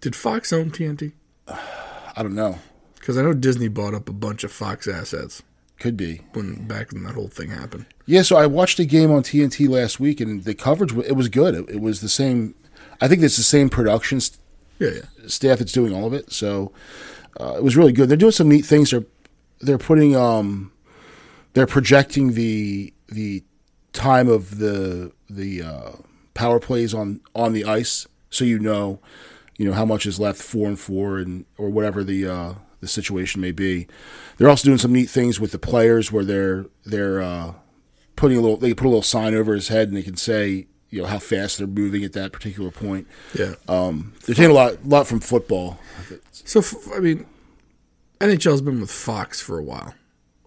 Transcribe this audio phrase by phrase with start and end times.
[0.00, 1.12] Did Fox own TNT?
[1.48, 2.58] I don't know.
[2.96, 5.42] Because I know Disney bought up a bunch of Fox assets
[5.80, 6.20] Could be.
[6.34, 7.86] when back when that whole thing happened.
[8.06, 11.28] Yeah, so I watched a game on TNT last week, and the coverage it was
[11.28, 11.54] good.
[11.54, 12.54] It, it was the same.
[13.00, 14.38] I think it's the same production st-
[14.78, 15.26] Yeah, yeah.
[15.28, 16.32] staff that's doing all of it.
[16.32, 16.70] So
[17.40, 18.08] uh, it was really good.
[18.08, 18.90] They're doing some neat things.
[18.90, 19.04] They're
[19.60, 20.70] they're putting um
[21.54, 23.42] they're projecting the the
[23.92, 25.92] time of the the uh,
[26.34, 29.00] power plays on on the ice, so you know
[29.56, 32.88] you know how much is left four and four and or whatever the uh, the
[32.88, 33.86] situation may be.
[34.36, 37.54] They're also doing some neat things with the players where they're they're uh,
[38.16, 40.66] putting a little they put a little sign over his head and they can say
[40.88, 43.06] you know how fast they're moving at that particular point.
[43.34, 43.54] Yeah.
[43.68, 45.78] Um, they're taking a lot a lot from football.
[46.32, 46.62] So
[46.94, 47.26] I mean,
[48.20, 49.94] NHL's been with Fox for a while,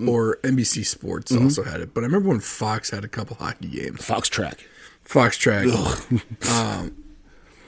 [0.05, 1.93] or NBC Sports also had it.
[1.93, 4.03] But I remember when Fox had a couple hockey games.
[4.03, 4.65] Fox track.
[5.03, 5.67] Fox Track.
[6.51, 7.03] um,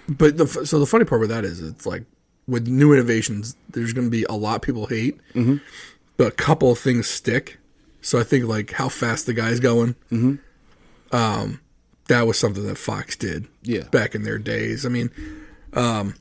[0.08, 2.04] but the so the funny part with that is it's like
[2.48, 5.20] with new innovations, there's going to be a lot people hate,
[6.18, 7.58] but a couple of things stick.
[8.02, 9.96] So I think like how fast the guy's going.
[11.12, 11.60] Um,
[12.08, 13.48] that was something that Fox did.
[13.64, 13.84] Yeah.
[13.90, 14.86] back in their days.
[14.86, 15.10] I mean,
[15.74, 16.14] um,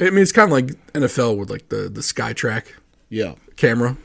[0.00, 2.64] I mean it's kind of like NFL with like the the SkyTrack
[3.10, 3.34] Yeah.
[3.56, 3.96] camera.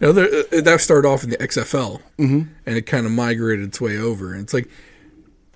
[0.00, 2.42] You know, there- uh, that started off in the XFL, mm-hmm.
[2.66, 4.32] and it kind of migrated its way over.
[4.32, 4.68] And it's like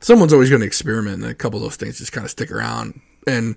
[0.00, 2.50] someone's always going to experiment, and a couple of those things just kind of stick
[2.50, 3.00] around.
[3.26, 3.56] And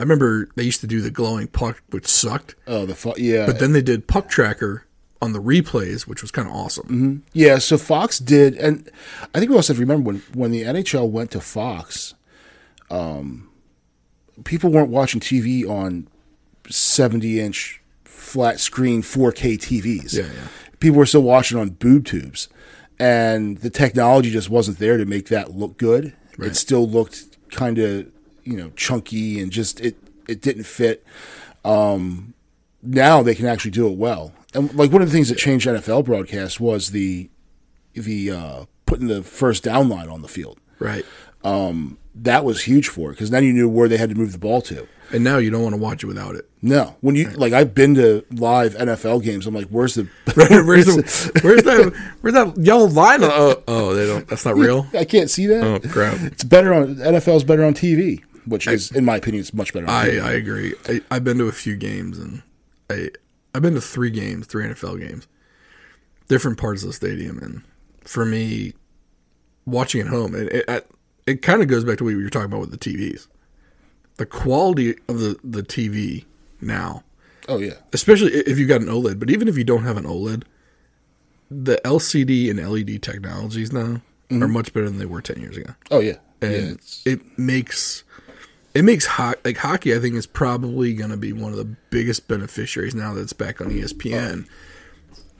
[0.00, 3.46] I remember they used to do the glowing puck, which sucked, Oh, the yeah.
[3.46, 4.84] but then they did puck tracker
[5.20, 7.24] on the replays, which was kind of awesome.
[7.32, 7.58] yeah.
[7.58, 8.88] So Fox did, and
[9.34, 12.14] I think we also have to remember when when the NHL went to Fox,
[12.90, 13.48] um,
[14.44, 16.08] people weren't watching TV on
[16.68, 20.14] seventy inch flat screen four K TVs.
[20.14, 20.48] Yeah, yeah.
[20.80, 22.48] People were still watching on boob tubes,
[23.00, 26.14] and the technology just wasn't there to make that look good.
[26.38, 28.06] It still looked kind of
[28.48, 31.04] you know chunky and just it it didn't fit.
[31.64, 32.34] Um,
[32.82, 34.32] now they can actually do it well.
[34.54, 37.28] And like one of the things that changed NFL broadcast was the
[37.94, 40.58] the uh, putting the first down line on the field.
[40.78, 41.04] Right.
[42.22, 44.38] That was huge for it because then you knew where they had to move the
[44.38, 44.88] ball to.
[45.12, 46.48] And now you don't want to watch it without it.
[46.60, 49.46] No, when you like, I've been to live NFL games.
[49.46, 50.02] I'm like, where's the?
[50.34, 52.14] where's, the, where's that?
[52.20, 53.20] Where's that yellow line?
[53.22, 54.26] Oh, oh, they don't.
[54.26, 54.86] That's not real.
[54.92, 55.62] I can't see that.
[55.62, 56.20] Oh crap!
[56.20, 59.88] It's better on NFL's better on TV, which is, in my opinion, it's much better.
[59.88, 60.74] I, I agree.
[60.88, 62.42] I, I've been to a few games and
[62.90, 63.10] I
[63.54, 65.26] I've been to three games, three NFL games,
[66.28, 67.62] different parts of the stadium, and
[68.02, 68.74] for me,
[69.66, 70.90] watching at home, it it,
[71.26, 73.26] it kind of goes back to what you were talking about with the TVs,
[74.16, 76.24] the quality of the the TV
[76.60, 77.02] now,
[77.48, 80.04] oh yeah, especially if you've got an OLED, but even if you don't have an
[80.04, 80.44] OLED,
[81.50, 84.42] the LCD and LED technologies now mm-hmm.
[84.42, 86.48] are much better than they were ten years ago oh yeah, yeah.
[86.48, 88.04] and It's, it makes
[88.78, 89.92] it makes ho- like hockey.
[89.92, 93.32] I think is probably going to be one of the biggest beneficiaries now that it's
[93.32, 94.46] back on ESPN.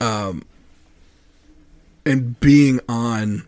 [0.01, 0.43] Um,
[2.05, 3.47] and being on.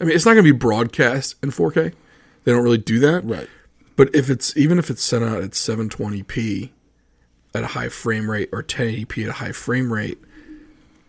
[0.00, 1.94] I mean, it's not going to be broadcast in 4K.
[2.44, 3.48] They don't really do that, Right.
[3.96, 6.70] But if it's even if it's sent out at 720p
[7.56, 10.18] at a high frame rate or 1080p at a high frame rate,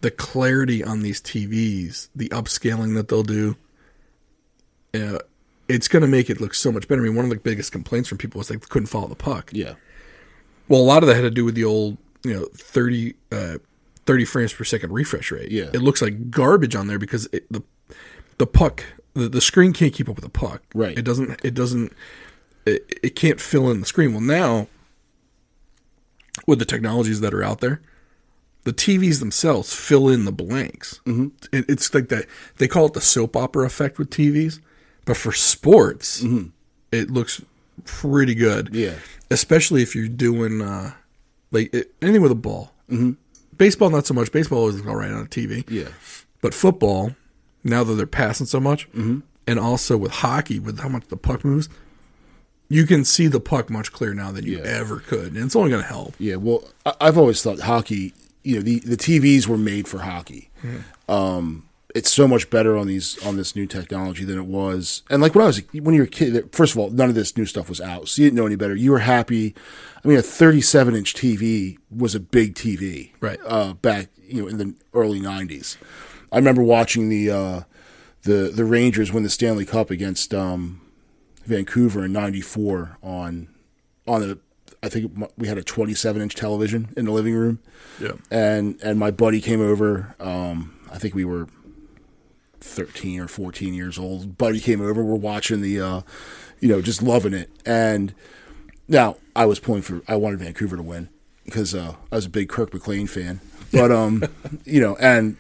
[0.02, 3.56] the clarity on these TVs, the upscaling that they'll do,
[4.96, 5.20] uh,
[5.68, 7.02] it's going to make it look so much better.
[7.02, 9.50] I mean, one of the biggest complaints from people was they couldn't follow the puck.
[9.54, 9.76] Yeah.
[10.68, 13.58] Well, a lot of that had to do with the old, you know, 30, uh,
[14.06, 15.52] 30 frames per second refresh rate.
[15.52, 15.70] Yeah.
[15.74, 17.64] It looks like garbage on there because it, the
[18.38, 18.84] the puck,
[19.14, 20.64] the, the screen can't keep up with the puck.
[20.74, 20.98] Right.
[20.98, 21.94] It doesn't, it doesn't,
[22.66, 24.12] it, it can't fill in the screen.
[24.12, 24.68] Well, now,
[26.48, 27.82] with the technologies that are out there,
[28.64, 31.00] the TVs themselves fill in the blanks.
[31.06, 31.28] Mm-hmm.
[31.56, 32.26] It, it's like that,
[32.58, 34.60] they call it the soap opera effect with TVs,
[35.06, 36.24] but for sports,
[36.92, 37.42] it looks
[37.86, 38.94] pretty good Yeah.
[39.32, 40.94] especially if you're doing uh,
[41.52, 42.72] like it- anything with a ball.
[42.90, 43.12] Mm-hmm.
[43.58, 44.32] Baseball, not so much.
[44.32, 45.64] Baseball always looks all right on a TV.
[45.70, 45.90] Yeah.
[46.42, 47.16] But football,
[47.64, 51.44] now that they're passing so much, and also with hockey, with how much the puck
[51.46, 51.70] moves,
[52.70, 54.64] you can see the puck much clearer now than you Yeah.
[54.64, 56.16] ever could, and it's only going to help.
[56.20, 58.14] Yeah, well, I- I've always thought hockey.
[58.44, 60.50] You know, the the TVs were made for hockey.
[61.08, 65.04] Um, it's so much better on these on this new technology than it was.
[65.10, 67.16] And like when I was when you were a kid, first of all, none of
[67.16, 68.76] this new stuff was out, so you didn't know any better.
[68.76, 69.54] You were happy.
[70.04, 73.40] I mean, a 37 inch TV was a big TV, Right.
[73.46, 75.78] Uh, back you know in the early 90s.
[76.32, 77.62] I remember watching the uh,
[78.24, 80.82] the the Rangers win the Stanley Cup against um,
[81.46, 83.48] Vancouver in '94 on
[84.08, 84.40] on the
[84.82, 87.60] I think we had a 27 inch television in the living room,
[88.02, 88.14] Yeah.
[88.32, 90.16] and and my buddy came over.
[90.20, 91.48] Um, I think we were
[92.64, 94.38] 13 or 14 years old.
[94.38, 95.04] Buddy came over.
[95.04, 96.02] We're watching the, uh,
[96.60, 97.50] you know, just loving it.
[97.66, 98.14] And
[98.88, 100.02] now I was pulling for.
[100.08, 101.10] I wanted Vancouver to win
[101.46, 103.42] because uh, I was a big Kirk McLean fan.
[103.72, 104.24] But um,
[104.66, 105.38] you know, and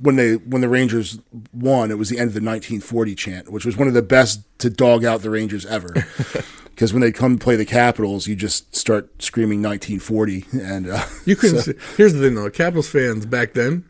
[0.00, 1.18] when they when the Rangers
[1.52, 4.40] won, it was the end of the 1940 chant, which was one of the best
[4.58, 5.92] to dog out the Rangers ever.
[6.74, 11.06] Because when they come to play the Capitals, you just start screaming 1940, and uh,
[11.24, 11.60] You couldn't.
[11.62, 12.50] see, here's the thing, though.
[12.50, 13.84] Capitals fans back then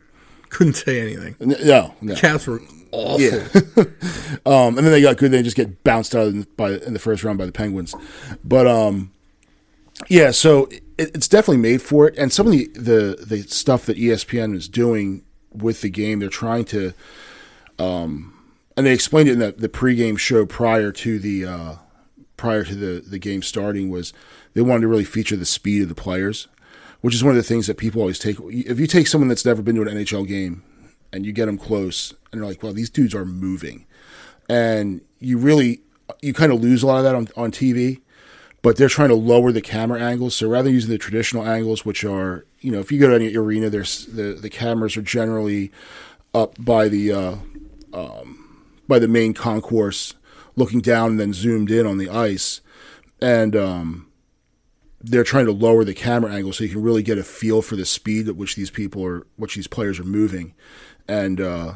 [0.49, 1.35] couldn't say anything.
[1.39, 2.15] no, no.
[2.15, 2.61] Caps were
[2.91, 3.21] awful.
[3.21, 3.47] Yeah.
[4.45, 5.31] um, and then they got good.
[5.31, 7.93] They just get bounced out in, by in the first round by the Penguins.
[8.43, 9.11] But um,
[10.07, 12.17] yeah, so it, it's definitely made for it.
[12.17, 16.29] And some of the, the the stuff that ESPN is doing with the game, they're
[16.29, 16.93] trying to.
[17.77, 18.31] Um,
[18.77, 21.75] and they explained it in the, the pregame show prior to the uh,
[22.37, 24.13] prior to the the game starting was
[24.53, 26.47] they wanted to really feature the speed of the players,
[27.05, 28.37] which is one of the things that people always take.
[28.39, 30.63] If you take someone that's never been to an NHL game
[31.13, 33.85] and you get them close and they're like, "Well, these dudes are moving,"
[34.49, 35.81] and you really
[36.23, 38.01] you kind of lose a lot of that on on TV.
[38.63, 41.85] But they're trying to lower the camera angles, so rather than using the traditional angles,
[41.85, 45.03] which are you know if you go to any arena, there's the the cameras are
[45.03, 45.71] generally
[46.33, 47.35] up by the uh,
[48.87, 50.15] by the main concourse,
[50.55, 52.61] looking down and then zoomed in on the ice,
[53.21, 54.04] and um,
[55.05, 57.75] they're trying to lower the camera angle so you can really get a feel for
[57.75, 60.53] the speed at which these people are, which these players are moving,
[61.07, 61.75] and uh,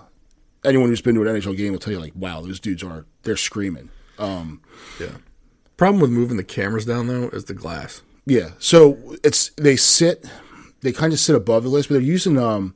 [0.65, 3.05] anyone who's been to an NHL game will tell you like, wow, those dudes are
[3.23, 3.89] they're screaming.
[4.17, 4.61] Um,
[4.99, 5.17] Yeah.
[5.77, 8.01] Problem with moving the cameras down though is the glass.
[8.25, 8.49] Yeah.
[8.59, 10.25] So it's they sit,
[10.81, 12.75] they kind of sit above the list, but they're using um,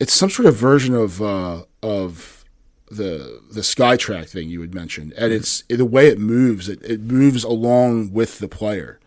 [0.00, 2.44] it's some sort of version of uh of
[2.90, 6.68] the the Skytrack thing you had mentioned, and it's the way it moves.
[6.68, 8.99] It, it moves along with the player.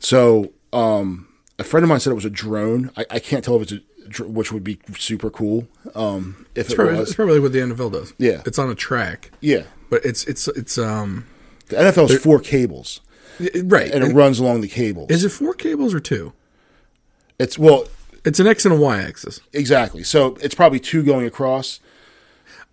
[0.00, 1.28] So um,
[1.58, 2.90] a friend of mine said it was a drone.
[2.96, 5.68] I, I can't tell if it's a dr- which would be super cool.
[5.94, 8.12] Um, if It's it probably, was, it's probably what the NFL does.
[8.18, 8.42] Yeah.
[8.46, 9.62] It's on a track, yeah.
[9.90, 11.26] but it's it's it's um
[11.68, 13.00] The NFL is four cables,
[13.38, 13.90] right.
[13.92, 15.10] and it And runs along the cables.
[15.10, 16.32] is it four cables or two?
[17.38, 17.86] It's well,
[18.24, 19.40] It's an X and a Y axis.
[19.52, 20.02] exactly.
[20.02, 21.80] So it's probably two going across.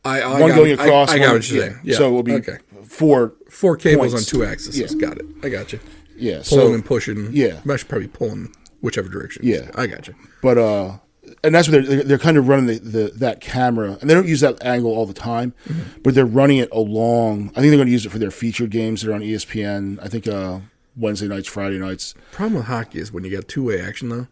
[0.05, 0.79] I, I one going it.
[0.79, 1.10] across.
[1.10, 1.69] I, I one- got what you're yeah.
[1.72, 1.79] saying.
[1.84, 1.98] Yeah.
[1.98, 2.57] So it will be okay.
[2.86, 3.34] four.
[3.50, 4.31] Four cables points.
[4.34, 4.79] on two axes.
[4.79, 4.88] Yeah.
[5.00, 5.25] Got it.
[5.43, 5.79] I got you.
[6.17, 6.41] Yeah.
[6.47, 7.29] Pulling so, and pushing.
[7.31, 7.62] yeah.
[7.69, 9.43] I should probably pulling whichever direction.
[9.45, 9.69] Yeah.
[9.75, 10.15] I got you.
[10.41, 10.97] but uh,
[11.43, 14.27] and that's what they're they're, kind of running the, the that camera, and they don't
[14.27, 16.01] use that angle all the time, Mm-hmm.
[16.03, 17.50] but they're running it along.
[17.50, 20.00] I think they're going to use it for their featured games that are on ESPN.
[20.01, 20.59] I think uh,
[20.95, 22.13] Wednesday nights, Friday nights.
[22.31, 24.27] Problem with hockey is when you got two way action though.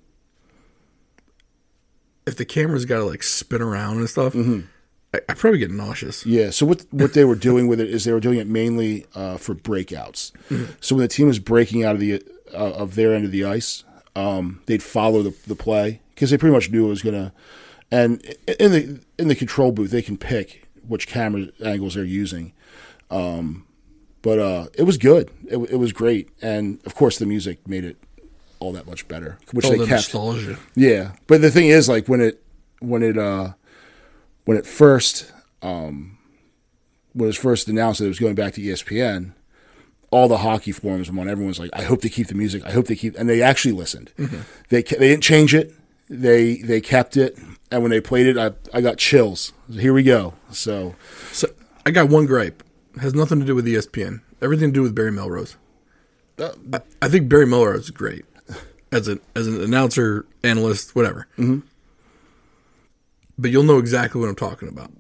[2.26, 4.34] If the camera's got to like spin around and stuff,
[5.16, 6.26] I, I probably get nauseous.
[6.26, 6.50] Yeah.
[6.52, 9.38] So what what they were doing with it is they were doing it mainly uh,
[9.38, 10.32] for breakouts.
[10.82, 12.22] So when the team was breaking out of the
[12.54, 13.84] uh, of their end of the ice,
[14.16, 17.34] um, they'd follow the, the play because they pretty much knew it was gonna.
[17.92, 18.22] And
[18.60, 22.54] in the in the control booth, they can pick which camera angles they're using.
[23.10, 23.66] Um,
[24.22, 25.30] but uh, it was good.
[25.48, 27.98] It, it was great, and of course the music made it
[28.60, 30.14] all that much better, which All they the kept.
[30.14, 30.58] nostalgia.
[30.76, 32.42] Yeah, but the thing is, like when it
[32.80, 33.54] when it uh
[34.46, 36.18] when it first um
[37.14, 39.34] when it was first announced that it was going back to ESPN,
[40.12, 41.30] all the hockey forums were on.
[41.30, 42.64] Everyone's like, "I hope they keep the music.
[42.66, 44.12] I hope they keep." And they actually listened.
[44.70, 45.74] They ke- they didn't change it.
[46.10, 47.38] They they kept it.
[47.72, 49.54] And when they played it, I I got chills.
[49.72, 50.34] Here we go.
[50.52, 50.96] So
[51.32, 51.48] So
[51.86, 52.64] I got one gripe.
[52.96, 54.22] It has nothing to do with ESPN.
[54.42, 55.56] Everything to do with Barry Melrose.
[56.38, 58.26] uh, I, I think Barry Melrose is great
[58.92, 61.28] as an as an announcer, analyst, whatever.
[61.38, 61.60] Mm-hmm.
[63.38, 64.92] But you'll know exactly what I'm talking about.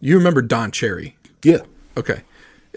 [0.00, 1.58] You remember Don Cherry, yeah,
[1.96, 2.22] okay?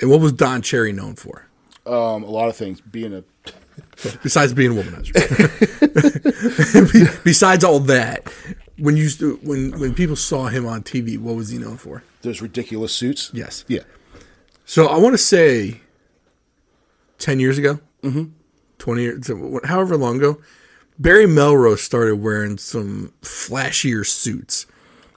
[0.01, 1.48] And what was Don Cherry known for
[1.86, 3.24] um, a lot of things being a
[4.24, 5.13] besides being a womanizer?
[7.24, 8.31] Besides all that,
[8.77, 9.10] when you
[9.41, 12.03] when when people saw him on TV, what was he known for?
[12.24, 13.29] those ridiculous suits.
[13.33, 13.63] Yes.
[13.67, 13.81] Yeah.
[14.65, 15.81] So I want to say
[17.19, 18.31] ten years ago, mm-hmm.
[18.79, 19.29] twenty years,
[19.65, 20.41] however long ago,
[21.00, 24.66] Barry Melrose started wearing some flashier suits.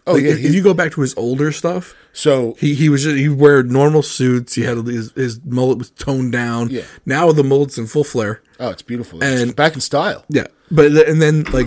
[0.07, 0.31] Oh Like, yeah.
[0.31, 3.17] if, he- if you go back to his older stuff, so he he was just,
[3.17, 4.55] he wear normal suits.
[4.55, 6.71] He had his, his mullet was toned down.
[6.71, 6.83] Yeah.
[7.05, 8.41] Now the mullet's in full flare.
[8.61, 9.23] oh, it's beautiful.
[9.23, 10.25] And- it's back in style.
[10.29, 11.67] Yeah, but and then like,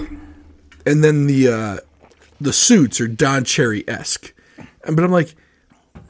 [0.85, 1.77] and then the uh
[2.41, 4.33] the suits are Don Cherry esque,
[4.85, 5.35] but I'm like,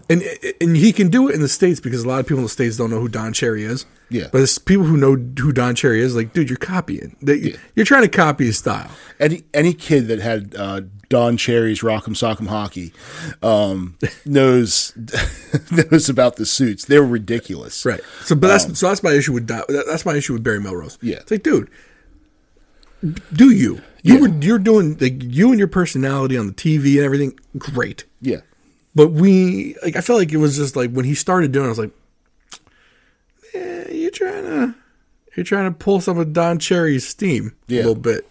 [0.09, 0.21] and
[0.61, 2.49] and he can do it in the states because a lot of people in the
[2.49, 3.85] states don't know who Don Cherry is.
[4.11, 4.27] Yeah.
[4.31, 6.15] but it's people who know who Don Cherry is.
[6.15, 7.15] Like, dude, you're copying.
[7.21, 8.89] They, You're trying to copy his style.
[9.19, 12.91] Any any kid that had uh, Don Cherry's Rock'em Sock'em Hockey
[13.43, 14.93] um, knows
[15.71, 16.85] knows about the suits.
[16.85, 17.85] They were ridiculous.
[17.85, 18.01] Right.
[18.23, 20.59] So, but that's so that's my issue with Don, that- that's my issue with Barry
[20.59, 20.97] Melrose.
[21.01, 21.17] Yeah.
[21.17, 21.69] It's like, dude,
[23.33, 23.81] do you?
[24.03, 24.21] You Yeah.
[24.21, 27.37] were you're doing like you and your personality on the TV and everything.
[27.57, 28.05] Great.
[28.21, 28.41] Yeah.
[28.95, 31.67] But we like I felt like it was just like when he started doing it,
[31.67, 31.91] I was like,
[33.53, 34.75] eh, you're trying to
[35.35, 37.77] you're trying to pull some of Don Cherry's steam Yeah.
[37.77, 38.29] a little bit.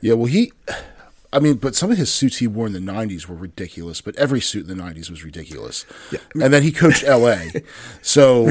[0.00, 0.14] Yeah.
[0.14, 0.52] Well, he.
[1.30, 4.00] I mean, but some of his suits he wore in the '90s were ridiculous.
[4.00, 5.84] But every suit in the '90s was ridiculous.
[6.10, 6.20] Yeah.
[6.42, 7.36] And then he coached LA.
[8.02, 8.50] so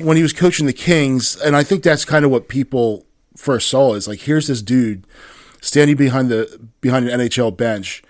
[0.00, 3.68] when he was coaching the Kings, and I think that's kind of what people first
[3.68, 5.06] saw is like, here's this dude
[5.60, 8.02] standing behind the behind an NHL bench.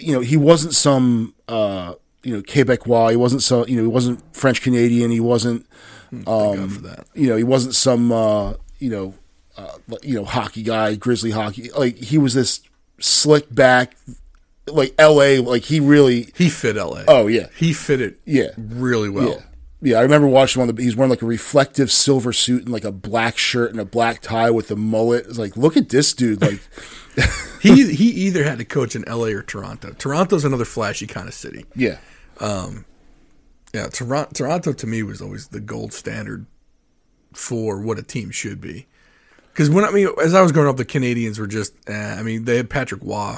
[0.00, 3.10] You know, he wasn't some uh, you know Quebecois.
[3.10, 5.10] He wasn't so you know he wasn't French Canadian.
[5.10, 5.66] He wasn't
[6.24, 7.06] God for that.
[7.14, 9.14] you know, he wasn't some uh, you know,
[9.56, 11.70] uh, you know, hockey guy, grizzly hockey.
[11.70, 12.60] Like he was this
[13.00, 13.96] slick back,
[14.66, 15.38] like L.A.
[15.40, 17.04] Like he really, He fit LA.
[17.08, 18.48] oh yeah, He fit it Yeah.
[18.56, 19.28] really well.
[19.28, 19.40] yeah,
[19.80, 19.98] yeah.
[19.98, 20.68] I remember watching one.
[20.68, 23.80] Of the, he's wearing like a reflective silver suit and like a black shirt and
[23.80, 25.26] a black tie with the mullet.
[25.26, 26.40] It's like, look at this dude.
[26.42, 26.60] Like,
[27.60, 29.94] He he either had to coach in LA or Toronto.
[29.98, 31.64] Toronto's another flashy kind of city.
[31.74, 31.96] yeah,
[33.74, 36.46] Yeah, Toronto, Toronto to me was always the gold standard
[37.32, 38.86] for what a team should be.
[39.52, 41.74] Because when I mean, as I was growing up, the Canadiens were just.
[41.88, 43.36] Eh, I mean, they had Patrick Roy,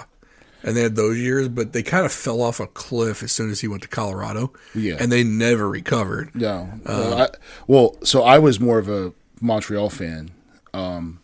[0.63, 3.51] and they had those years, but they kind of fell off a cliff as soon
[3.51, 4.53] as he went to Colorado.
[4.75, 4.97] Yeah.
[5.01, 6.35] and they never recovered.
[6.35, 6.69] no.
[6.85, 10.31] Uh, I, well, so I was more of a Montreal fan.
[10.75, 11.21] Um,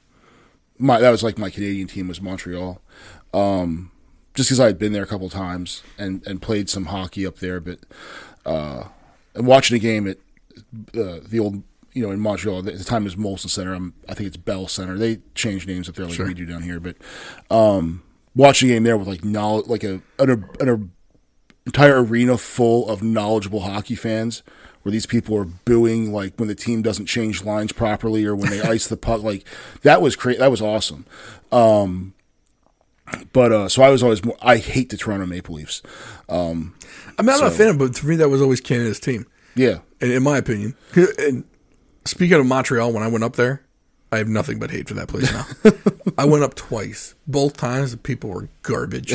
[0.79, 2.81] my that was like my Canadian team was Montreal.
[3.35, 3.91] Um,
[4.35, 7.39] just because I had been there a couple times and, and played some hockey up
[7.39, 7.79] there, but
[8.47, 8.85] uh,
[9.37, 10.19] watching a game at
[10.97, 11.63] uh, the old
[11.93, 13.75] you know in Montreal at the time it was Molson Center.
[13.75, 14.97] I'm, I think it's Bell Center.
[14.99, 16.97] They changed names up there like we do down here, but
[17.51, 18.03] um,
[18.35, 20.91] watching a game there with like knowledge, like a an, an
[21.67, 24.43] entire arena full of knowledgeable hockey fans.
[24.83, 28.51] Where these people are booing like when the team doesn't change lines properly or when
[28.51, 29.45] they ice the puck, like
[29.83, 30.41] that was great.
[30.41, 31.07] That was awesome.
[31.53, 32.15] Um,
[33.33, 34.37] but uh, so I was always more.
[34.43, 35.83] I hate the Toronto Maple Leafs.
[36.29, 36.75] Um,
[37.19, 39.79] I mean, I'm not a fan, but to me, that was always Canada's team, yeah,
[40.01, 40.75] in, in my opinion.
[41.19, 41.45] And
[42.05, 43.63] speaking of Montreal, when I went up there,
[44.11, 45.47] I have nothing but hate for that place now.
[46.19, 47.15] I went up twice.
[47.27, 49.15] Both times, the people were garbage.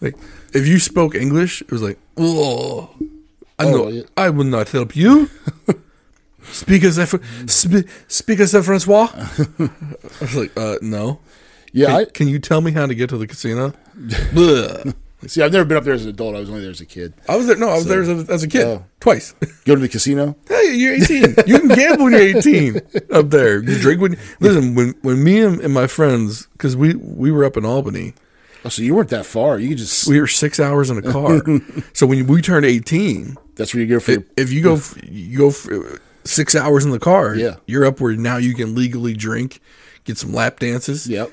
[0.00, 0.14] like,
[0.54, 2.90] if you spoke English, it was like, oh,
[3.58, 4.02] I know, Oh, yeah.
[4.16, 5.28] I will not help you.
[6.44, 7.14] Speak as if,
[7.48, 9.08] sp- speak as a Francois.
[9.14, 9.70] I
[10.20, 11.20] was like, uh, no.
[11.72, 11.86] yeah.
[11.86, 13.72] Can, I can you tell me how to get to the casino?
[15.28, 15.42] See.
[15.42, 16.34] I've never been up there as an adult.
[16.36, 17.14] I was only there as a kid.
[17.28, 17.56] I was there.
[17.56, 18.84] No, I was there as a, as a kid Oh.
[19.00, 19.34] twice.
[19.64, 20.36] Go to the casino.
[20.48, 21.34] Hey, you're 18.
[21.46, 22.80] You can gamble when you're 18
[23.12, 23.62] up there.
[23.62, 24.16] You drink when.
[24.40, 28.14] Listen, when when me and, and my friends, because we we were up in Albany,
[28.64, 29.58] Oh, so you weren't that far.
[29.58, 30.08] You could just.
[30.08, 31.42] we were six hours in a car.
[31.92, 34.12] so when we turned 18, That's where you go for.
[34.12, 35.68] Your, if you go you go f-
[36.24, 37.56] six hours in the car, Yeah.
[37.66, 39.60] you're up where now you can legally drink,
[40.04, 41.06] get some lap dances.
[41.06, 41.30] yep.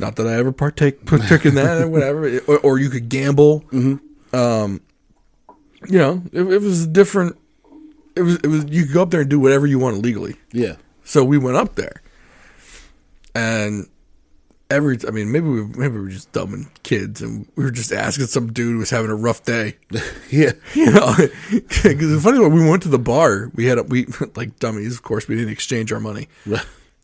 [0.00, 3.60] Not that I ever partake partook in that or whatever, or, or you could gamble.
[3.70, 4.34] Mm-hmm.
[4.34, 4.80] Um,
[5.86, 7.36] you know, it, it was different.
[8.16, 10.36] It was it was you could go up there and do whatever you want legally.
[10.52, 10.76] Yeah.
[11.04, 12.02] So we went up there,
[13.34, 13.88] and
[14.70, 14.98] every.
[15.06, 17.92] I mean, maybe we maybe we were just dumb and kids, and we were just
[17.92, 19.76] asking some dude who was having a rough day.
[20.30, 20.52] Yeah.
[20.74, 21.14] You know,
[21.50, 24.94] because it's funny when we went to the bar, we had a, we like dummies.
[24.94, 26.28] Of course, we didn't exchange our money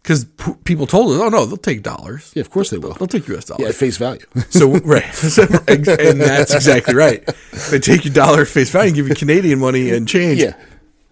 [0.06, 2.30] because p- people told us, "Oh no, they'll take dollars.
[2.36, 2.92] Yeah, of course they will.
[2.92, 3.46] They'll take U.S.
[3.46, 4.25] dollars." Yeah, at face value.
[4.50, 5.84] So right, So, and
[6.20, 7.28] that's exactly right.
[7.72, 10.54] They take your dollar at face value and give you Canadian money and change, yeah.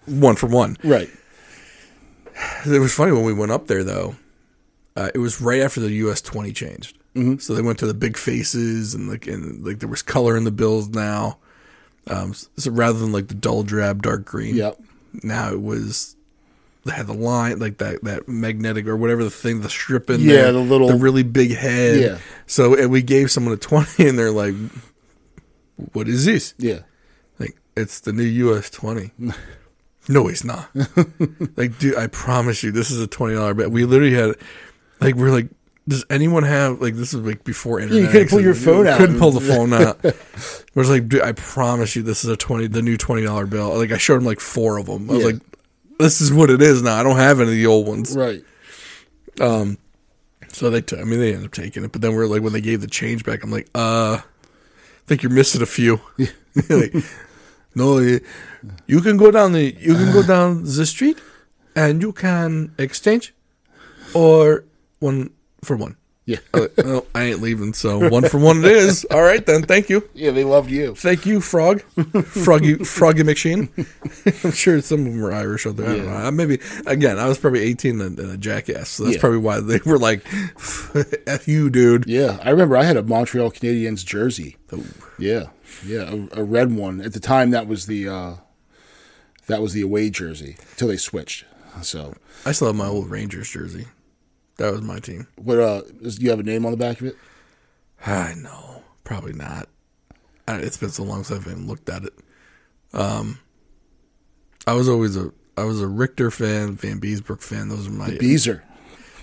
[0.06, 0.76] one for one.
[0.84, 1.10] Right.
[2.66, 4.14] It was funny when we went up there though.
[4.96, 7.38] Uh, it was right after the US twenty changed, mm-hmm.
[7.38, 10.44] so they went to the big faces and like and like there was color in
[10.44, 11.38] the bills now.
[12.06, 14.78] Um, so rather than like the dull drab dark green, Yep.
[15.24, 16.14] now it was
[16.92, 20.34] had the line like that that magnetic or whatever the thing the strip in Yeah,
[20.34, 22.00] there, the little- the really big head.
[22.00, 22.18] Yeah.
[22.46, 24.54] So and we gave someone a twenty and they're like,
[25.92, 26.80] "What is this?" Yeah.
[27.38, 29.10] Like it's the new US twenty.
[30.08, 30.68] no, it's not.
[31.56, 33.70] like, dude, I promise you, this is a twenty dollar bet.
[33.70, 34.34] We literally had,
[35.00, 35.48] like, we're like,
[35.88, 38.02] does anyone have like this is like before internet?
[38.04, 38.98] You couldn't pull your phone You out.
[38.98, 40.04] Couldn't pull the phone out.
[40.74, 43.76] We're like, dude, I promise you, this is a twenty, the new twenty dollar bill.
[43.76, 45.08] Like, I showed him like four of them.
[45.10, 45.30] I was Yeah.
[45.32, 45.42] like,
[45.98, 46.98] this is what it is now.
[46.98, 48.16] I don't have any of the old ones.
[48.16, 48.42] Right.
[50.54, 51.00] So they, took.
[51.00, 51.90] I mean, they ended up taking it.
[51.90, 55.06] But then we are like, when they gave the change back, I'm like, uh, I
[55.06, 56.00] think you're missing a few.
[56.70, 56.94] like,
[57.74, 57.98] no,
[58.86, 61.18] you can go down the, you can go down the street,
[61.74, 63.34] and you can exchange,
[64.14, 64.64] or
[65.00, 65.30] one
[65.64, 65.96] for one.
[66.26, 66.38] Yeah.
[66.54, 69.04] I well, I ain't leaving, so one for one it is.
[69.10, 70.08] All right then, thank you.
[70.14, 70.94] Yeah, they loved you.
[70.94, 71.82] Thank you, Frog.
[71.82, 73.68] Froggy Froggy McSheen.
[74.44, 75.86] I'm sure some of them were Irish out there.
[75.90, 76.22] I don't Yeah.
[76.22, 76.30] know.
[76.30, 78.88] Maybe again, I was probably 18 and, and a jackass.
[78.88, 79.20] So that's Yeah.
[79.20, 80.24] probably why they were like,
[81.26, 82.04] F you, dude.
[82.06, 84.56] Yeah, I remember I had a Montreal Canadiens jersey.
[85.18, 85.48] Yeah,
[85.86, 87.02] yeah, a, a red one.
[87.02, 88.34] At the time, that was the uh,
[89.46, 91.44] that was the away jersey until they switched.
[91.82, 92.14] So,
[92.46, 93.86] I still have my old Rangers jersey.
[94.56, 95.26] That was my team.
[95.36, 95.58] what?
[95.58, 97.16] Uh, is, do you have a name on the back of it?
[98.06, 98.82] I know.
[99.02, 99.68] Probably not.
[100.46, 102.12] I, it's been so long since I've even looked at it.
[102.92, 103.38] Um,
[104.66, 107.68] I was always a I was a Richter fan, Vanbiesbrouck fan.
[107.68, 108.64] Those are my Beezer.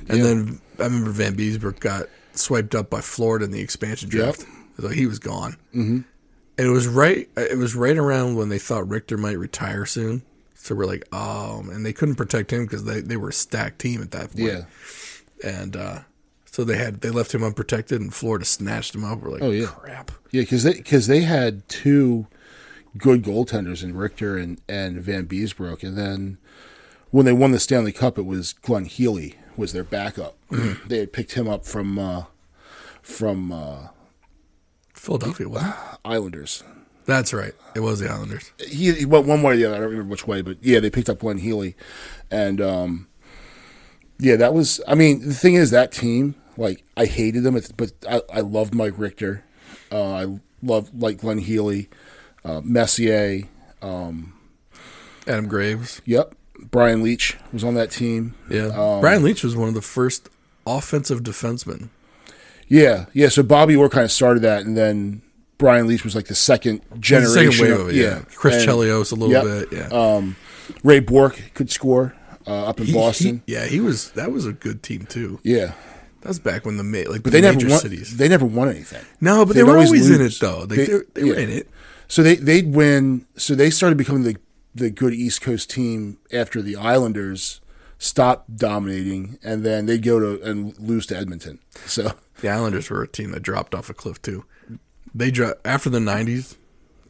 [0.07, 4.45] And then I remember Vanbiesbrouck got swiped up by Florida in the expansion draft.
[4.79, 5.57] So he was gone.
[5.75, 5.99] Mm-hmm.
[6.57, 7.29] And it was right.
[7.37, 10.23] It was right around when they thought Richter might retire soon.
[10.55, 13.79] So we're like, oh, and they couldn't protect him because they, they were a stacked
[13.79, 14.45] team at that point.
[14.45, 14.61] Yeah.
[15.43, 15.99] And uh,
[16.45, 19.19] so they had they left him unprotected, and Florida snatched him up.
[19.19, 19.67] We're like, Oh, yeah.
[19.67, 20.11] crap.
[20.31, 22.27] Yeah, because they because they had two
[22.97, 26.37] good goaltenders in Richter and, and Vanbiesbrouck, and then
[27.09, 30.37] when they won the Stanley Cup, it was Glenn Healy was their backup.
[30.87, 32.23] they had picked him up from uh,
[33.01, 33.87] from uh,
[34.93, 35.47] Philadelphia.
[36.05, 36.63] Islanders.
[37.05, 37.53] That's right.
[37.75, 38.51] It was the Islanders.
[38.59, 39.75] He, he went one way or the other.
[39.75, 41.75] I don't remember which way, but yeah, they picked up Glenn Healy,
[42.29, 43.07] and um,
[44.21, 44.79] yeah, that was.
[44.87, 48.73] I mean, the thing is, that team, like, I hated them, but I, I loved
[48.73, 49.43] Mike Richter.
[49.91, 51.89] Uh, I loved like Glenn Healy,
[52.45, 53.43] uh, Messier.
[55.27, 56.01] Adam Graves.
[56.05, 56.35] Yep,
[56.71, 58.35] Brian Leetch was on that team.
[58.49, 58.67] Yeah.
[58.67, 60.29] Um, Brian Leetch was one of the first
[60.65, 61.89] offensive defensemen.
[62.67, 63.29] Yeah, yeah.
[63.29, 65.21] So Bobby Orr kind of started that, and then
[65.57, 67.51] Brian Leetch was like the second The generation.
[67.51, 68.21] second wave of it, yeah.
[68.35, 69.69] Chris And Chelios a little Yep.
[69.69, 70.21] bit, yeah.
[70.83, 72.15] Ray Bourque could score
[72.47, 73.41] uh, up in He- Boston.
[73.45, 74.11] he- yeah, he was.
[74.11, 75.39] That was a good team too.
[75.43, 75.73] yeah,
[76.21, 77.79] That was back when the ma- like but the they never major won.
[77.79, 78.17] cities.
[78.17, 79.03] They never won anything.
[79.19, 80.65] no, but they they'd were always always, in it though.
[80.65, 81.69] They, They- they, they were in it.
[82.07, 83.25] So they they'd win.
[83.37, 84.37] So they started becoming the
[84.75, 87.59] the good East Coast team after the Islanders
[87.97, 91.59] stopped dominating, and then they'd go to and lose to Edmonton.
[91.85, 94.45] So The Islanders were a team that dropped off a cliff too.
[95.13, 96.55] They dropped after the '90s.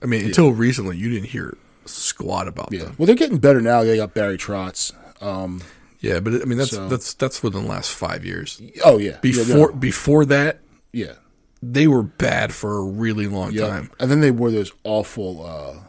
[0.03, 2.95] I mean, until recently, you didn't hear squat about yeah, them.
[2.97, 3.83] well they're getting better now.
[3.83, 4.91] They got Barry Trotz.
[5.21, 5.61] Um,
[5.99, 8.59] Yeah, but I mean, that's So- that's that's within the last five years.
[8.83, 10.59] oh yeah, Before yeah, no, before that,
[10.91, 11.13] yeah.
[11.61, 13.67] they were bad for a really long Yeah.
[13.67, 13.91] time.
[13.99, 15.79] And then they wore those awful uh,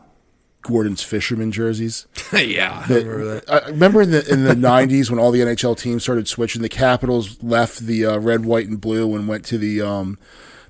[0.62, 2.06] Gorton's fisherman jerseys.
[2.32, 3.50] yeah, I remember that.
[3.64, 6.62] I remember in the in the '90s when all the NHL teams started switching.
[6.62, 10.18] The Capitals left the uh, red, white, and blue and went to the um,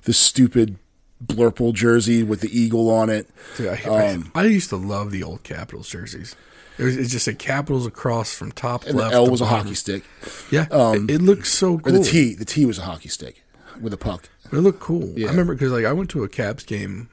[0.03, 0.77] the stupid
[1.23, 3.27] blurple jersey with the eagle on it.
[3.57, 6.35] Dude, I, Um, I, I used to love the old Capitals jerseys.
[6.77, 9.13] It was it just said Capitals across from top And the left.
[9.13, 10.03] L to was a hockey stick,
[10.51, 11.93] Yeah, it, it looked so or cool.
[11.93, 13.43] the T the T was a hockey stick
[13.79, 14.29] with a puck.
[14.51, 15.13] It looked cool.
[15.17, 15.27] Yeah.
[15.27, 17.09] I remember because like I went to a Caps game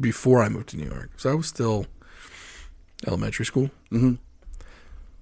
[0.00, 1.86] before I moved to New York, so I was still
[3.06, 3.70] elementary school.
[3.90, 4.14] Mm-hmm.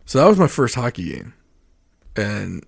[0.06, 1.34] So that was my first hockey game,
[2.16, 2.64] and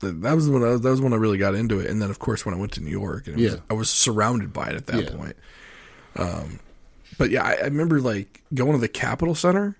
[0.00, 1.88] that was when I, that was when I really got into it.
[1.88, 3.88] And then of course when I went to New York, and it was, I was
[3.90, 5.16] surrounded by it at that Yeah.
[5.16, 5.36] point.
[6.16, 6.58] Um,
[7.18, 9.76] but yeah, I, I remember like going to the Capital Center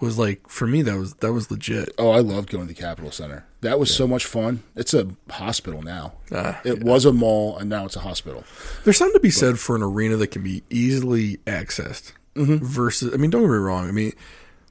[0.00, 1.90] was like for me that was that was legit.
[1.98, 3.46] Oh, I loved going to the Capital Center.
[3.62, 4.62] That was so much fun.
[4.74, 6.12] It's a hospital now.
[6.32, 8.44] Ah, it was a mall, and now it's a hospital.
[8.84, 13.12] There's something to be said for an arena that can be easily accessed versus.
[13.14, 13.88] I mean, don't get me wrong.
[13.88, 14.12] I mean,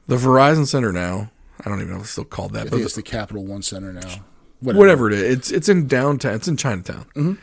[0.07, 1.31] the Verizon Center now.
[1.65, 3.61] I don't even know if it's still called that, I but it's the Capital One
[3.61, 4.25] Center now.
[4.59, 6.35] whatever it is, it's it's in downtown.
[6.35, 7.05] It's in Chinatown.
[7.15, 7.33] Mm-hmm.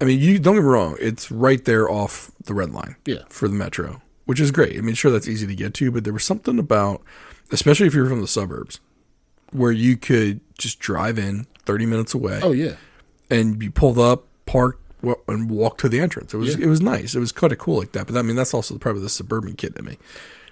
[0.00, 0.96] I mean, you don't get me wrong.
[1.00, 2.96] It's right there off the red line.
[3.06, 3.22] Yeah.
[3.28, 4.76] for the metro, which is great.
[4.76, 7.02] I mean, sure that's easy to get to, but there was something about,
[7.50, 8.80] especially if you're from the suburbs,
[9.52, 12.74] where you could just drive in 30 minutes away Oh yeah,
[13.30, 14.82] and you pulled up, parked,
[15.28, 16.34] and walked to the entrance.
[16.34, 16.64] It was Yeah.
[16.66, 17.14] it was nice.
[17.14, 18.06] It was kind of cool like that.
[18.06, 19.98] But I mean, that's also probably the suburban kid in me.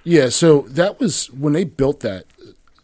[0.05, 0.29] yeah.
[0.29, 2.25] So that was when they built that.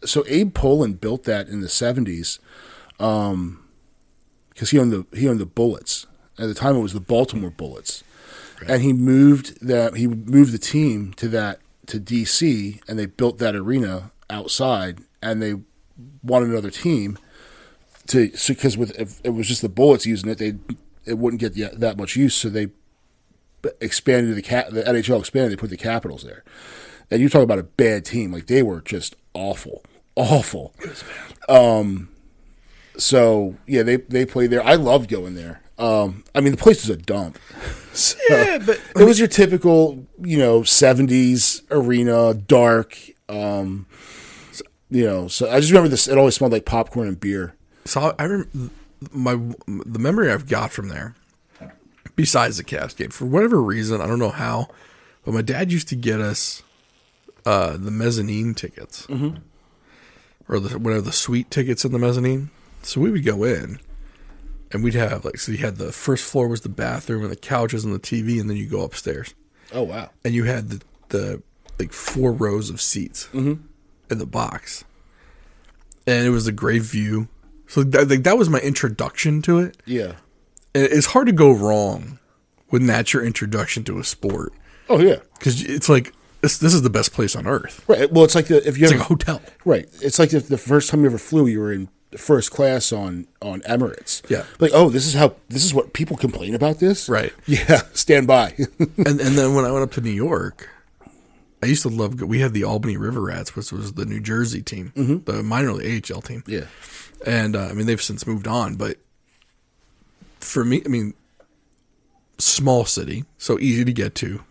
[0.05, 2.39] So Abe Pollin built that in the seventies,
[2.99, 3.63] um,
[4.51, 6.07] because he owned the he owned the Bullets.
[6.41, 8.03] At the time, it was the Baltimore Bullets,
[8.67, 13.39] and he moved that he moved the team to that to DC, and they built
[13.39, 15.55] that arena outside, and they
[16.23, 17.19] wanted another team
[18.07, 20.55] to because with if it was just the Bullets using it, they
[21.05, 22.69] it wouldn't get the, that much use, so they
[23.81, 25.53] expanded the cat the NHL expanded.
[25.53, 26.45] They put the Capitals there,
[27.11, 29.83] and you talk about a bad team like they were just awful,
[30.17, 30.75] awful.
[31.49, 32.09] Um,
[32.97, 34.65] so yeah, they they played there.
[34.65, 35.63] I loved going there.
[35.81, 37.39] Um, I mean, the place was a dump.
[37.93, 42.97] So, Yeah, but it was your typical, you know, seventies arena, dark.
[43.29, 43.87] Um,
[44.91, 46.07] you know, so I just remember this.
[46.07, 47.57] It always smelled like popcorn and beer.
[47.87, 48.71] So I remember
[49.13, 49.35] my
[49.67, 51.15] the memory I've got from there,
[52.17, 54.69] besides the cast game, for whatever reason, I don't know how,
[55.25, 56.63] but my dad used to get us
[57.47, 59.39] uh, the mezzanine tickets, mm-hmm.
[60.49, 62.51] or the whatever the suite tickets in the mezzanine.
[62.83, 63.81] So we would go in,
[64.73, 67.37] and we'd have like so you had the first floor was the bathroom and the
[67.37, 69.35] couches and the TV, and then you go upstairs,
[69.73, 70.11] Oh wow!
[70.25, 71.43] and you had the the
[71.79, 73.63] like four rows of seats mm-hmm.
[74.11, 74.85] in the box,
[76.07, 77.29] and it was a great view.
[77.67, 79.77] So that, like, that was my introduction to it.
[79.87, 80.15] Yeah.
[80.75, 82.19] And it's hard to go wrong
[82.69, 84.53] when that's your introduction to a sport
[84.89, 85.17] Oh yeah.
[85.39, 86.59] because it's like this.
[86.59, 87.85] This is the best place on earth.
[87.89, 88.11] Right.
[88.13, 89.43] Well, it's like the if you It's ever like a hotel.
[89.65, 89.87] right.
[90.03, 93.27] It's like if the first time you ever flew, you were in first class on
[93.41, 94.29] on Emirates.
[94.31, 94.45] Yeah.
[94.59, 97.09] Like, oh, this is how this is what people complain about this.
[97.09, 97.33] Right.
[97.47, 97.83] Yeah.
[97.93, 98.55] Stand by.
[98.79, 100.69] and and then when I went up to New York,
[101.63, 102.21] I used to love.
[102.21, 104.93] We had the Albany River Rats, which was the New Jersey team,
[105.27, 106.43] the minor league AHL team.
[106.47, 106.65] yeah.
[107.27, 108.77] and uh, I mean they've since moved on.
[108.77, 108.97] But
[110.41, 111.15] for me, I mean,
[112.39, 114.43] small city, so easy to get to.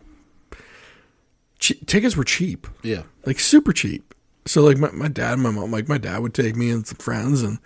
[1.59, 3.03] Che- tickets were cheap, Yeah.
[3.25, 4.13] like super cheap.
[4.49, 6.85] So like my, my dad, and my mom, like my dad would take me and
[6.85, 7.59] some friends, and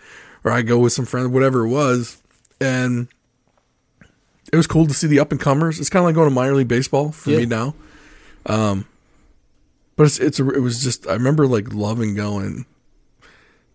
[0.44, 2.22] or I go with some friends, whatever it was,
[2.60, 3.08] and
[4.52, 5.80] it was cool to see the up and comers.
[5.80, 7.38] It's kind of like going to minor league baseball for Yeah.
[7.40, 7.74] me now.
[8.46, 8.86] Um,
[9.96, 12.66] but it's it's a, it was just I remember like loving going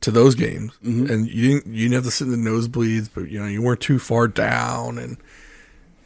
[0.03, 3.31] to those games, and you didn't you didn't have to sit in the nosebleeds, but
[3.31, 5.17] you know you weren't too far down, and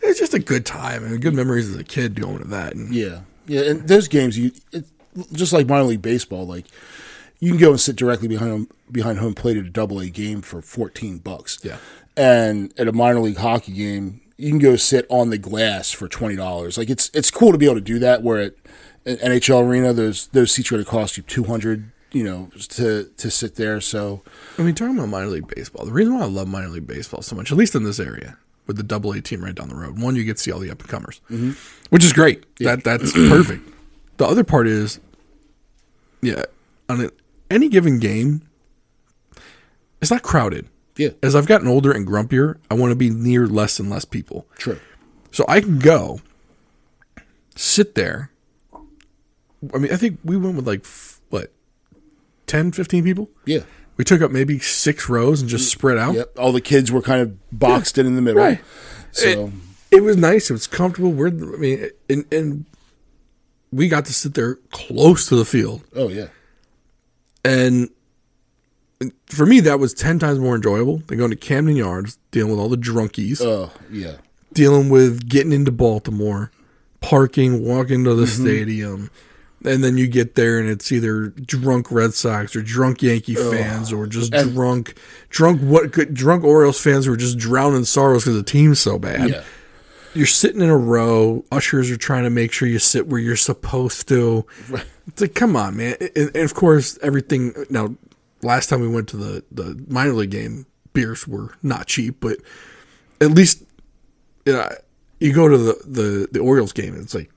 [0.03, 2.75] it's just a good time and good memories as a kid going to that.
[2.75, 3.23] And Yeah.
[3.49, 3.63] Yeah.
[3.63, 4.85] And those games, you it,
[5.33, 6.67] just like minor league baseball, like
[7.41, 10.09] you can go and sit directly behind home, behind home plate at a double A
[10.09, 11.59] game for fourteen bucks.
[11.63, 11.79] Yeah.
[12.17, 16.09] And at a minor league hockey game, you can go sit on the glass for
[16.09, 16.79] twenty dollars.
[16.79, 18.23] Like it's it's cool to be able to do that.
[18.23, 18.55] Where at
[19.07, 21.91] an NHL arena, those those seats are going to cost you two hundred.
[22.13, 23.81] You know, to to sit there.
[23.81, 24.23] So
[24.59, 27.23] I mean, talking about minor league baseball, the reason why I love minor league baseball
[27.23, 29.75] so much, at least in this area, with the double A team right down the
[29.75, 31.53] road, one, you get to see all the up and comers, mm-hmm.
[31.89, 32.45] which is great.
[32.57, 33.67] That that's perfect.
[34.19, 35.01] The other part is,
[36.21, 36.45] yeah,
[36.89, 37.11] on a,
[37.51, 38.43] any given game,
[40.01, 40.69] it's not crowded.
[40.97, 44.05] yeah, As I've gotten older and grumpier, I want to be near less and less
[44.05, 44.47] people.
[44.59, 44.79] true.
[45.31, 46.21] So I can go
[47.57, 48.31] sit there.
[49.75, 50.85] I mean, I think we went with like,
[51.31, 51.53] what,
[52.47, 53.31] 10, 15 people?
[53.47, 53.61] Yeah.
[53.97, 56.15] We took up maybe six rows and just mm, spread out.
[56.15, 56.39] Yep.
[56.39, 58.43] All the kids were kind of boxed in in the middle.
[58.43, 58.61] Right.
[59.13, 59.53] So
[59.91, 60.51] It was nice.
[60.51, 61.13] It was comfortable.
[61.13, 62.65] We're, I mean, and, and
[63.73, 65.83] we got to sit there close to the field.
[65.97, 66.27] oh yeah.
[67.45, 67.91] And
[69.27, 72.61] for me, that was 10 times more enjoyable than going to Camden Yards, dealing with
[72.61, 74.17] all the drunkies, Oh yeah.
[74.53, 76.53] dealing with getting into Baltimore,
[77.01, 78.43] parking, walking to the mm-hmm.
[78.43, 79.11] stadium.
[79.65, 83.93] And then you get there and it's either drunk Red Sox or drunk Yankee fans
[83.93, 84.95] or just drunk,
[85.29, 89.31] drunk what drunk Orioles fans who are just drowning sorrows because the team's so bad.
[89.31, 89.45] Yeah.
[90.15, 91.45] You're sitting in a row.
[91.51, 94.47] Ushers are trying to make sure you sit where you're supposed to.
[95.07, 95.97] It's like, come on, man.
[96.01, 97.55] And, and of course, everything.
[97.71, 97.95] Now,
[98.43, 102.39] last time we went to the the minor league game, beers were not cheap, but
[103.21, 103.65] at least
[104.45, 104.69] you, know,
[105.21, 107.31] you go to the, the the Orioles game and it's like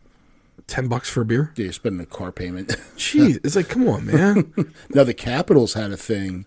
[0.68, 1.54] ten bucks for a beer.
[1.56, 2.70] Yeah, you're spending a car payment.
[2.98, 4.54] Jeez, it's like, come on, man.
[4.90, 6.46] now the Capitals had a thing.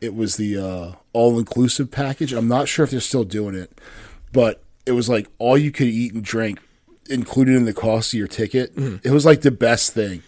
[0.00, 2.32] It was the uh, all inclusive package.
[2.32, 3.80] I'm not sure if they're still doing it,
[4.32, 6.58] but it was like all you could eat and drink
[7.10, 8.72] included in the cost of your ticket.
[9.04, 10.22] It was like the best thing.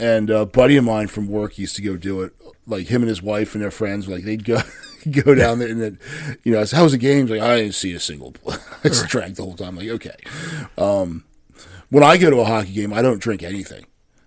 [0.00, 2.32] And a buddy of mine from work used to go do it.
[2.66, 4.60] Like him and his wife and their friends, like they'd go
[5.10, 5.98] go down there and then,
[6.44, 8.34] you know, I said, "How was the game?" Like I didn't see a single.
[8.48, 9.74] I just drank the whole time.
[9.76, 10.14] like okay.
[10.76, 11.24] Um,
[11.90, 13.86] when I go to a hockey game, I don't drink anything.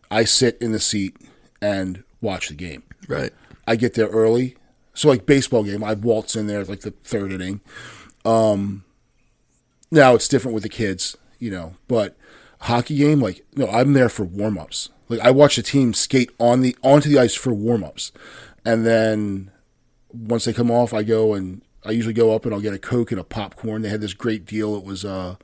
[0.10, 1.16] I sit in the seat
[1.62, 2.84] and watch the game.
[3.08, 3.32] right.
[3.68, 4.58] I get there early.
[4.94, 7.62] So like baseball game, I waltz in there like the third inning.
[8.26, 8.84] Um,
[9.92, 12.16] now it's different with the kids, you know, but
[12.62, 14.90] hockey game, like no, I'm there for warm ups.
[15.10, 18.12] Like I watch the team skate on the onto the ice for warm ups,
[18.66, 19.52] and then
[20.14, 22.80] once they come off, I go and I usually go up and I'll get a
[22.80, 23.82] coke and a popcorn.
[23.82, 24.76] They had this great deal.
[24.76, 25.36] It was uh,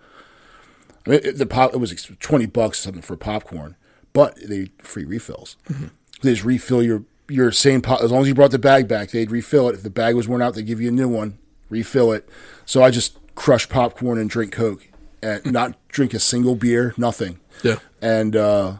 [1.06, 3.76] I mean it, the pop it was twenty bucks something for popcorn,
[4.14, 5.58] but they free refills.
[6.22, 9.12] They just refill your your same pop as long as you brought the bag back.
[9.12, 9.76] They'd refill it.
[9.76, 11.38] If the bag was worn out, they give you a new one.
[11.70, 12.30] Refill it.
[12.66, 14.88] So I just crush popcorn and drink coke,
[15.24, 17.40] and not drink a single beer, nothing.
[17.64, 17.78] Yeah.
[18.02, 18.78] And uh,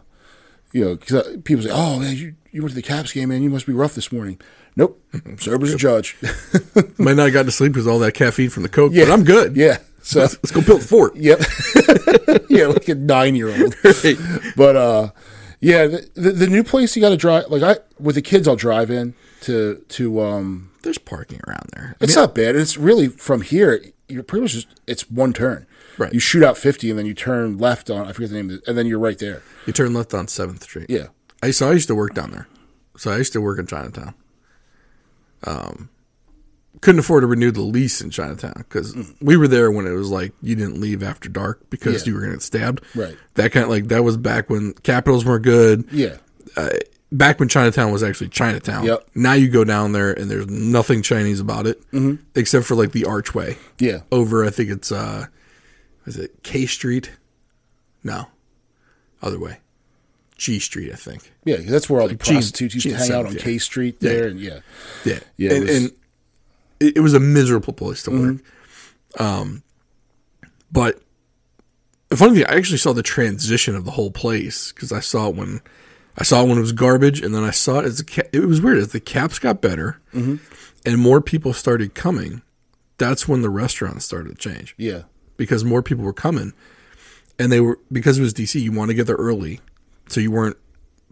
[0.72, 3.30] you know, 'cause, uh, people say, "Oh man, you you went to the Caps game,
[3.30, 3.42] man.
[3.42, 4.38] You must be rough this morning."
[4.76, 5.02] Nope,
[5.38, 6.16] sober as a judge.
[6.98, 9.06] Might not have gotten to sleep because all that caffeine from the coke, Yeah.
[9.06, 9.56] but I'm good.
[9.56, 9.78] yeah.
[10.02, 11.16] So Let's, let's go build a fort.
[11.16, 11.40] Yep.
[12.48, 13.74] yeah, like a nine year old.
[14.56, 15.10] But uh
[15.60, 18.46] yeah, the, the, the new place you got to drive like I with the kids
[18.46, 21.96] I'll drive in to to um There's parking around there.
[22.00, 22.54] I it's mean, not bad.
[22.54, 25.66] It's really from here you're pretty much just it's one turn.
[25.98, 26.12] Right.
[26.12, 28.56] You shoot out 50 and then you turn left on I forget the name of
[28.56, 29.42] it and then you're right there.
[29.66, 30.86] you turn left on Seventh Street.
[30.88, 31.08] Yeah.
[31.42, 32.48] I so I used to work down there.
[32.96, 34.14] So I used to work in Chinatown.
[35.44, 35.88] Um,
[36.80, 40.10] couldn't afford to renew the lease in Chinatown because we were there when it was
[40.10, 42.10] like you didn't leave after dark because Yeah.
[42.10, 42.80] you were going to get stabbed.
[42.94, 43.16] Right.
[43.34, 45.84] That kind of like that was back when capitals weren't good.
[45.92, 46.16] Yeah.
[47.10, 48.84] Back when Chinatown was actually Chinatown.
[48.84, 49.08] Yep.
[49.14, 52.22] Now you go down there and there's nothing Chinese about it Mm-hmm.
[52.34, 54.00] except for like the archway Yeah.
[54.12, 54.44] over.
[54.44, 55.26] I think it's uh,
[56.06, 57.12] is it K Street?
[58.04, 58.26] No,
[59.22, 59.58] other way.
[60.36, 61.32] G Street, I think.
[61.44, 63.40] Yeah, that's where all the G- prostitutes used G to hang out on yeah.
[63.40, 64.10] K Street Yeah.
[64.12, 64.58] there and yeah.
[65.04, 65.92] Yeah, Yeah, it and, was- and
[66.80, 68.36] it, it was a miserable place to work.
[69.18, 69.62] Um,
[70.70, 71.00] but
[72.10, 75.28] the funny thing, I actually saw the transition of the whole place because I saw
[75.28, 75.60] it when
[76.18, 78.28] I saw it when it was garbage, and then I saw it as the ca-
[78.32, 80.36] it was weird as the caps got better mm-hmm.
[80.84, 82.42] and more people started coming.
[82.98, 85.02] That's when the restaurants started to change Yeah.
[85.36, 86.52] because more people were coming,
[87.38, 88.60] and they were because it was DC.
[88.60, 89.60] You want to get there early,
[90.08, 90.56] so you weren't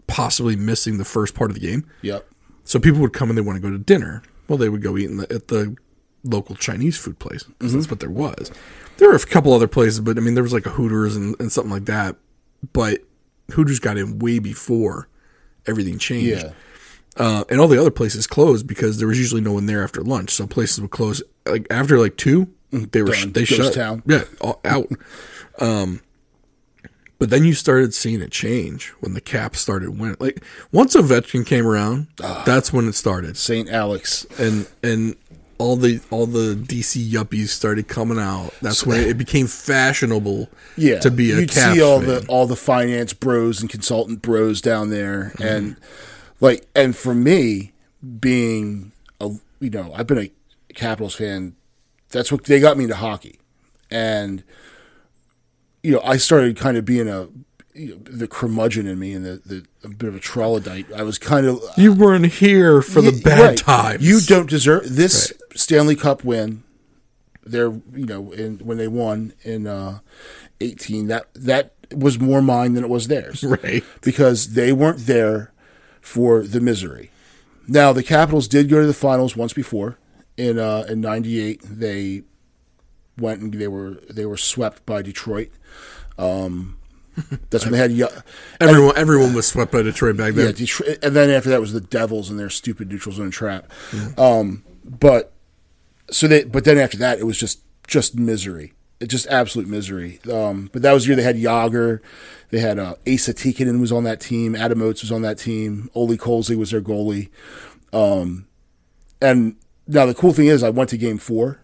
[0.07, 1.85] possibly missing the first part of the game.
[2.01, 2.27] Yep.
[2.65, 4.21] So people would come and they want to go to dinner.
[4.49, 5.75] Well, they would go eat in the, at the
[6.23, 7.77] local Chinese food place 'cause mm-hmm.
[7.77, 8.51] that's what there was.
[8.97, 11.35] There were a couple other places, but I mean, there was like a Hooters and,
[11.39, 12.17] and something like that.
[12.73, 13.03] But
[13.51, 15.07] Hooters got in way before
[15.65, 16.43] everything changed.
[16.43, 16.51] Yeah.
[17.15, 20.01] Uh, and all the other places closed because there was usually no one there after
[20.01, 20.29] lunch.
[20.31, 22.47] So places would close like after like two.
[22.71, 23.31] They were Done.
[23.31, 24.03] they Ghost shut town.
[24.05, 24.87] Yeah, all, out.
[25.59, 26.01] um,
[27.19, 30.17] but then you started seeing it change when the cap started winning.
[30.19, 32.43] Like once Ovechkin came around, Ah.
[32.45, 33.67] that's when it started, St.
[33.69, 34.25] Alex.
[34.37, 35.15] and and
[35.59, 38.53] all the all the DC yuppies started coming out.
[38.61, 40.49] That's when it became fashionable.
[40.75, 42.07] yeah, to be a you'd see all fan.
[42.09, 45.43] the all the finance bros and consultant bros down there, Mm-hmm.
[45.43, 45.77] and
[46.39, 47.73] like, and for me,
[48.19, 50.31] being a you know, I've been a
[50.73, 51.55] Capitals fan.
[52.09, 53.39] That's what they got me into hockey,
[53.89, 54.43] and
[55.83, 57.27] you know, I started kind of being a
[57.77, 60.91] you know, the curmudgeon in me and the, the a bit of a troglodyte.
[60.91, 63.57] I was kind of You weren't here for the bad right.
[63.57, 64.07] times.
[64.07, 66.63] You don't deserve this Stanley Cup win.
[67.43, 69.99] They're you know in, when they won in uh,
[70.59, 73.83] eighteen that that was more mine than it was theirs right.
[74.01, 75.53] because they weren't there
[76.01, 77.11] for the misery.
[77.67, 79.97] Now the Capitals did go to the finals once before
[80.35, 81.61] in uh, in '98.
[81.63, 82.23] They
[83.17, 85.49] went and they were they were swept by Detroit.
[86.17, 86.77] Um,
[87.49, 88.07] that's when they had Yo-
[88.61, 90.47] Everyone everyone was swept by Detroit back then.
[90.47, 93.71] yeah, Detroit, and then after that was the Devils and their stupid neutral zone trap.
[94.17, 95.33] Um, but
[96.09, 100.19] so they, but then after that, it was just just misery, it just absolute misery.
[100.31, 102.01] Um, but that was the year they had Yager,
[102.49, 105.89] they had uh, Esa Tikkanen was on that team, Adam Oates was on that team,
[105.95, 107.29] Olie Kolzig was their goalie.
[107.93, 108.47] Um,
[109.21, 109.55] and
[109.87, 111.59] now the cool thing is, I went to Game Four,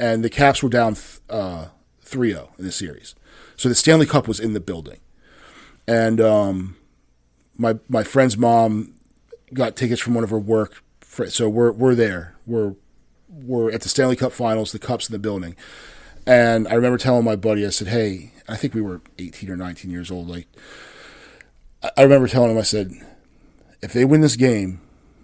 [0.00, 0.96] and the Caps were down
[1.30, 1.66] uh,
[2.04, 3.14] 3-0 in the series,
[3.58, 5.00] so the Stanley Cup was in the building,
[5.86, 6.76] and um,
[7.58, 8.94] my my friend's mom
[9.52, 12.36] got tickets from one of her work, fr- so we're we're there.
[12.46, 12.74] We're
[13.28, 14.72] we're at the Stanley Cup Finals.
[14.72, 15.56] The cup's in the building,
[16.26, 19.56] and I remember telling my buddy, I said, "Hey, I think we were 18 or
[19.56, 20.28] 19 years old.
[20.28, 20.46] Like,
[21.96, 22.92] I remember telling him, I said,
[23.82, 24.80] if they win this game,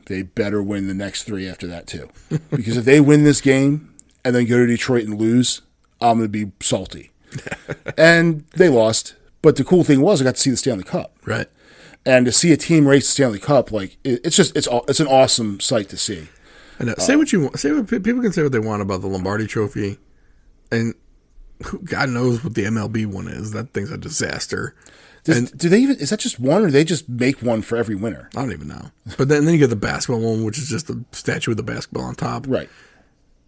[0.07, 2.11] they better win the next three after that too,
[2.51, 3.95] because if they win this game
[4.25, 5.63] and then go to Detroit and lose,
[6.01, 7.11] I'm going to be salty.
[7.99, 11.17] and they lost, but the cool thing was I got to see the Stanley Cup
[11.25, 11.47] Right.
[12.07, 15.01] and to see a team race the Stanley Cup, like it, it's just it's it's
[15.01, 16.29] an awesome sight to see.
[16.81, 16.95] I know.
[16.99, 17.59] Say uh, what you want.
[17.59, 19.99] Say what people can say what they want about the Lombardi Trophy,
[20.73, 20.95] and
[21.85, 23.53] God knows what the MLB one is.
[23.53, 24.75] That thing's a disaster.
[25.23, 27.95] Does, do they even is that just one, or they just make one for every
[27.95, 28.29] winner?
[28.37, 28.91] I don't even know.
[29.17, 31.63] But then, then you get the basketball one, which is just a statue with the
[31.63, 32.45] basketball on top.
[32.47, 32.69] Right.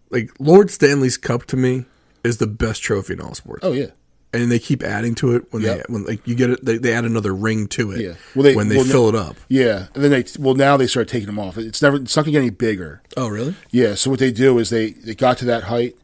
[0.09, 1.85] Like Lord Stanley's Cup to me
[2.27, 3.61] is the best trophy in all sports.
[3.63, 3.87] Oh yeah.
[4.33, 5.77] and they keep adding to it when Yep.
[5.87, 6.63] they when like you get it.
[6.63, 8.01] They, they add another ring to it.
[8.01, 8.13] Yeah.
[8.35, 9.37] Well, they- when they well, fill it up.
[9.47, 11.57] Yeah, and then they well now they start taking them off.
[11.57, 13.01] It's never it's not gonna get any bigger.
[13.15, 13.55] Oh, really?
[13.71, 15.95] Yeah, so what they do is they they got to that height.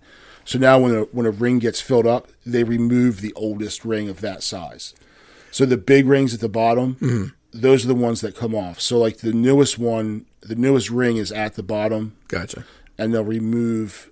[0.45, 4.09] So now when a when a ring gets filled up, they remove the oldest ring
[4.09, 4.93] of that size.
[5.51, 7.25] So the big rings at the bottom, mm-hmm.
[7.53, 8.81] those are the ones that come off.
[8.81, 12.65] So like the newest one, the newest ring is at the bottom, Gotcha.
[12.97, 14.09] and they'll remove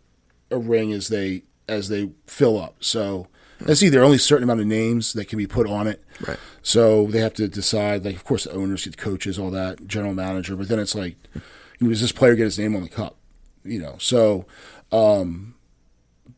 [0.52, 2.75] a ring as they as they fill up.
[2.84, 3.27] So
[3.67, 5.88] and see, there are only a certain amount of names that can be put on
[5.88, 6.03] it.
[6.25, 6.38] Right.
[6.62, 8.03] So they have to decide.
[8.03, 10.55] Like, of course, the owners, the coaches, all that, general manager.
[10.55, 11.41] But then it's like, you
[11.81, 13.17] know, does this player get his name on the cup?
[13.63, 13.95] You know.
[13.99, 14.45] So,
[14.91, 15.55] um,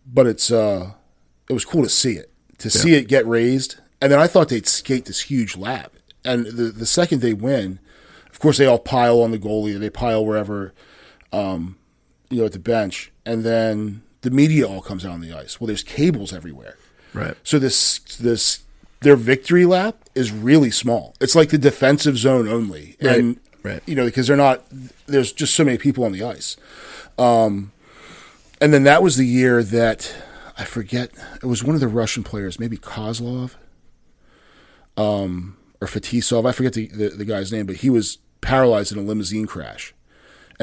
[0.05, 0.91] but it's uh,
[1.49, 4.49] it was cool to see it, to see it get raised, and then I thought
[4.49, 5.93] they'd skate this huge lap,
[6.25, 7.79] and the the second they win,
[8.29, 10.73] of course, they all pile on the goalie, they pile wherever,
[11.31, 11.77] um,
[12.29, 15.59] you know, at the bench, and then the media all comes out on the ice.
[15.62, 16.75] Well, there's cables everywhere.
[17.13, 17.38] Right.
[17.43, 18.63] So this this
[19.01, 21.13] their victory lap is really small.
[21.21, 23.83] It's like the defensive zone only, Right, and right.
[23.86, 24.63] you know because they're not.
[25.05, 26.57] There's just so many people on the ice.
[27.17, 27.71] Um,
[28.59, 30.13] and then that was the year that
[30.57, 31.12] I forget.
[31.36, 33.55] It was one of the Russian players, maybe Kozlov,
[34.97, 36.47] um, or Fetisov.
[36.47, 39.93] I forget the, the the guy's name, but he was paralyzed in a limousine crash.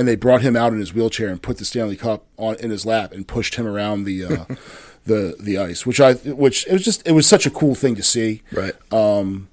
[0.01, 2.71] And they brought him out in his wheelchair and put the Stanley Cup on in
[2.71, 4.45] his lap and pushed him around the uh,
[5.05, 7.97] the the ice, which I which it was just it was such a cool thing
[7.97, 8.73] to see Right.
[8.91, 9.49] and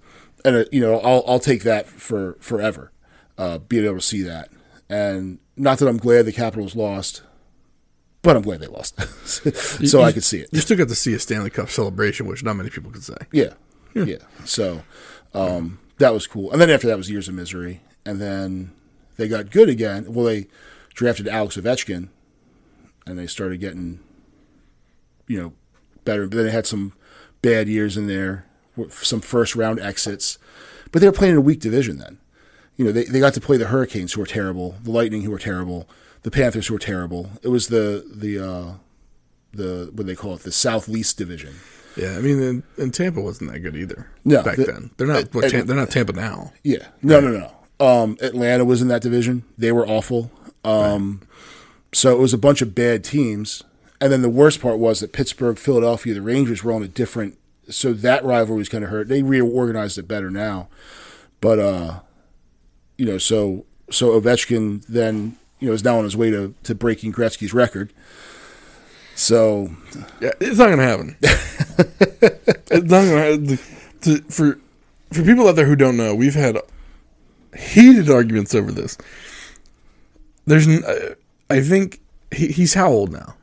[0.46, 2.92] uh, you know I'll I'll take that for forever,
[3.38, 4.50] uh, being able to see that,
[4.90, 7.24] and not that I'm glad the Capitals lost,
[8.22, 8.96] but I'm glad they lost,
[9.86, 10.50] so I could see it.
[10.54, 13.18] you still got to see a Stanley Cup celebration, which not many people could say.
[13.34, 13.54] Yeah,
[13.94, 14.18] yeah.
[14.46, 14.84] So
[15.34, 18.72] um, that was cool, and then after that was years of misery, and then
[19.18, 20.06] they got good again.
[20.14, 20.48] Well, they
[20.94, 22.10] drafted Alex Ovechkin,
[23.06, 24.00] and they started getting,
[25.28, 25.54] you know,
[26.06, 26.28] better.
[26.28, 26.94] But then they had some
[27.42, 28.46] bad years in there,
[28.90, 30.38] some first round exits,
[30.92, 32.18] but they were playing in a weak division then.
[32.76, 35.32] You know, they, they got to play the Hurricanes, who were terrible, the Lightning, who
[35.32, 35.90] were terrible,
[36.22, 37.32] the Panthers, who were terrible.
[37.42, 38.74] It was the the uh,
[39.52, 41.56] the what do they call it, the South Least division.
[41.96, 44.08] Yeah, I mean, and, and Tampa wasn't that good either.
[44.24, 45.32] No, back the- then they're not.
[45.32, 46.54] they're not Tampa now.
[46.64, 46.88] Yeah.
[47.02, 47.52] No, no, no.
[47.80, 49.44] Um, Atlanta was in that division.
[49.58, 50.32] They were awful.
[50.64, 51.22] Um,
[51.94, 53.64] So it was a bunch of bad teams.
[54.02, 57.38] And then the worst part was that Pittsburgh, Philadelphia, the Rangers were on a different.
[57.70, 59.08] So that rivalry was kind of hurt.
[59.08, 60.68] They reorganized it better now,
[61.42, 62.00] but uh,
[62.98, 66.76] you know, so so Ovechkin then you know is now on his way to to
[66.76, 67.92] breaking Gretzky's record.
[69.16, 69.72] So
[70.22, 71.18] Yeah, it's not gonna happen.
[71.22, 73.58] it's not gonna happen.
[74.30, 74.60] For
[75.12, 76.58] for people out there who don't know, we've had
[77.58, 78.98] heated arguments over this.
[80.46, 81.16] There's, uh,
[81.50, 82.00] I think
[82.32, 83.36] he, he's how old now?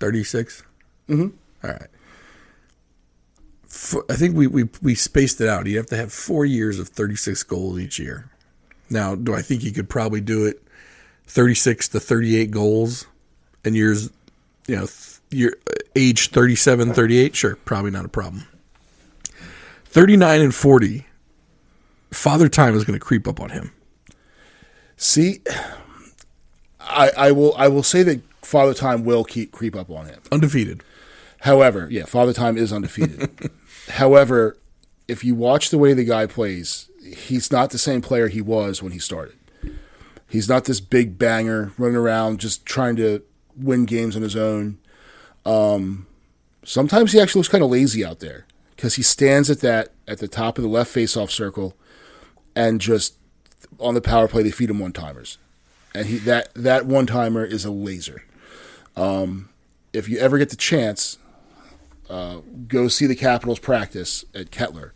[0.00, 0.62] 36?
[1.08, 1.36] Mm-hmm.
[1.66, 1.88] All right.
[3.66, 5.66] For, I think we, we we spaced it out.
[5.66, 8.30] You have to have four years of thirty six goals each year.
[8.88, 10.62] Now, do I think he could probably do it?
[11.26, 13.06] Thirty six to thirty eight goals
[13.66, 14.10] and years
[14.66, 15.52] you know, th- your
[15.94, 18.46] age 37, 38, sure, probably not a problem.
[19.86, 21.05] 39 and 40,
[22.10, 23.72] father time is going to creep up on him.
[24.96, 25.40] see,
[26.80, 30.20] I I will I will say that Father Time will keep creep up on him.
[30.30, 30.82] Undefeated.
[31.40, 33.50] However, yeah, Father Time is undefeated.
[33.88, 34.56] However,
[35.08, 38.82] if you watch the way the guy plays, he's not the same player he was
[38.82, 39.36] when he started.
[40.28, 43.22] He's not this big banger running around just trying to
[43.56, 44.78] win games on his own.
[45.44, 46.06] Um,
[46.64, 50.18] sometimes he actually looks kind of lazy out there because he stands at that at
[50.18, 51.76] the top of the left face-off circle
[52.56, 53.14] and just
[53.78, 55.38] on the power play they feed him one timers,
[55.94, 58.24] and he that that one timer is a laser.
[58.96, 59.50] Um,
[59.92, 61.18] if you ever get the chance,
[62.10, 64.94] uh, go see the Capitals practice at Kettler,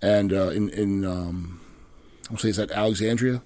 [0.00, 1.60] and uh, in in um,
[2.30, 3.42] I'll say is that Alexandria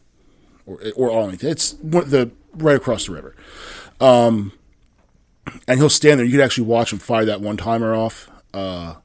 [0.67, 1.49] or or Arlington.
[1.49, 3.35] It's the right across the river.
[4.01, 4.53] Um,
[5.67, 6.27] and he'll stand there.
[6.27, 8.31] You could actually watch him fire that one timer off.
[8.53, 8.97] Uh,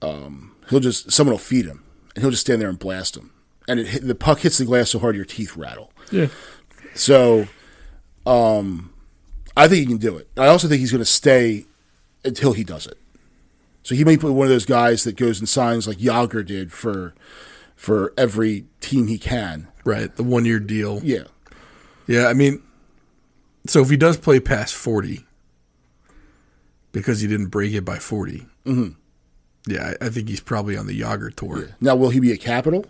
[0.00, 1.84] um, he'll just someone will feed him,
[2.14, 3.32] and he'll just stand there and blast him,
[3.68, 5.92] and it hit, the puck hits the glass so hard your teeth rattle.
[6.10, 6.28] Yeah.
[6.94, 7.48] So,
[8.26, 8.92] um,
[9.56, 10.28] I think he can do it.
[10.36, 11.66] I also think he's going to stay
[12.24, 12.98] until he does it.
[13.82, 16.72] So he may be one of those guys that goes and signs like Jagr did
[16.72, 17.14] for
[17.74, 19.68] for every team he can.
[19.84, 20.14] Right.
[20.14, 21.00] The one year deal.
[21.02, 21.24] Yeah,
[22.06, 22.62] Yeah, I mean,
[23.66, 25.24] so if he does play past 40
[26.92, 28.90] because he didn't break it by 40, mm-hmm.
[29.66, 31.68] Yeah, I, think he's probably on the Jagr tour.
[31.80, 32.84] Now, will he be a capital,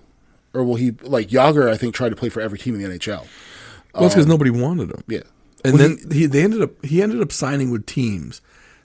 [0.55, 1.70] or will he like Jagr?
[1.70, 3.27] I think tried to play for every team in the NHL.
[3.95, 5.05] Well, it's because um, nobody wanted him.
[5.07, 5.20] Yeah,
[5.64, 8.41] And Well, then he, they ended up he ended up signing with teams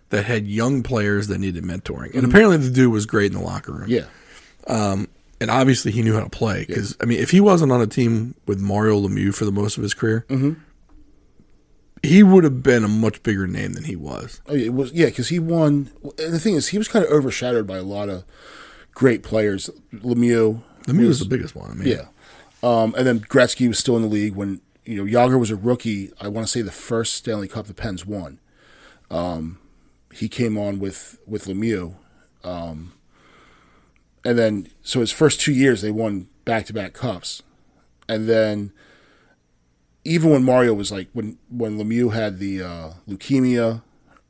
[0.09, 2.05] that had young players that needed mentoring.
[2.05, 2.29] And mm-hmm.
[2.29, 3.89] apparently the dude was great in the locker room.
[3.89, 4.05] yeah,
[4.67, 5.07] um,
[5.39, 7.87] And obviously he knew how to play because I mean if he wasn't on a
[7.87, 10.59] team with Mario Lemieux for the most of his career, mm-hmm.
[12.03, 14.41] He would have been a much bigger name than he was.
[14.47, 15.89] Oh, yeah, it was yeah because he won.
[16.19, 18.23] And the thing is, he was kind of overshadowed by a lot of
[18.93, 19.69] great players.
[19.93, 21.71] Lemieux, Lemieux was the biggest one.
[21.71, 22.05] I mean, yeah,
[22.63, 25.55] um, and then Gretzky was still in the league when you know Jagr was a
[25.55, 26.11] rookie.
[26.21, 28.39] I want to say the first Stanley Cup the Pens won.
[29.09, 29.59] Um,
[30.13, 31.95] he came on with with Lemieux,
[32.43, 32.93] um,
[34.23, 37.43] and then so his first two years they won back to back cups,
[38.07, 38.71] and then
[40.07, 43.81] even when Mario was like when when Lemieux had the uh, leukemia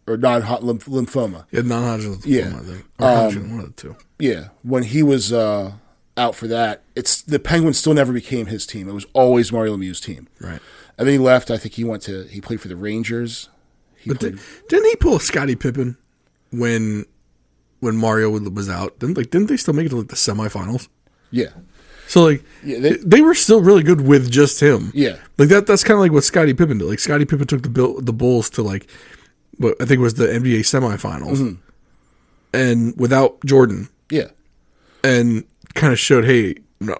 [0.08, 2.44] or non lymph- lymphoma, He had non-Hodgkin's Yeah.
[2.46, 2.86] lymphoma, I think.
[3.00, 3.96] Or Hodgkin, one of the two.
[4.20, 5.74] yeah, when he was uh,
[6.16, 8.88] out for that, it's the Penguins still never became his team.
[8.90, 10.28] It was always Mario Lemieux's team.
[10.40, 10.60] Right.
[10.98, 11.52] And then he left.
[11.52, 13.50] I think he went to he played for the Rangers.
[13.98, 15.98] He But played, did, didn't he pull Scottie Pippen
[16.52, 17.06] when
[17.82, 18.98] when Mario was out?
[19.00, 20.88] Didn't like didn't they still make it to like the semifinals?
[21.30, 21.50] yeah,
[22.08, 24.92] So like Yeah, they, they- were still really good with just him.
[24.94, 25.18] Yeah.
[25.38, 26.86] Like that that's kind of like what Scottie Pippen did.
[26.88, 28.90] Like Scottie Pippen took the Bill, the Bulls to like
[29.58, 31.38] what I think was the NBA semifinals.
[31.38, 31.62] Mm-hmm.
[32.54, 34.28] And without Jordan yeah,
[35.04, 35.44] and
[35.76, 36.98] kind of showed, hey, no,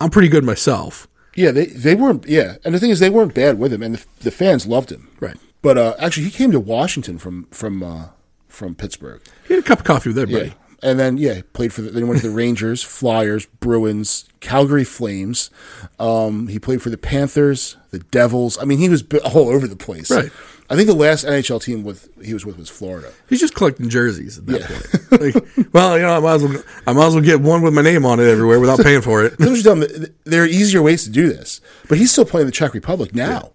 [0.00, 1.08] I'm pretty good myself.
[1.34, 1.50] yeah.
[1.50, 2.56] They they weren't yeah.
[2.64, 5.08] And the thing is, they weren't bad with him, and the, the fans loved him.
[5.20, 5.36] Right.
[5.62, 8.08] But uh, actually, he came to Washington from from uh,
[8.48, 9.20] from Pittsburgh.
[9.48, 10.48] He had a cup of coffee with everybody.
[10.50, 10.54] Yeah.
[10.84, 15.50] And then yeah, played for the, then went to the Rangers, Flyers, Bruins, Calgary Flames.
[15.98, 18.58] Um, he played for the Panthers, the Devils.
[18.60, 20.10] I mean, he was all over the place.
[20.10, 20.30] Right.
[20.70, 23.12] I think the last NHL team with he was with was Florida.
[23.28, 25.18] He's just collecting jerseys at that Yeah.
[25.18, 25.34] point.
[25.34, 27.74] Like, well, you know, I might as well I might as well get one with
[27.74, 29.36] my name on it everywhere without paying for it.
[29.38, 29.84] This was dumb.
[30.24, 33.52] There are easier ways to do this, but he's still playing the Czech Republic now.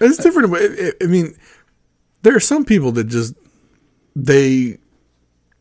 [0.00, 0.50] It's different.
[0.50, 1.34] but it- it- I mean,
[2.22, 3.34] there are some people that just
[4.16, 4.78] they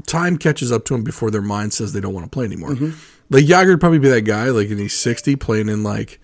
[0.02, 2.72] time catches up to them before their mind says they don't want to play anymore.
[2.72, 2.92] Mm-hmm.
[3.30, 6.20] Like Jagr would probably be that guy, like, and he's sixty, playing in like,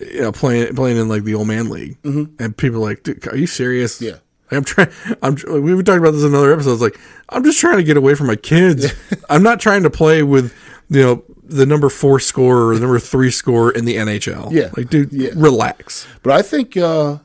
[0.00, 3.26] you know, playing playing in like the old man league, and people are like, Dude,
[3.28, 3.96] are you serious?
[3.96, 4.04] Mm-hmm.
[4.06, 4.12] Yeah.
[4.12, 4.90] Like, I'm trying.
[5.22, 5.62] I'm.
[5.62, 6.72] We were talking about this in another episode.
[6.74, 6.98] It's like
[7.28, 8.92] I'm just trying to get away from my kids.
[9.30, 10.54] I'm not trying to play with
[10.88, 14.52] you know the number four scorer or the number three scorer in the NHL.
[14.52, 14.70] Yeah.
[14.76, 15.30] like dude, Yeah.
[15.34, 16.06] relax.
[16.22, 17.18] But I think uh,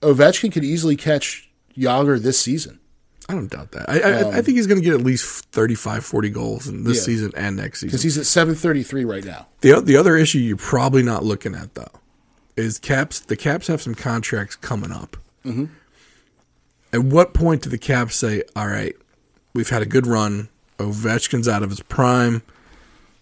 [0.00, 2.80] Ovechkin could easily catch Jagr this season.
[3.28, 3.88] I don't doubt that.
[3.88, 6.98] I, I, I think he's going to get at least 35, 40 goals in this
[6.98, 7.02] Yeah.
[7.04, 7.88] season and next season.
[7.88, 9.46] because he's at seven thirty three right now.
[9.62, 11.88] The the other issue you're probably not looking at though
[12.56, 13.20] is Caps.
[13.20, 15.16] The Caps have some contracts coming up.
[15.44, 15.64] Mm-hmm.
[16.92, 18.94] At what point do the Caps say, "All right,
[19.54, 20.48] we've had a good run.
[20.78, 22.42] Ovechkin's out of his prime.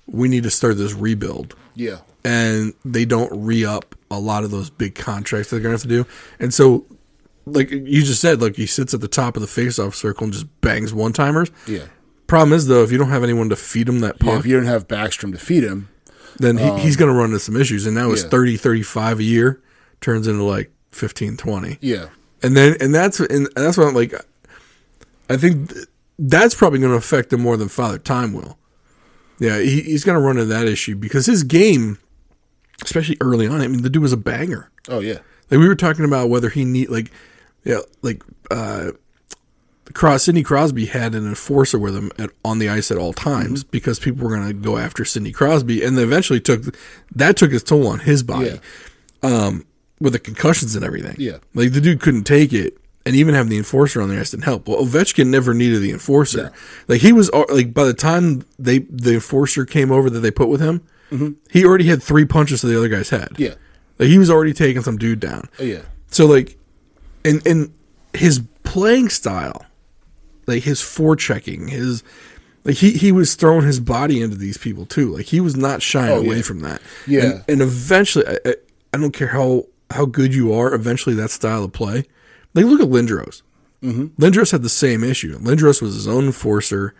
[0.06, 4.50] We need to start this rebuild." Yeah, and they don't re up a lot of
[4.50, 6.06] those big contracts they're gonna have to do.
[6.38, 6.84] And so,
[7.46, 10.32] like you just said, like he sits at the top of the face-off circle and
[10.32, 11.50] just bangs one timers.
[11.66, 11.86] yeah.
[12.28, 14.46] Problem is though, if you don't have anyone to feed him that Yeah, puck, if
[14.46, 15.88] you don't have Backstrom to feed him,
[16.38, 17.84] then he, he's um, gonna run into some issues.
[17.84, 18.30] And now his yeah.
[18.30, 19.62] 30, 35 a year
[20.00, 21.78] turns into like 15, 20.
[21.82, 22.06] yeah,
[22.42, 24.14] And then and that's and that's what I'm like.
[25.28, 25.86] I think th-
[26.18, 28.56] that's probably going to affect him more than Father Time will.
[29.38, 31.98] Yeah, he, he's going to run into that issue because his game,
[32.82, 34.70] especially early on, I mean, the dude was a banger.
[34.88, 35.18] oh yeah,
[35.50, 37.10] Like we were talking about whether he need like,
[37.64, 38.92] yeah, like uh,
[39.94, 43.62] Cros Sidney Crosby had an enforcer with him at, on the ice at all times
[43.62, 43.70] Mm-hmm.
[43.70, 46.62] because people were going to go after Sidney Crosby, and they eventually took
[47.14, 48.58] that took its toll on his body
[49.22, 49.64] um,
[50.00, 51.16] with the concussions and everything.
[51.18, 51.38] Yeah.
[51.54, 54.44] like the dude couldn't take it, and even having the enforcer on the ice didn't
[54.44, 54.66] help.
[54.68, 56.44] Well, Ovechkin never needed the enforcer.
[56.44, 56.50] No.
[56.88, 60.48] Like he was like by the time they the enforcer came over that they put
[60.48, 60.86] with him,
[61.50, 63.28] he already had three punches to the other guy's head.
[63.32, 63.42] Mm-hmm.
[63.42, 63.54] yeah,
[63.98, 65.48] Like he was already taking some dude down.
[65.60, 66.56] oh yeah, So like,
[67.24, 67.72] and and
[68.14, 69.64] his playing style,
[70.46, 72.02] like his forechecking, his
[72.64, 75.14] like he he was throwing his body into these people too.
[75.16, 76.42] Like he was not shying Oh, away yeah.
[76.42, 76.82] from that.
[77.06, 77.22] Yeah.
[77.24, 78.54] and, and eventually, I, I,
[78.94, 80.72] I don't care how how good you are.
[80.74, 82.04] Eventually, that style of play.
[82.54, 83.42] Like look at Lindros.
[83.82, 84.22] Mm-hmm.
[84.22, 85.36] Lindros had the same issue.
[85.38, 86.94] Lindros was his own enforcer,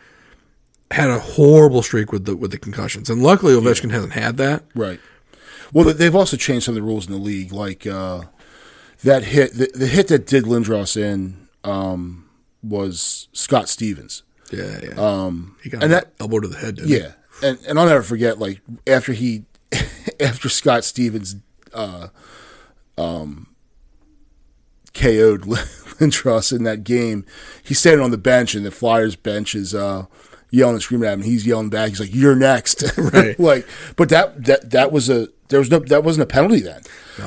[0.90, 4.64] had a horrible streak with the with the concussions, and luckily Ovechkin hasn't had that.
[4.74, 4.98] Right.
[5.72, 8.22] Well, they- they've also changed some of the rules in the league, like uh,
[9.04, 9.54] that hit.
[9.54, 12.28] The, the hit that did Lindros in um,
[12.62, 14.22] was Scott Stevens.
[14.52, 14.90] Yeah, yeah.
[14.96, 16.76] Um, he got and that- elbow to the head.
[16.76, 16.98] Didn't he?
[16.98, 19.44] Yeah, and and I'll never forget like after he
[20.20, 21.36] after Scott Stevens
[21.72, 22.08] uh,
[22.98, 23.48] um,
[24.94, 25.42] KO'd
[25.98, 27.24] Lindros in that game,
[27.62, 30.04] he's standing on the bench and the Flyers bench is uh,
[30.50, 31.22] yelling and screaming at him.
[31.22, 31.90] He's yelling back.
[31.90, 33.38] He's like, "You're next!" Right.
[33.40, 36.82] like, but that that that was a there was no that wasn't a penalty then.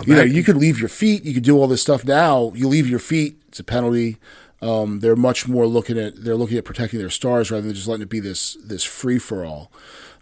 [0.05, 1.23] You know, you could leave your feet.
[1.23, 2.51] You could do all this stuff now.
[2.55, 3.41] You leave your feet.
[3.47, 4.17] It's a penalty.
[4.61, 7.87] Um, they're much more looking at they're looking at protecting their stars rather than just
[7.87, 9.71] letting it be this this free for all.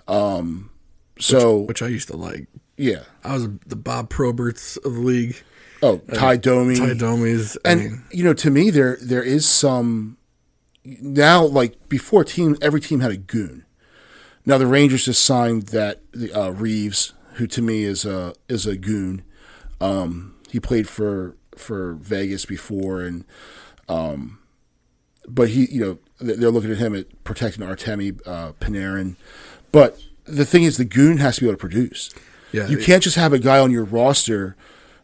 [0.07, 0.72] Um,
[1.20, 2.47] so which I used to like.
[2.78, 3.03] yeah.
[3.24, 5.41] I was the Bob Proberts of the league.
[5.82, 6.78] Oh, Ty Domi.
[6.78, 7.57] Ty Domi's.
[7.64, 10.18] I and mean, you know, to me, there there is some
[10.84, 11.45] now.
[11.45, 13.66] Like before, team every team had a goon.
[14.45, 16.01] Now the Rangers just signed that
[16.36, 19.24] uh, Reaves, who to me is a is a goon.
[19.84, 23.25] Um, he played for for Vegas before, and
[23.89, 24.39] um,
[25.27, 29.15] but he, you know, they- they're looking at him at protecting Artemi uh, Panarin.
[29.71, 32.09] But the thing is, the goon has to be able to produce.
[32.51, 34.55] Yeah, you can't just have a guy on your roster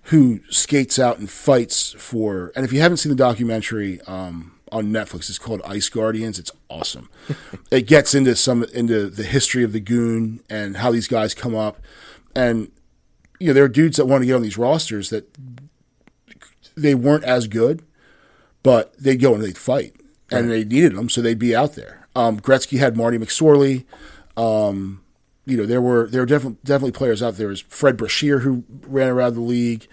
[0.04, 2.52] who skates out and fights for.
[2.56, 6.38] And if you haven't seen the documentary um, on Netflix, it's called Ice Guardians.
[6.40, 7.10] It's awesome.
[7.72, 11.56] it gets into some into the history of the goon and how these guys come
[11.56, 11.80] up,
[12.36, 12.72] and
[13.40, 15.26] you know there are dudes that want to get on these rosters that
[16.76, 17.84] they weren't as good,
[18.64, 19.96] but they'd go and they'd fight,
[20.32, 22.08] and they needed them, so they'd be out there.
[22.16, 23.86] Um, Gretzky had Marty McSorley.
[24.38, 25.02] Um,
[25.46, 27.38] you know, there were there were definitely definitely players out there.
[27.40, 29.88] There was Fred Brashear who ran around the league,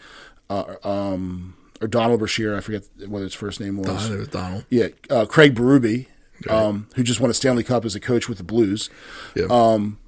[0.50, 2.56] uh, um, or Donald Brashear.
[2.56, 3.86] I forget what his first name was.
[3.86, 4.64] Don- it was Donald.
[4.70, 6.06] Yeah, uh, Craig Berube,
[6.48, 8.90] um, who just won a Stanley Cup as a coach with the Blues.
[9.34, 9.46] Yeah.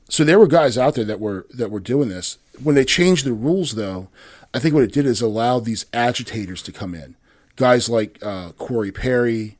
[0.08, 2.38] Um, so there were guys out there that were that were doing this.
[2.62, 4.08] When they changed the rules, though,
[4.54, 7.14] I think what it did is allow these agitators to come in.
[7.56, 9.58] Guys like uh, Corey Perry,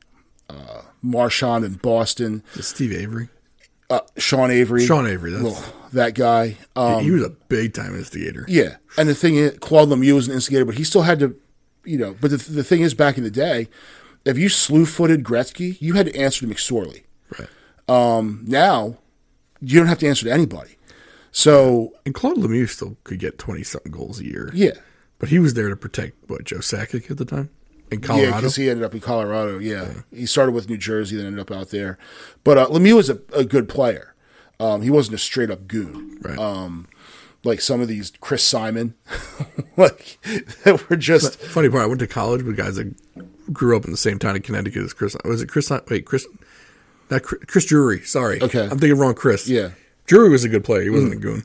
[0.49, 3.29] uh, Marchand in Boston, Steve Avery.
[3.89, 4.85] uh, Sean Avery.
[4.85, 5.31] Sean Avery.
[5.31, 6.57] That's, Ugh, that guy.
[6.75, 8.45] Um, he was a big time instigator.
[8.47, 11.35] yeah, and the thing is, Claude Lemieux was an instigator, but he still had to,
[11.85, 12.15] you know.
[12.19, 13.67] But the, the thing is, back in the day,
[14.25, 17.03] if you slew-footed Gretzky, you had to answer to McSorley.
[17.37, 17.49] Right.
[18.47, 18.97] Now,
[19.61, 20.77] you don't have to answer to anybody.
[21.31, 24.51] So And Claude Lemieux still could get twenty something goals a year.
[24.53, 24.71] yeah,
[25.19, 27.49] But he was there to protect what Joe Sakic at the time
[27.91, 28.29] in Colorado.
[28.31, 29.57] yeah, because he ended up in Colorado.
[29.59, 29.93] Yeah.
[30.13, 31.97] he started with New Jersey, then ended up out there.
[32.43, 34.15] But uh, Lemieux was a, a good player.
[34.59, 36.17] Um, he wasn't a straight up goon.
[36.21, 36.37] right.
[36.37, 36.87] Um,
[37.45, 38.95] like some of these Chris Simon,
[39.77, 40.17] like
[40.65, 42.93] that were just Funny part, I went to college with guys that
[43.53, 45.15] grew up in the same town in Connecticut as Chris.
[45.23, 45.71] Was it Chris?
[45.89, 46.27] Wait, Chris?
[47.09, 48.01] Not Chris, Chris Drury.
[48.01, 48.41] Sorry.
[48.41, 48.63] Okay.
[48.63, 49.13] I'm thinking wrong.
[49.13, 49.47] Chris.
[49.47, 49.71] Yeah.
[50.05, 50.83] Drury was a good player.
[50.83, 51.43] He wasn't a goon.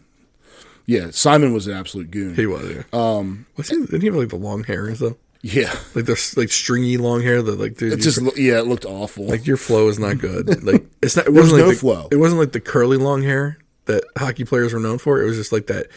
[0.86, 1.10] yeah.
[1.10, 2.34] Simon was an absolute goon.
[2.34, 2.68] He was.
[2.70, 2.82] Yeah.
[2.92, 3.46] Um.
[3.56, 3.76] Was he?
[3.76, 5.14] Didn't he have like the long hair and stuff?
[5.46, 8.86] yeah, Like the like stringy long hair that like dude, it just yeah, it looked
[8.86, 9.26] awful.
[9.26, 10.48] like your flow is not good.
[10.64, 11.26] Like it's not.
[11.26, 12.08] It was wasn't like no the, flow.
[12.10, 15.20] It wasn't like the curly long hair that hockey players were known for.
[15.20, 15.88] It was just like that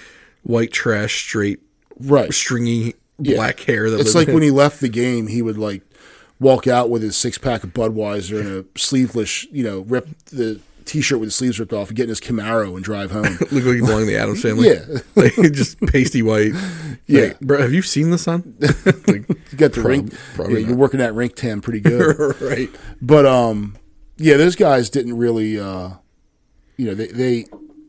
[0.44, 1.62] white trash, straight,
[1.98, 2.34] right.
[2.34, 3.90] stringy black hair.
[3.90, 5.87] That It's like when he left the game, he would like
[6.40, 10.60] walk out with his six pack of Budweiser and a sleeveless, you know, rip the
[10.86, 13.24] t-shirt with the sleeves ripped off and get in his Camaro and drive home.
[13.40, 14.70] look like he belonged to the Addams family.
[14.70, 14.86] Yeah.
[15.16, 16.54] like just pasty white.
[17.08, 17.22] Yeah.
[17.24, 18.56] Like, bro, have you seen the sun?
[19.08, 20.14] like, You got the Prob- rink.
[20.36, 22.36] probably yeah, you're working that rink tan pretty good.
[22.42, 22.70] right.
[23.02, 23.76] but um,
[24.18, 25.90] yeah, those guys didn't really, uh,
[26.78, 27.46] you know, they they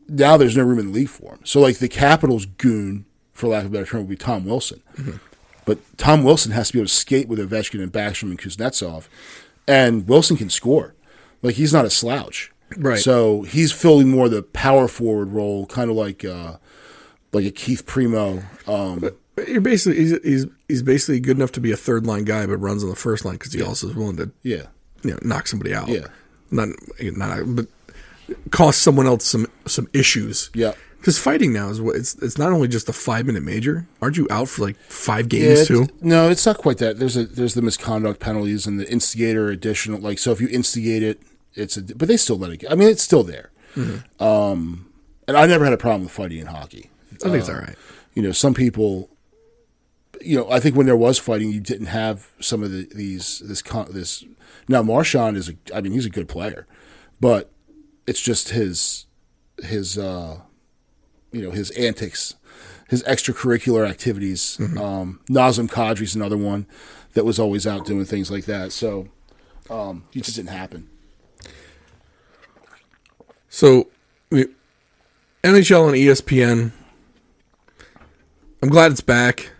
[0.09, 1.39] now there's no room in the league for them.
[1.45, 4.81] So like the Capitals goon, for lack of a better term, would be Tom Wilson.
[4.97, 5.17] Mm-hmm.
[5.69, 9.07] But Tom Wilson has to be able to skate with Ovechkin and Backstrom and Kuznetsov,
[9.67, 10.95] and Wilson can score.
[11.43, 12.51] Like he's not a slouch.
[12.75, 12.97] Right.
[12.97, 16.57] So he's filling more the power forward role, kind of like uh,
[17.33, 18.41] like a Keith Primeau.
[18.65, 22.23] Um, But You're basically he's, he's he's basically good enough to be a third line
[22.23, 24.63] guy, but runs on the first line because he also is willing to yeah.
[25.03, 25.87] you know knock somebody out.
[25.87, 26.07] Yeah.
[26.49, 27.67] Not not but
[28.49, 30.49] cost someone else some some issues.
[30.55, 30.73] Yeah.
[30.99, 33.87] Because fighting now is what it's it's not only just a five minute major.
[34.01, 35.87] Aren't you out for like five games it's- too?
[36.01, 36.99] No, it's not quite that.
[36.99, 39.99] There's a there's the misconduct penalties and the instigator additional.
[39.99, 41.21] Like so, if you instigate it,
[41.55, 41.81] it's a.
[41.81, 42.57] But they still let it.
[42.57, 42.67] go.
[42.69, 43.51] I mean, it's still there.
[43.75, 44.23] Mm-hmm.
[44.23, 44.91] Um,
[45.27, 46.89] and I never had a problem with fighting in hockey.
[47.13, 47.75] I think it's all right.
[48.13, 49.09] You know, some people.
[50.21, 53.39] You know, I think when there was fighting, you didn't have some of the, these
[53.39, 54.25] this con- this.
[54.67, 55.53] Now Marchand is a.
[55.73, 56.67] I mean, he's a good player,
[57.21, 57.51] but
[58.05, 59.05] it's just his
[59.63, 60.39] his uh,
[61.31, 62.35] you know his antics,
[62.89, 64.57] his extracurricular activities.
[64.59, 66.65] Um, Nazem Kadri's another one
[67.13, 68.71] that was always out doing things like that.
[68.71, 69.07] So
[69.69, 70.89] um, it just didn't happen.
[73.49, 73.89] So,
[74.31, 76.71] NHL and ESPN.
[78.61, 79.51] I'm glad it's back.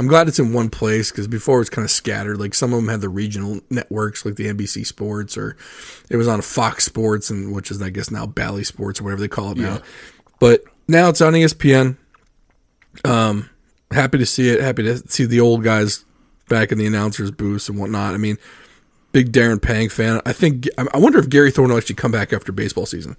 [0.00, 2.38] I'm glad it's in one place because before it was kind of scattered.
[2.38, 5.56] Like some of them had the regional networks, like the NBC Sports, or
[6.08, 9.20] it was on Fox Sports, and which is I guess now Bally Sports or whatever
[9.20, 9.80] they call it now.
[10.38, 11.96] But now it's on ESPN.
[13.04, 13.48] Um,
[13.90, 14.60] happy to see it.
[14.60, 16.04] Happy to see the old guys
[16.48, 18.14] back in the announcers booth and whatnot.
[18.14, 18.38] I mean,
[19.12, 20.20] big Darren Pang fan.
[20.26, 23.16] I think I wonder if Gary Thorne will actually come back after baseball season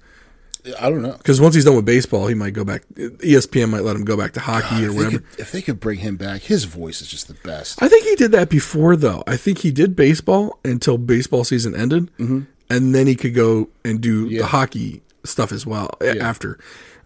[0.79, 1.13] I don't know.
[1.13, 2.83] because once he's done with baseball, he might go back.
[2.95, 5.19] ESPN might let him go back to hockey or If they, whatever.
[5.19, 7.81] could, if they could bring him back, his voice is just the best.
[7.81, 9.23] I think he did that before, though.
[9.25, 14.01] I think he did baseball until baseball season ended, and then he could go and
[14.01, 14.41] do Yeah.
[14.41, 16.59] the hockey stuff as well a- after.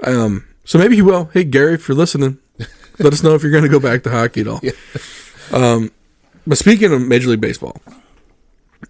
[0.03, 1.26] Um, so maybe he will.
[1.34, 2.39] Hey, Gary, if you're listening,
[2.99, 4.61] let us know if you're going to go back to hockey at all.
[5.51, 5.91] Um,
[6.47, 7.76] but speaking of Major League Baseball,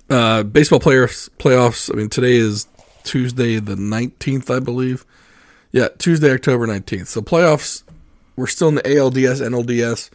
[0.10, 1.92] uh, baseball players playoffs.
[1.92, 2.68] I mean, today is
[3.04, 5.04] Tuesday the 19th, I believe.
[5.72, 7.08] Yeah, Tuesday, October 19th.
[7.08, 7.84] So playoffs,
[8.38, 10.10] we're still in the ALDS, NLDS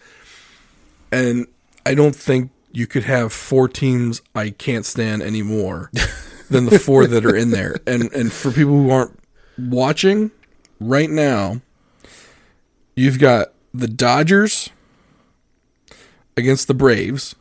[1.13, 1.47] and
[1.87, 5.91] I don't think you could have four teams I can't stand anymore
[6.51, 7.77] than the four that are in there.
[7.87, 9.19] And and for people who aren't
[9.59, 10.31] watching
[10.81, 11.61] right now,
[12.97, 14.71] you've got the Dodgers
[16.37, 17.35] against the Braves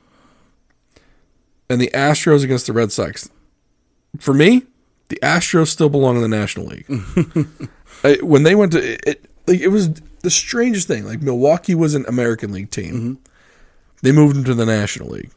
[1.69, 3.29] and the Astros against the Red Sox.
[4.19, 4.63] For me,
[5.09, 6.85] the Astros still belong in the National League.
[8.03, 11.05] I, when they went to it, it, like, it was the strangest thing.
[11.05, 12.93] Like Milwaukee was an American League team.
[12.93, 13.13] Mm-hmm.
[14.01, 15.31] They moved them to the National League.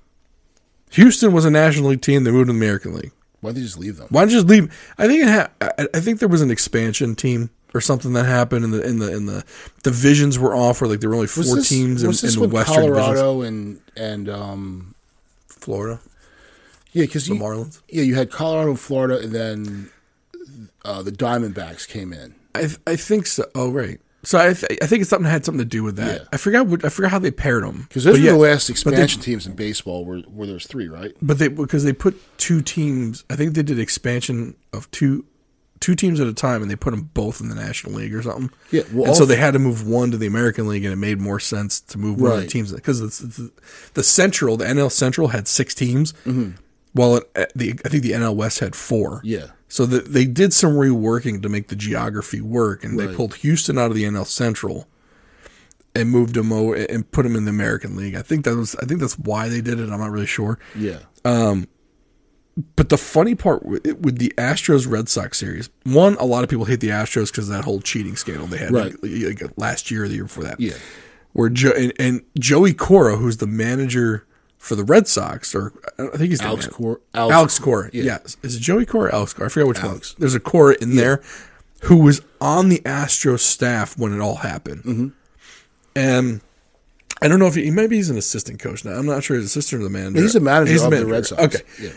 [0.90, 2.24] Houston was a National League team.
[2.24, 3.12] They moved to the American League.
[3.40, 4.06] Why don't they just leave them?
[4.10, 4.92] Why don't you just leave?
[4.98, 5.50] I think it ha-
[5.94, 9.14] I, think there was an expansion team or something that happened, and the in the
[9.16, 9.44] in the
[9.82, 12.48] divisions were off, where like there were only four Was this- teams in, in the
[12.48, 12.98] Western divisions.
[12.98, 14.94] Colorado and and um,
[15.46, 16.00] Florida,
[16.92, 17.80] yeah, because the you, Marlins.
[17.88, 19.90] yeah, you had Colorado and Florida, and then
[20.84, 22.34] uh, the Diamondbacks came in.
[22.54, 23.44] I I think so.
[23.54, 24.00] Oh right.
[24.22, 26.20] So I th- I think it's something that had something to do with that.
[26.20, 26.28] Yeah.
[26.32, 28.38] I forgot what I forgot how they paired them Because those But were yeah, the
[28.38, 31.12] last they- expansion teams in baseball, where where there's three, right?
[31.22, 33.24] But they because they put two teams.
[33.30, 35.24] I think they did expansion of two
[35.80, 38.20] two teams at a time, and they put them both in the National League or
[38.20, 38.50] something.
[38.70, 40.96] Yeah, well, and so they had to move one to the American League, and it
[40.96, 43.00] made more sense to move one of the teams because
[43.94, 46.50] the Central, the NL Central had six teams, Mm-hmm.
[46.92, 49.20] While it, uh, the I think the NL West had four.
[49.24, 49.46] Yeah.
[49.68, 53.78] So the, they did some reworking to make the geography work, and they pulled Houston
[53.78, 54.88] out of the NL Central
[55.94, 58.14] and moved them over and put them in the American League.
[58.16, 59.90] I think that was I think that's why they did it.
[59.90, 60.58] I'm not really sure.
[60.76, 61.68] Yeah, Um,
[62.76, 66.50] But the funny part with, with the Astros Red Sox series, one, a lot of
[66.50, 68.94] people hate the Astros because of that whole cheating scandal they had Right.
[69.02, 70.58] like, like last year or the year before that.
[70.60, 70.74] Yeah.
[71.32, 74.26] Where and, and Joey Cora, who's the manager
[74.60, 77.90] for the Red Sox, or I think he's the Alex man- Cor- Alex, Alex- Cora.
[77.94, 78.02] yeah.
[78.04, 78.36] Yes.
[78.42, 79.46] Is it Joey Cora or Alex Cora?
[79.46, 80.12] I forget which Alex.
[80.14, 80.20] one.
[80.20, 81.22] There's a Cora in there
[81.84, 84.82] who was on the Astros staff when it all happened.
[84.84, 85.08] Mm-hmm.
[85.96, 86.40] And
[87.22, 88.92] I don't know if he, maybe he's an assistant coach now.
[88.92, 89.36] I'm not sure.
[89.36, 90.20] He's assistant or the manager.
[90.20, 91.06] he's a manager He's of the the.
[91.06, 91.42] Red Sox.
[91.42, 91.64] Okay.
[91.80, 91.90] yeah,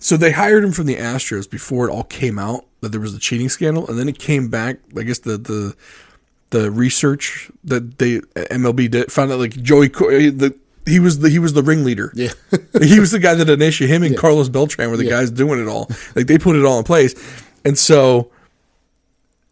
[0.00, 3.14] So they hired him from the Astros before it all came out that there was
[3.14, 4.78] a cheating scandal, and then it came back.
[4.96, 5.76] I guess the the
[6.50, 10.54] the research that they MLB did found out like Joey the
[10.88, 12.12] he was the he was the ringleader.
[12.14, 12.32] Yeah.
[12.82, 15.68] he was the guy that initiated him and Carlos Beltran were the guys doing it
[15.68, 15.90] all.
[16.14, 17.14] Like they put it all in place,
[17.64, 18.30] and so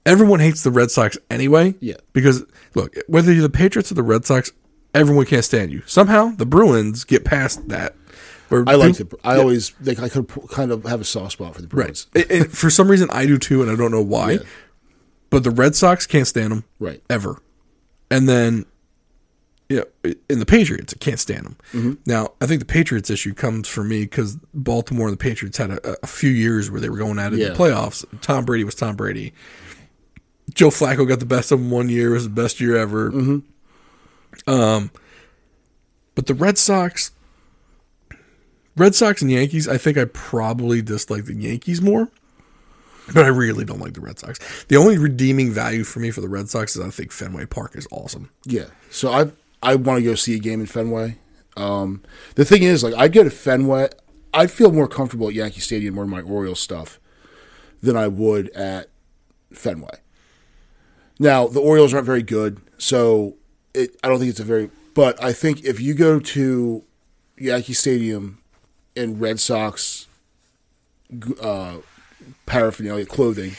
[0.05, 1.75] everyone hates the Red Sox anyway.
[1.81, 1.97] Yeah.
[2.13, 4.53] because look, whether you're the Patriots or the Red Sox,
[4.95, 5.83] everyone can't stand you.
[5.87, 7.95] Somehow the Bruins get past that.
[8.49, 9.13] Where I like the.
[9.25, 12.07] I always think I could kind of have a soft spot for the Bruins.
[12.15, 12.31] Right.
[12.31, 14.33] And for some reason, I do too, and I don't know why.
[14.33, 14.39] Yeah.
[15.31, 16.65] But the Red Sox can't stand them.
[16.79, 17.03] Right.
[17.11, 17.43] Ever.
[18.09, 18.65] And then,
[19.69, 19.83] yeah,
[20.29, 21.57] in the Patriots, I can't stand them.
[21.73, 21.93] Mm-hmm.
[22.07, 25.71] Now, I think the Patriots issue comes for me because Baltimore and the Patriots had
[25.71, 28.05] a, a few years where they were going at it in the playoffs.
[28.21, 29.33] Tom Brady was Tom Brady.
[30.55, 32.11] Joe Flacco got the best of him one year.
[32.11, 33.11] It was the best year ever.
[34.47, 34.91] Um,
[36.15, 37.11] but the Red Sox,
[38.77, 42.09] Red Sox and Yankees, I think I probably dislike the Yankees more.
[43.13, 44.39] But I really don't like the Red Sox.
[44.67, 47.77] The only redeeming value for me for the Red Sox is I think Fenway Park
[47.77, 48.31] is awesome.
[48.45, 48.67] Yeah.
[48.91, 49.31] So I
[49.63, 51.19] I want to go see a game in Fenway.
[51.57, 52.03] Um,
[52.35, 53.89] the thing is, like, I go to Fenway.
[54.35, 57.01] I'd feel more comfortable at Yankee Stadium or my Orioles stuff
[57.83, 58.89] than I would at
[59.53, 59.99] Fenway.
[61.19, 63.37] Now the Orioles aren't very good, so
[63.73, 64.71] it, I don't think it's a very.
[64.95, 66.85] But I think if you go to
[67.39, 68.43] Yankee Stadium
[68.95, 70.07] in Red Sox
[71.41, 71.79] uh,
[72.45, 73.57] paraphernalia clothing,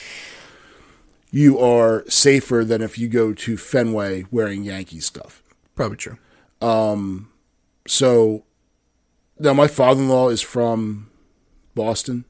[1.31, 5.41] you are safer than if you go to Fenway wearing Yankee stuff.
[5.77, 6.17] Probably true.
[7.87, 8.43] So
[9.39, 11.09] now my father in law is from
[11.75, 12.25] Boston,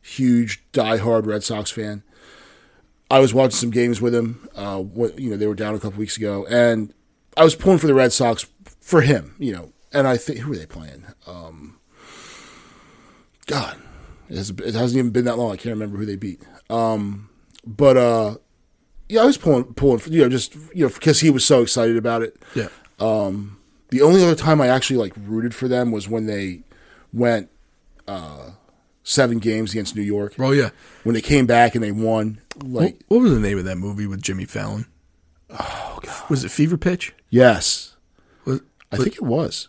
[0.00, 2.02] huge diehard Red Sox fan.
[3.10, 4.48] I was watching some games with him.
[4.54, 6.94] Uh, what, you know, they were down a couple weeks ago, and
[7.36, 8.46] I was pulling for the Red Sox
[8.80, 9.34] for him.
[9.38, 11.04] You know, and I think who are they playing?
[11.26, 11.78] Um,
[13.46, 13.76] God,
[14.30, 15.52] it, has, it hasn't even been that long.
[15.52, 16.42] I can't remember who they beat.
[16.70, 17.28] Um,
[17.66, 18.36] but uh,
[19.08, 21.62] yeah, I was pulling, pulling, for, you know, just you know, because he was so
[21.62, 22.42] excited about it.
[22.54, 22.68] Yeah.
[22.98, 26.62] The only other time I actually like rooted for them was when they
[27.12, 27.48] went
[28.08, 28.50] uh,
[29.02, 30.34] seven games against New York.
[30.38, 30.70] Oh yeah.
[31.04, 33.76] When they came back and they won, like what, what was the name of that
[33.76, 34.86] movie with Jimmy Fallon?
[35.50, 36.30] Oh god.
[36.30, 37.14] Was it Fever Pitch?
[37.30, 37.94] yes,
[38.44, 39.68] Was, I think it was.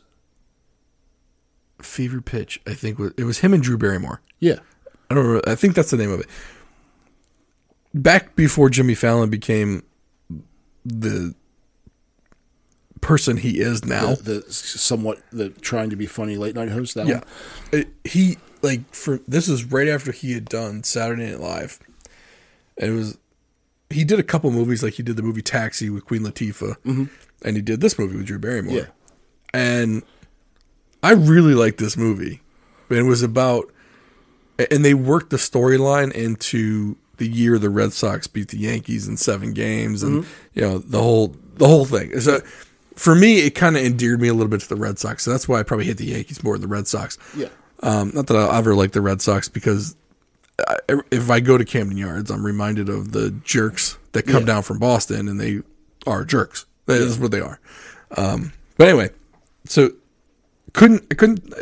[1.81, 2.61] Fever Pitch.
[2.65, 4.21] I think was, it was him and Drew Barrymore.
[4.39, 4.59] Yeah,
[5.09, 5.47] I don't remember.
[5.49, 6.27] I think that's the name of it.
[7.93, 9.83] Back before Jimmy Fallon became
[10.83, 11.35] the
[13.05, 14.15] person he is now.
[14.15, 16.95] the, the somewhat the trying to be funny late night host.
[16.95, 17.21] That Yeah,
[17.71, 17.81] one.
[17.81, 21.79] It- he like for this is right after he had done Saturday Night Live,
[22.77, 23.17] and it was
[23.89, 27.05] he did a couple movies like he did the movie Taxi with Queen Latifah, mm-hmm.
[27.43, 28.75] and he did this movie with Drew Barrymore.
[28.75, 28.85] Yeah.
[29.53, 30.03] and
[31.03, 32.41] I really liked this movie.
[32.89, 33.71] And it was about,
[34.71, 39.17] and they worked the storyline into the year the Red Sox beat the Yankees in
[39.17, 40.31] seven games, and mm-hmm.
[40.53, 42.19] you know the whole the whole thing.
[42.19, 42.41] So
[42.95, 45.23] for me, it kind of endeared me a little bit to the Red Sox.
[45.23, 47.17] So that's why I probably hate the Yankees more than the Red Sox.
[47.35, 47.47] Yeah.
[47.81, 49.95] Um, not that I'll ever like the Red Sox because
[50.67, 50.77] I,
[51.11, 54.47] if I go to Camden Yards, I'm reminded of the jerks that come Yeah.
[54.53, 55.61] down from Boston, and they
[56.07, 56.65] are jerks.
[56.85, 57.59] That is what they are.
[58.15, 59.09] Um, but anyway,
[59.65, 59.91] so
[60.73, 61.53] couldn't I couldn't.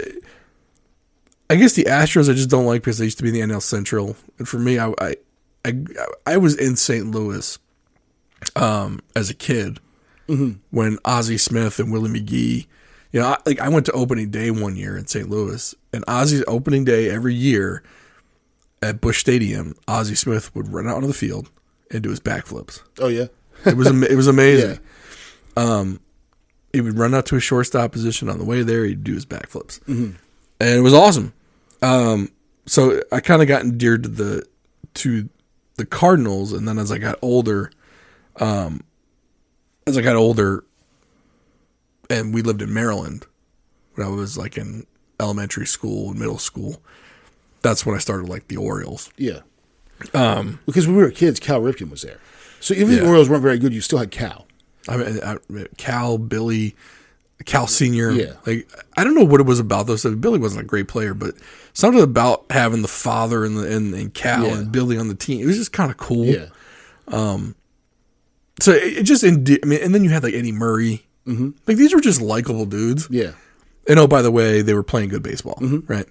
[1.50, 3.54] I guess the Astros I just don't like because they used to be in the
[3.54, 5.16] NL Central, and for me, I I
[5.66, 5.74] I,
[6.28, 7.10] I was in St.
[7.10, 7.58] Louis
[8.56, 9.80] um, as a kid
[10.28, 12.68] when Ozzie Smith and Willie McGee.
[13.12, 15.30] You know, I, like I went to opening day one year in St.
[15.30, 17.84] Louis, and Ozzie's opening day every year
[18.82, 21.50] at Busch Stadium, Ozzie Smith would run out onto the field
[21.90, 22.82] and do his backflips.
[23.00, 23.28] Oh yeah.
[23.66, 24.80] It was it was amazing.
[25.56, 25.94] Yeah.
[26.74, 28.84] He would run out to a shortstop position on the way there.
[28.84, 30.18] He'd do his backflips, and
[30.60, 31.32] it was awesome.
[31.84, 32.32] Um,
[32.66, 34.48] so I kind of got endeared to the
[34.96, 35.30] to
[35.76, 37.70] the Cardinals, and then as I got older,
[38.38, 38.82] um,
[39.88, 40.64] as I got older,
[42.10, 43.26] and we lived in Maryland
[43.96, 44.86] when I was like in
[45.20, 46.82] elementary school and middle school.
[47.62, 49.10] That's when I started like the Orioles.
[49.18, 49.40] Yeah.
[50.14, 52.20] Um, because when we were kids, Cal Ripken was there.
[52.60, 54.48] So even if the Orioles weren't very good, you still had Cal.
[54.90, 55.38] I mean, I,
[55.78, 56.76] Cal, Billy,
[57.46, 58.12] Cal Senior.
[58.12, 58.34] Yeah.
[58.46, 60.04] like I don't know what it was about those.
[60.04, 61.36] Billy wasn't a great player, but
[61.74, 64.58] something about having the father and the and, and Cal Yeah.
[64.58, 65.42] and Billy on the team.
[65.42, 66.26] It was just kind of cool.
[66.26, 66.48] Yeah.
[68.60, 71.06] So it, it just I mean, and then you had like Eddie Murray.
[71.28, 71.52] Mm-hmm.
[71.68, 73.08] Like these were just likable dudes.
[73.10, 73.32] Yeah.
[73.88, 75.92] And oh, by the way, they were playing good baseball, Mm-hmm.
[75.92, 76.06] right?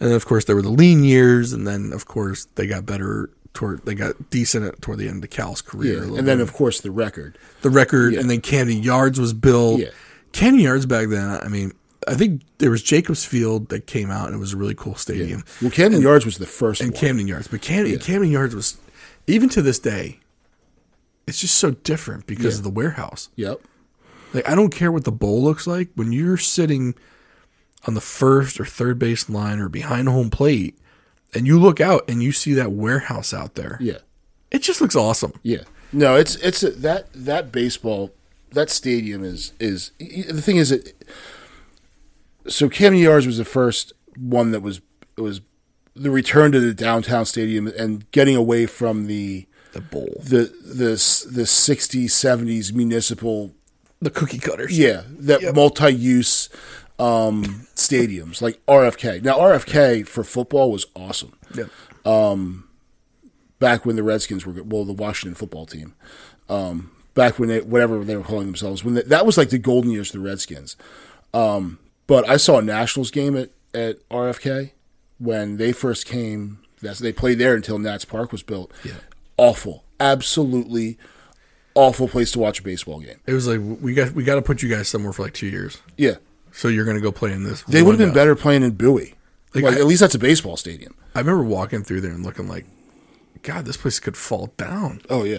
[0.00, 2.84] And then of course there were the lean years, and then of course they got
[2.84, 5.98] better toward they got decent at, toward the end of Cal's career.
[6.04, 6.18] Yeah.
[6.18, 6.40] And then bit.
[6.40, 7.38] of course the record.
[7.62, 9.80] the record, and then Camden Yards was built.
[9.80, 9.90] Yeah.
[10.32, 11.72] Camden Yards back then, I mean,
[12.08, 14.96] I think there was Jacobs Field that came out, and it was a really cool
[14.96, 15.44] stadium.
[15.62, 17.00] Well, Camden Yards was the first And one.
[17.00, 18.76] Camden Yards, but Camden, Camden Yards was,
[19.28, 20.18] even to this day,
[21.26, 22.58] it's just so different because Yeah.
[22.58, 23.28] of the warehouse.
[23.36, 23.60] yep.
[24.32, 26.94] Like I don't care what the bowl looks like when you're sitting
[27.86, 30.76] on the first or third base line or behind home plate,
[31.32, 33.76] and you look out and you see that warehouse out there.
[33.80, 33.98] Yeah.
[34.50, 35.32] It just looks awesome.
[35.42, 35.62] Yeah.
[35.92, 38.12] No, it's it's a, that that baseball
[38.52, 41.04] that stadium is is the thing is it.
[42.48, 44.80] So Camden Yards was the first one that was
[45.16, 45.40] it was
[45.94, 50.90] the return to the downtown stadium and getting away from the The bowl, the the
[51.30, 53.52] the sixties seventies municipal
[54.00, 54.76] the cookie cutters.
[54.78, 56.48] yeah that multi use
[56.98, 59.22] um, stadiums like RFK.
[59.22, 61.70] Now RFK for football was awesome Yep.
[63.58, 65.94] back when the Redskins were well, the Washington football team.
[66.48, 69.58] Um, back when they whatever they were calling themselves when they, that was like the
[69.58, 70.76] golden years of the Redskins.
[71.32, 74.70] Um, but I saw a Nationals game at at RFK
[75.18, 76.58] when they first came.
[76.82, 78.70] That's they played there until Nats Park was built.
[78.84, 78.92] Yeah.
[79.36, 80.98] Awful, absolutely
[81.74, 83.18] awful place to watch a baseball game.
[83.26, 85.48] It was like we got we got to put you guys somewhere for like two
[85.48, 85.78] years.
[85.96, 86.14] Yeah,
[86.52, 87.62] So you're going to go play in this.
[87.64, 89.14] they would have been one better playing in Bowie.
[89.54, 90.94] Like, Like, I- at least that's a baseball stadium.
[91.14, 92.64] I remember walking through there and looking like,
[93.42, 95.00] God, this place could fall down.
[95.10, 95.38] Oh yeah,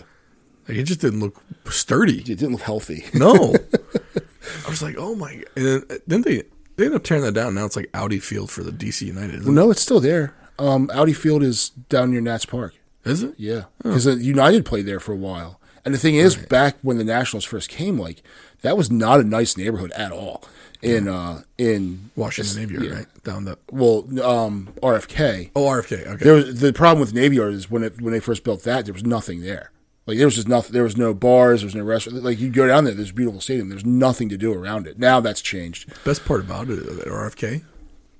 [0.68, 2.20] Like it just didn't look sturdy.
[2.20, 3.06] it didn't look healthy.
[3.14, 3.56] No,
[4.66, 5.42] I was like, oh my.
[5.56, 6.44] And then, then they
[6.76, 7.56] they end up tearing that down.
[7.56, 9.40] Now it's like Audi Field for the DC United.
[9.42, 10.36] Isn't, no, it's still there.
[10.60, 12.76] Um, Audi Field is down near Nats Park.
[13.06, 13.36] Is it?
[13.38, 15.60] Yeah, because United played there for a while.
[15.84, 18.24] And the thing is, back when the Nationals first came, like
[18.62, 20.44] that was not a nice neighborhood at all.
[20.82, 22.94] In uh, in Washington Navy Yard, yeah.
[22.96, 23.58] right down the.
[23.72, 25.52] well, um, RFK.
[25.56, 26.06] Oh, RFK.
[26.06, 26.24] Okay.
[26.24, 28.86] There was the problem with Navy Yard is when it when they first built that,
[28.86, 29.72] there was nothing there.
[30.06, 30.74] Like there was just nothing.
[30.74, 31.62] There was no bars.
[31.62, 32.24] There was no restaurant.
[32.24, 32.94] Like you go down there.
[32.94, 33.70] There's a beautiful stadium.
[33.70, 35.00] There's nothing to do around it.
[35.00, 35.92] Now that's changed.
[36.04, 37.64] Best part about it at RFK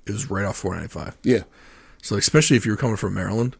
[0.06, 1.16] is right off 495.
[1.22, 1.42] Yeah,
[2.02, 3.56] So especially if you were coming from Maryland,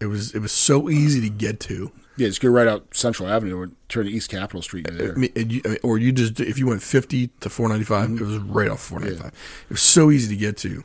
[0.00, 1.90] it was it was so easy to get to.
[2.16, 2.28] yeah.
[2.28, 4.86] Just go right out Central Avenue or turn to East Capitol Street.
[4.90, 5.16] you're I there.
[5.16, 8.80] mean, you, or you just if you went 50 to 495, it was right off
[8.80, 9.32] 495.
[9.68, 10.84] It was so easy to get to.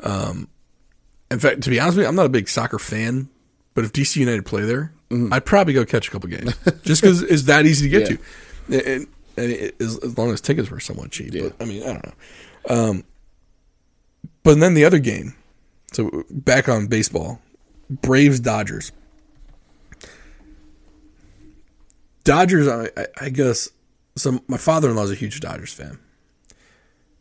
[0.00, 0.48] Um,
[1.30, 3.28] in fact, to be honest with you, I'm not a big soccer fan,
[3.74, 4.92] but if DC United play there,
[5.30, 6.54] I'd probably go catch a couple games
[6.84, 8.16] just because it's that easy to get Yeah.
[8.80, 9.06] to, and,
[9.36, 11.32] and it, as, as long as tickets were somewhat cheap.
[11.32, 12.12] But I mean, I don't know.
[12.90, 13.04] Um,
[14.42, 15.34] but then the other game,
[15.92, 17.40] so back on baseball,
[17.90, 18.92] Braves Dodgers.
[22.24, 22.88] Dodgers, I,
[23.20, 23.68] I, guess.
[24.16, 25.98] So my father in law is a huge Dodgers fan,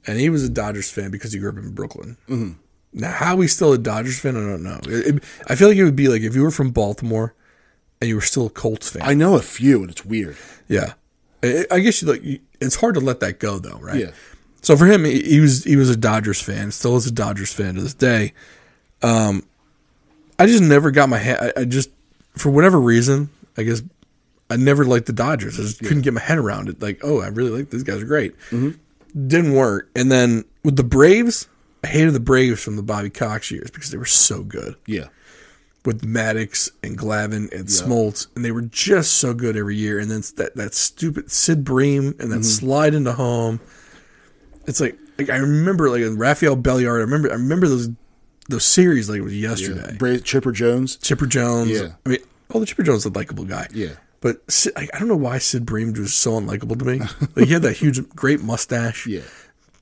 [0.05, 2.18] and he was a Dodgers fan because he grew up in Brooklyn.
[2.30, 2.51] Mm-hmm.
[2.93, 4.80] Now, how he's still a Dodgers fan, I don't know.
[4.88, 7.34] It- it- I feel like it would be like if you were from Baltimore
[7.99, 9.01] and you were still a Colts fan.
[9.03, 10.38] I know a few, and it's weird.
[10.68, 10.93] yeah,
[11.43, 12.22] I, I guess you like.
[12.59, 13.99] It's hard to let that go, though, right?
[13.99, 14.12] Yeah.
[14.62, 17.51] So for him, he, he was he was a Dodgers fan, still is a Dodgers
[17.51, 18.34] fan to this day.
[19.01, 19.43] Um,
[20.41, 21.53] I just never got my head.
[21.55, 21.91] I, I just
[22.35, 23.83] for whatever reason, I guess
[24.49, 25.59] I never liked the Dodgers.
[25.59, 26.81] I just couldn't get my head around it.
[26.81, 28.35] Like, oh, I really like these guys are great.
[28.49, 29.27] Mm-hmm.
[29.27, 29.91] Didn't work.
[29.95, 31.47] And then with the Braves,
[31.83, 35.09] I hated the Braves from the Bobby Cox years because they were so good Yeah,
[35.85, 39.99] with Maddux and Glavine and Smoltz, and they were just so good every year.
[39.99, 42.41] And then that that stupid Sid Bream and that mm-hmm.
[42.41, 43.59] slide into home.
[44.65, 46.97] It's like, like I remember like Rafael Belliard.
[46.97, 47.89] I remember I remember those
[48.52, 49.95] those series like it was yesterday.
[49.97, 50.97] Bra- Chipper Jones.
[50.97, 51.72] Chipper Jones.
[51.72, 51.89] Yeah.
[52.06, 52.20] I mean,
[52.54, 53.68] oh, the Chipper Jones is a likable guy.
[53.74, 53.93] Yeah.
[54.20, 56.99] But Sid, I, I don't know why Sid Bream was so unlikable to me.
[57.36, 59.08] like he had that huge, great mustache.
[59.08, 59.22] Yeah,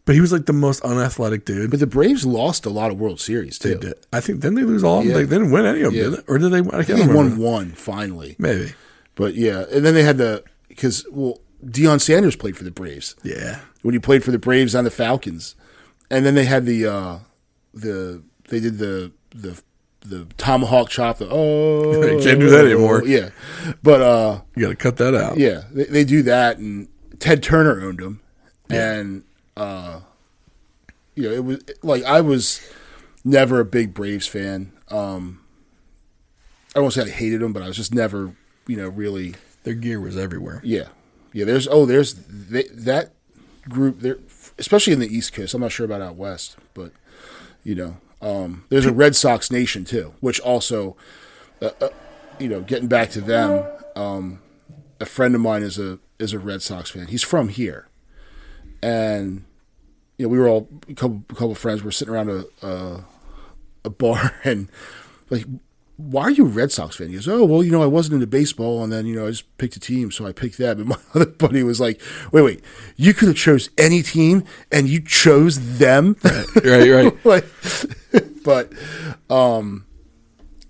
[0.06, 1.70] But he was like the most unathletic dude.
[1.72, 3.74] but the Braves lost a lot of World Series too.
[3.76, 3.94] They did.
[4.14, 5.00] I think didn't they lose all?
[5.00, 5.12] of them?
[5.12, 5.18] Yeah.
[5.18, 6.04] They, didn't win any of them, Yeah.
[6.16, 6.34] did they?
[6.34, 6.60] Or did they?
[6.78, 8.72] I can't They won one finally, Maybe.
[9.16, 13.18] but yeah, and then they had the because well, Deion Sanders played for the Braves
[13.24, 13.60] Yeah.
[13.82, 15.56] when he played for the Braves and the Falcons,
[16.10, 17.18] and then they had the uh
[17.74, 19.62] the they did the the
[20.02, 21.18] the tomahawk chop.
[21.18, 23.04] The oh, You can't do that anymore.
[23.06, 23.30] Yeah,
[23.82, 24.41] but uh.
[24.56, 25.38] You got to cut that out.
[25.38, 26.88] Yeah, they, they do that, and
[27.20, 28.22] Ted Turner owned them,
[28.70, 29.24] and
[29.58, 30.02] uh,
[31.16, 32.62] you know it was like I was
[33.24, 34.72] never a big Braves fan.
[34.89, 35.41] Um,
[36.76, 38.36] I won't say I hated them, but I was just never,
[38.68, 39.36] you know, really.
[39.64, 40.62] Their gear was everywhere.
[40.64, 40.88] Yeah,
[41.34, 41.45] yeah.
[41.45, 43.12] There's oh, there's they, that
[43.68, 44.18] group there,
[44.58, 45.54] especially in the East Coast.
[45.54, 46.93] I'm not sure about out west, but
[47.64, 50.98] you know, um, there's a Red Sox nation too, which also,
[51.62, 51.90] uh, uh,
[52.40, 53.66] you know, getting back to them.
[53.96, 54.42] Um,
[55.00, 57.08] a friend of mine is a is a Red Sox fan.
[57.08, 57.88] He's from here,
[58.82, 59.46] and
[60.18, 62.46] you know, we were all a couple a couple of friends were sitting around a
[62.66, 63.06] a,
[63.86, 64.70] a bar and
[65.30, 65.46] like.
[66.00, 67.10] Why are you a Red Sox fan?
[67.10, 69.32] He goes, Oh, well, you know, I wasn't into baseball, and then you know, I
[69.32, 70.78] just picked a team, so I picked that.
[70.80, 72.64] But my other buddy was like, "Wait, wait,
[72.95, 76.16] you could have chose any team, and you chose them."
[76.64, 77.26] right, right.
[77.26, 77.45] like,
[78.45, 78.72] but
[79.30, 79.86] um,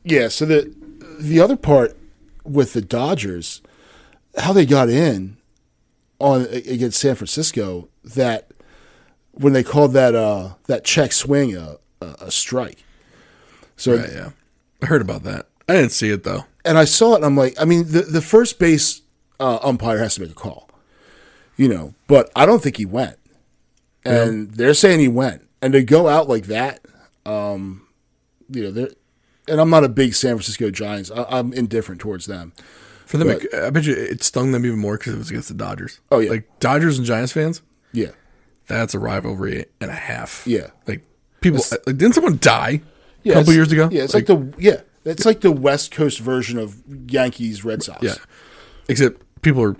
[0.03, 0.29] yeah.
[0.29, 0.73] So the
[1.19, 1.95] the other part
[2.43, 3.61] with the Dodgers,
[4.35, 5.37] how they got in
[6.17, 8.51] on against San Francisco, that
[9.33, 12.83] when they called that uh that check swing a a, a strike.
[13.77, 14.29] So Right, yeah.
[14.81, 15.47] I heard about that.
[15.67, 16.45] I didn't see it though.
[16.65, 19.01] and I saw it, and I'm like, I mean, the the first base
[19.39, 20.69] uh, umpire has to make a call,
[21.57, 23.17] you know, but I don't think he went,
[24.03, 26.81] and they're saying he went, and to go out like that,
[27.25, 27.87] um,
[28.49, 28.89] you know, they're,
[29.47, 32.53] and I'm not a big San Francisco Giants, I, I'm indifferent towards them.
[33.05, 35.47] For them, But- I bet you it stung them even more because it was against
[35.47, 35.99] the Dodgers.
[36.11, 36.29] Oh, yeah.
[36.29, 37.61] like Dodgers and Giants fans.
[37.91, 38.11] Yeah,
[38.67, 40.43] That's a rivalry and a half.
[40.45, 40.67] Yeah.
[40.87, 41.01] like
[41.41, 41.59] people.
[41.71, 42.81] Like, didn't someone die
[43.23, 43.89] yeah a couple years ago?
[43.91, 48.01] Yeah, it's like, the yeah, it's like the West Coast version of Yankees Red Sox.
[48.03, 48.15] yeah.
[48.87, 49.75] Except people are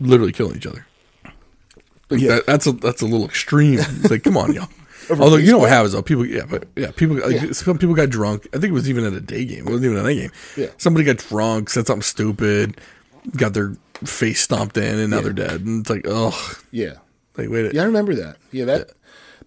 [0.00, 0.86] literally killing each other.
[2.10, 2.36] Like Yeah.
[2.36, 3.78] that, that's a that's a little extreme.
[3.80, 4.68] It's like, come on, y'all.
[5.10, 7.52] Although you know what happens though, people yeah, but yeah, people like Yeah.
[7.52, 8.46] some people got drunk.
[8.54, 9.66] I think it was even at a day game.
[9.66, 10.30] It wasn't even a night game.
[10.56, 10.68] Yeah.
[10.78, 12.80] Somebody got drunk, said something stupid,
[13.36, 15.62] got their face stomped in, and now they're dead.
[15.62, 16.94] And it's like, oh, yeah.
[17.36, 18.36] like wait, Yeah, I remember that.
[18.52, 18.90] Yeah, that.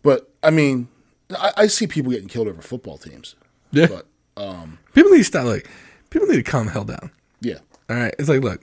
[0.02, 0.90] But I mean,
[1.38, 3.36] I, I see people getting killed over football teams.
[3.72, 3.88] yeah.
[3.88, 4.08] But
[4.42, 5.46] um, people need to stop.
[5.46, 5.70] Like
[6.10, 7.12] people need to calm the hell down.
[7.42, 7.60] yeah,
[7.90, 8.62] All right, it's like, look,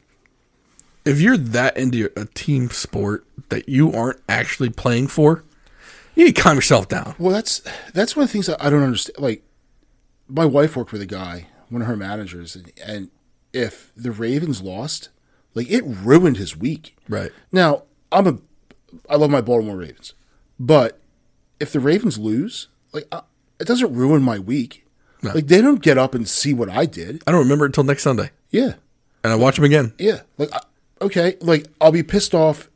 [1.04, 5.44] if you're that into a team sport that you aren't actually playing for,
[6.14, 7.14] you need to calm yourself down.
[7.18, 7.62] Well, that's
[7.94, 9.18] that's one of the things that I don't understand.
[9.18, 9.42] Like,
[10.28, 13.10] my wife worked with a guy, one of her managers, and, and
[13.52, 15.08] if the Ravens lost,
[15.54, 16.96] like it ruined his week.
[17.08, 17.32] Right.
[17.50, 18.38] Now, I'm a,
[19.08, 20.14] I love my Baltimore Ravens,
[20.58, 20.99] but
[21.61, 23.20] if the Ravens lose, like I,
[23.61, 24.86] it doesn't ruin my week.
[25.22, 25.32] No.
[25.34, 27.22] Like they don't get up and see what I did.
[27.26, 28.30] I don't remember it until next Sunday.
[28.50, 28.74] Yeah,
[29.22, 29.92] and I watch them again.
[29.98, 30.62] Yeah, like I-
[31.02, 32.68] okay, like I'll be pissed off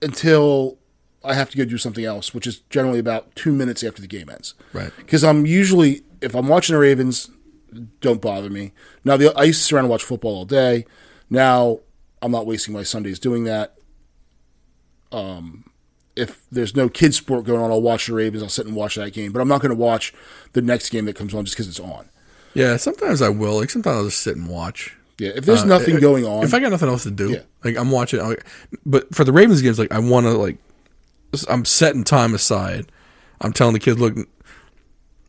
[0.00, 0.78] until
[1.24, 4.06] I have to go do something else, which is generally about two minutes after the
[4.06, 4.54] game ends.
[4.72, 4.92] Right.
[4.96, 7.28] Because I'm usually, if I'm watching the Ravens,
[8.00, 8.72] don't bother me.
[9.04, 10.86] Now, the, I used to sit around and watch football all day.
[11.28, 11.80] Now,
[12.22, 13.74] I'm not wasting my Sundays doing that.
[15.10, 15.64] Um,
[16.18, 18.42] if there's no kids sport going on, I'll watch the Ravens.
[18.42, 20.12] I'll sit and watch that game, but I'm not going to watch
[20.52, 22.08] the next game that comes on just because it's on.
[22.54, 23.56] Yeah, sometimes I will.
[23.58, 24.94] Like sometimes I'll just sit and watch.
[25.18, 27.40] Yeah, if there's Uh, nothing going on, If I got nothing else to do, Yeah.
[27.64, 28.20] like I'm watching.
[28.20, 28.36] I'll-
[28.86, 30.58] But for the Ravens games, like I want to like,
[31.48, 32.86] I'm setting time aside.
[33.40, 34.16] I'm telling the kids, look,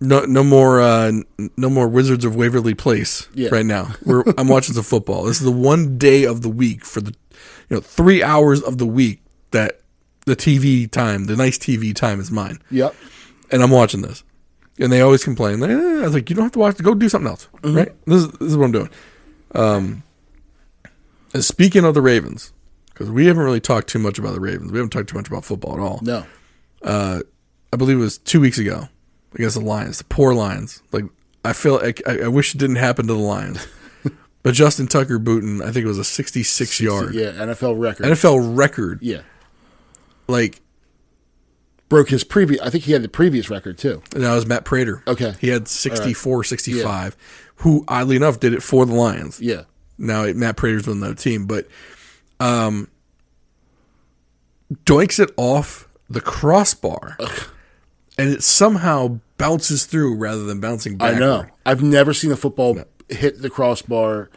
[0.02, 1.12] no, no more, uh,
[1.58, 3.50] no more Wizards of Waverly Place Yeah.
[3.52, 3.94] right now.
[4.06, 5.24] We're I'm watching some football.
[5.26, 7.14] This is the one day of the week for the,
[7.70, 9.22] you know, three hours of the week
[9.52, 9.79] that
[10.30, 12.96] the TV time, the nice TV time, is mine yep,
[13.52, 14.24] and I'm watching this.
[14.80, 15.60] And they always complain.
[15.60, 16.78] Like, eh, I was like, you don't have to watch.
[16.78, 17.76] Go do something else, Mm-hmm.
[17.78, 18.06] right?
[18.06, 18.90] This is, this is what I'm doing.
[19.54, 20.04] Um,
[21.34, 22.54] and speaking of the Ravens,
[22.90, 24.72] because we haven't really talked too much about the Ravens.
[24.72, 26.00] We haven't talked too much about football at all.
[26.02, 26.26] no,
[26.84, 28.88] I believe it was two weeks ago
[29.36, 30.82] against the Lions, the poor Lions.
[30.92, 31.06] Like
[31.46, 33.68] I feel, like, I, I wish it didn't happen to the Lions.
[34.44, 38.06] but Justin Tucker booting, I think it was a 66 yard yeah, NFL record.
[38.06, 39.00] NFL record.
[39.02, 39.22] yeah,
[40.30, 40.62] Like
[41.90, 42.62] broke his previous.
[42.62, 44.02] I think he had the previous record too.
[44.14, 45.04] And that was Matt Prater.
[45.08, 45.34] Okay.
[45.42, 47.18] He had 64, 65,
[47.58, 49.42] who oddly enough did it for the Lions.
[49.42, 49.64] Yeah,
[49.98, 51.68] Now Matt Prater's with another team, but
[52.40, 52.88] um,
[54.86, 57.18] doinks it off the crossbar,
[58.18, 61.16] and it somehow bounces through rather than bouncing back.
[61.16, 61.46] I know.
[61.66, 62.78] I've never seen a football
[63.10, 64.30] hit the crossbar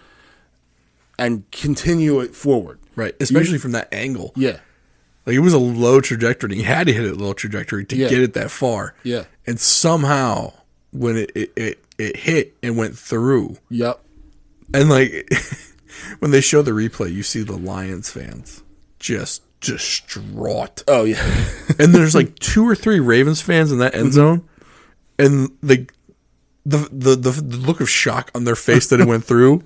[1.18, 2.78] and continue it forward.
[2.96, 4.32] Right, especially from that angle.
[4.36, 4.58] Yeah,
[5.26, 6.54] Like it was a low trajectory.
[6.56, 8.08] He had to hit it low trajectory to Yeah.
[8.08, 8.94] get it that far.
[9.04, 9.24] Yeah.
[9.46, 10.52] and somehow
[10.90, 14.00] when it it, it, it hit and went through, yep,
[14.74, 15.30] And like
[16.18, 18.62] when they show the replay, you see the Lions fans
[18.98, 20.82] just distraught.
[20.88, 21.22] oh yeah,
[21.78, 24.12] And there's like two or three Ravens fans in that end mm-hmm.
[24.12, 24.48] zone,
[25.18, 25.86] and the
[26.66, 29.64] the the the, the look of shock on their face that it went through,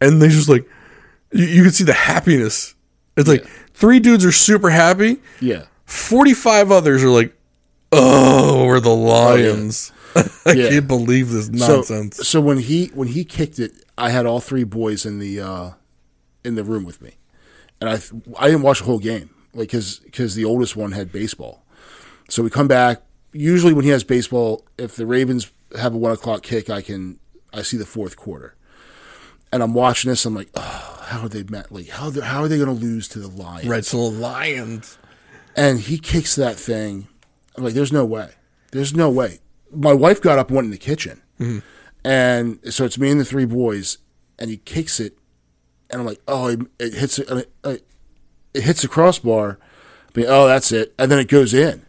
[0.00, 0.68] and they just like
[1.32, 2.74] you, you can see the happiness.
[3.16, 3.46] It's like
[3.78, 7.32] three dudes are super happy, yeah, forty five others are like,
[7.92, 9.92] oh, we're the Lions.
[10.46, 10.68] I Yeah.
[10.70, 12.16] can't believe this nonsense.
[12.16, 15.40] So, so when he when he kicked it, I had all three boys in the
[15.40, 15.70] uh,
[16.44, 17.12] in the room with me,
[17.80, 18.00] and I
[18.38, 21.64] I didn't watch the whole game, like because the oldest one had baseball.
[22.28, 23.02] So we come back.
[23.32, 27.18] Usually, when he has baseball, if the Ravens have a one o'clock kick, I can
[27.52, 28.54] I see the fourth quarter,
[29.52, 30.24] and I'm watching this.
[30.24, 31.70] I'm like, oh, how are they met?
[31.72, 33.66] Like how how are they going to lose to the Lions?
[33.68, 34.98] right, so the Lions.
[35.56, 37.08] and he kicks that thing.
[37.56, 38.30] I'm like, there's no way.
[38.72, 39.40] There's no way.
[39.72, 41.22] My wife got up and went in the kitchen.
[41.40, 41.58] Mm-hmm.
[42.04, 43.98] And so it's me and the three boys,
[44.38, 45.18] and he kicks it.
[45.90, 47.84] And I'm like, oh, it, it hits it, it,
[48.54, 49.58] it hits the crossbar.
[50.14, 50.94] But, oh, that's it.
[50.98, 51.84] And then it goes in.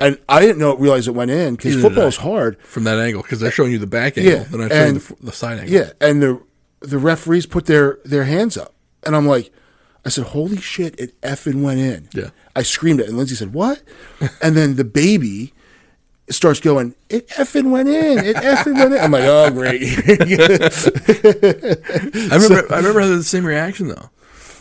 [0.00, 2.58] And I didn't know realize it went in because football is hard.
[2.62, 5.00] from that angle because they're showing you the back angle, Yeah, then I'm showing and-
[5.00, 5.72] the, the side angle.
[5.74, 6.42] Yeah, and the
[6.88, 8.74] the referees put their their hands up,
[9.04, 9.50] and I'm like,
[10.04, 10.98] I said, "Holy shit!
[11.00, 12.30] It effing went in." Yeah.
[12.54, 13.82] I screamed it, and Lindsay said, "What?"
[14.42, 15.52] and then the baby
[16.30, 18.18] starts going, "It effing went in!
[18.18, 19.82] It effing went in!" I'm like, "Oh, great!"
[22.32, 22.72] I remember.
[22.72, 24.10] I remember having the same reaction though.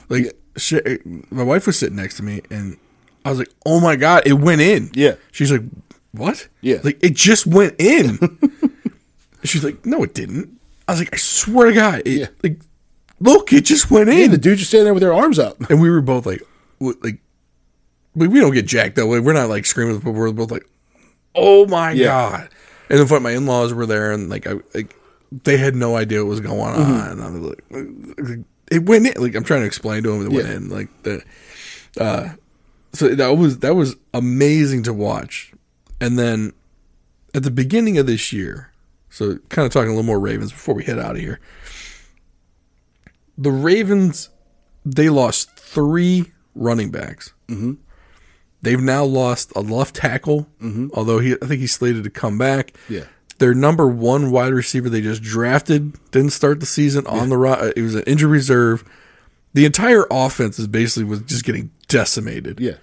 [0.10, 2.78] Like, shit, my wife was sitting next to me, and
[3.26, 5.16] I was like, "Oh my god, it went in!" Yeah.
[5.32, 5.64] She's like,
[6.12, 6.80] "What?" Yeah.
[6.84, 8.20] Like it just went in.
[9.44, 10.58] She's like, "No, it didn't."
[10.88, 12.28] I was like, "I swear to God, it, Yeah.
[12.44, 12.60] like,
[13.20, 15.60] look, it just went in." the dude just standing there with their arms up.
[15.70, 16.42] and we were both like,
[16.80, 17.20] like,
[18.16, 19.20] we, we don't get jacked that way.
[19.20, 20.68] We're not like screaming, but we're both like,
[21.36, 22.08] oh my Yeah.
[22.08, 22.50] god!
[22.90, 24.96] And then my in laws were there, and like, I like,
[25.44, 26.92] they had no idea what was going Mm-hmm.
[26.92, 27.12] on.
[27.12, 28.40] And I was like,
[28.72, 29.22] it went in.
[29.22, 30.56] Like I'm trying to explain to them, it went Yeah.
[30.56, 30.70] in.
[30.70, 31.24] Like the,
[32.00, 32.30] uh,
[32.92, 35.52] so that was that was amazing to watch.
[36.02, 36.52] And then
[37.34, 38.72] at the beginning of this year,
[39.14, 41.40] so kind of talking a little more Ravens before we head out of here.
[43.38, 44.30] The Ravens,
[44.86, 47.34] they lost three running backs.
[47.48, 47.74] Mm-hmm.
[48.62, 50.48] They've now lost a left tackle,
[50.94, 52.74] although he, I think he's slated to come back.
[52.88, 53.06] Yeah.
[53.40, 57.72] Their number one wide receiver they just drafted didn't start the season on the ro-
[57.76, 58.84] it was an injury reserve.
[59.54, 62.60] The entire offense is basically was just getting decimated.
[62.62, 62.76] Yeah,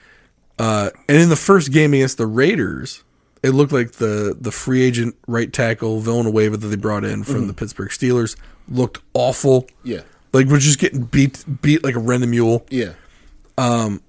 [0.58, 3.02] Uh, and in the first game against the Raiders,
[3.42, 7.36] it looked like the the free agent right tackle Villanueva that they brought in from
[7.36, 7.46] mm-hmm.
[7.48, 8.36] the Pittsburgh Steelers
[8.68, 9.66] looked awful.
[9.82, 12.66] yeah, Like we're just getting beat beat like a rented mule.
[12.70, 12.92] yeah,
[13.58, 14.02] um,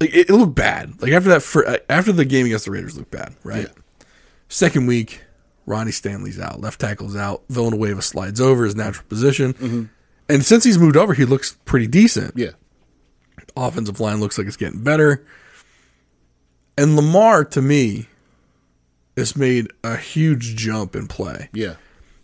[0.00, 1.00] Like it, it looked bad.
[1.00, 3.68] Like after that, fir- uh, after the game against the Raiders looked bad, right?
[3.68, 4.04] Yeah.
[4.48, 5.22] Second week,
[5.66, 6.60] Ronnie Stanley's out.
[6.60, 7.42] Left tackle's out.
[7.48, 9.54] Villanueva slides over his natural position.
[9.54, 9.84] Mm-hmm.
[10.28, 12.34] And since he's moved over, he looks pretty decent.
[12.36, 12.50] Yeah.
[13.56, 15.24] Offensive line looks like it's getting better.
[16.76, 18.08] And Lamar, to me,
[19.16, 21.48] has made a huge jump in play.
[21.52, 21.74] Yeah.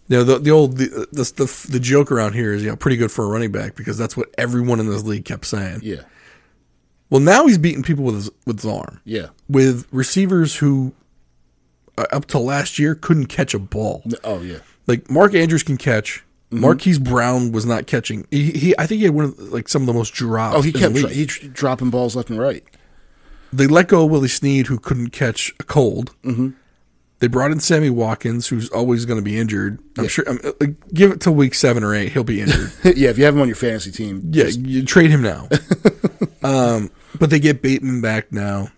[0.09, 2.75] You know, the, the old the, the the the joke around here is you know
[2.77, 5.81] pretty good for a running back because that's what everyone in this league kept saying.
[5.83, 6.03] Yeah.
[7.11, 9.29] Well, now he's beating people with his with his arm Yeah.
[9.49, 10.93] with receivers who
[11.97, 14.03] uh, up to last year couldn't catch a ball.
[14.25, 14.59] Oh yeah.
[14.89, 16.25] Like Mark Andrews can catch.
[16.51, 16.63] Mm-hmm.
[16.63, 18.27] Marquise Brown was not catching.
[18.33, 20.57] He, he I think he had one of like some of the most drops.
[20.57, 22.65] Oh, he kept dro- he dropping balls left and right.
[23.53, 26.15] They let go of Willie Snead, who couldn't catch a cold.
[26.23, 26.51] Mm-hmm.
[27.21, 29.79] They brought in Sammy Watkins, who's always going to be injured.
[29.99, 30.25] I'm sure.
[30.27, 32.73] I'm, uh, give it till week seven or eight, he'll be injured.
[32.97, 35.49] yeah, if you have him on your fantasy team, yeah, you trade him now.
[36.43, 38.69] um, but they get Bateman back now.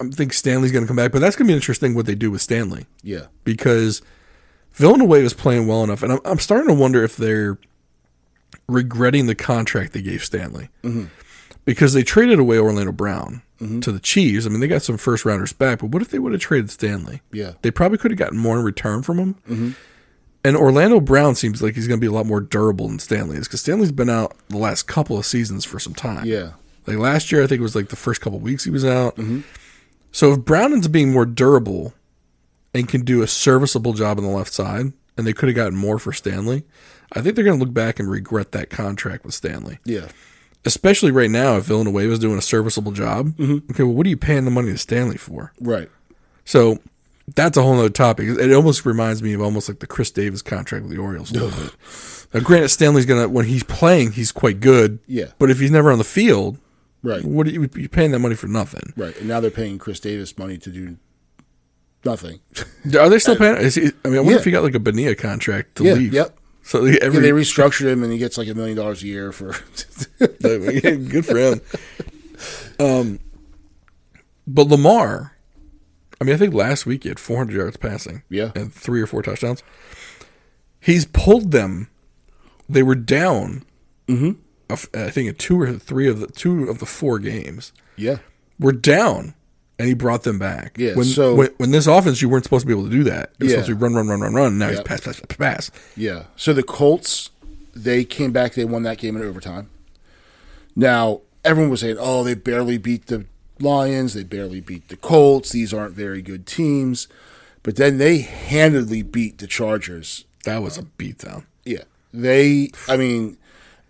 [0.00, 2.14] I think Stanley's going to come back, but that's going to be interesting what they
[2.14, 4.02] do with Stanley yeah, because
[4.74, 7.58] Villanueva is playing well enough, and I'm, I'm starting to wonder if they're
[8.68, 10.68] regretting the contract they gave Stanley
[11.64, 13.80] because they traded away Orlando Brown mm-hmm.
[13.80, 14.46] to the Chiefs.
[14.46, 16.70] I mean, they got some first rounders back, but what if they would have traded
[16.70, 17.22] Stanley?
[17.32, 19.34] yeah, They probably could have gotten more in return from him.
[19.48, 19.70] Mm-hmm.
[20.42, 23.36] And Orlando Brown seems like he's going to be a lot more durable than Stanley
[23.36, 26.24] is because Stanley's been out the last couple of seasons for some time.
[26.24, 26.52] yeah,
[26.86, 28.84] Like last year, I think it was like the first couple of weeks he was
[28.84, 29.16] out.
[29.16, 29.40] Mm-hmm.
[30.12, 31.92] So if Brown ends up being more durable
[32.74, 35.76] and can do a serviceable job on the left side, and they could have gotten
[35.76, 36.64] more for Stanley,
[37.12, 39.78] I think they're going to look back and regret that contract with Stanley.
[39.84, 40.08] yeah,
[40.64, 43.28] Especially right now, if Villanueva is doing a serviceable job.
[43.36, 43.70] Mm-hmm.
[43.72, 45.52] Okay, well, what are you paying the money to Stanley for?
[45.60, 45.88] right.
[46.44, 46.78] So
[47.34, 48.28] that's a whole other topic.
[48.28, 51.34] It almost reminds me of almost like the Chris Davis contract with the Orioles a
[51.34, 52.26] little bit.
[52.34, 54.98] Now, granted, Stanley's gonna when he's playing, he's quite good.
[55.06, 55.26] Yeah.
[55.38, 56.58] But if he's never on the field,
[57.02, 58.92] Right, what are you you're paying that money for nothing?
[58.96, 59.16] right.
[59.18, 60.96] And now they're paying Chris Davis money to do
[62.04, 62.40] nothing.
[62.98, 63.56] Are they still paying?
[63.58, 64.38] Is he, I mean, I wonder Yeah.
[64.38, 66.12] if he got like a Bonilla contract to Yeah, leave.
[66.12, 66.36] yep.
[66.70, 69.32] So they- Yeah, they restructured him, and he gets like a million dollars a year
[69.32, 69.56] for.
[70.18, 71.60] good for him.
[72.78, 73.18] Um,
[74.46, 75.36] but Lamar,
[76.20, 78.22] I mean, I think last week he had 400 yards passing.
[78.30, 78.52] Yeah.
[78.54, 79.64] and three or four touchdowns.
[80.78, 81.88] He's pulled them.
[82.68, 83.64] They were down.
[84.06, 84.40] Mm-hmm.
[84.94, 88.18] I think in two or three of the two of the four games yeah,
[88.60, 89.34] were down,
[89.80, 90.76] and he brought them back.
[90.78, 93.04] Yeah, When so- when, when this offense, you weren't supposed to be able to do
[93.04, 93.32] that.
[93.38, 93.54] You're Yeah.
[93.56, 94.58] supposed to be run, run, run, run, run.
[94.58, 94.84] Now he's Yep.
[94.86, 95.70] pass, pass, pass, pass.
[95.96, 96.24] yeah.
[96.36, 97.30] So the Colts,
[97.74, 98.54] they came back.
[98.54, 99.68] They won that game in overtime.
[100.76, 103.24] Now everyone was saying, "Oh, they barely beat the
[103.58, 104.14] Lions.
[104.14, 105.50] They barely beat the Colts.
[105.50, 107.08] These aren't very good teams."
[107.62, 111.44] But then they handedly beat the Chargers That was a beatdown.
[111.66, 111.82] Yeah.
[112.14, 113.36] They, I mean,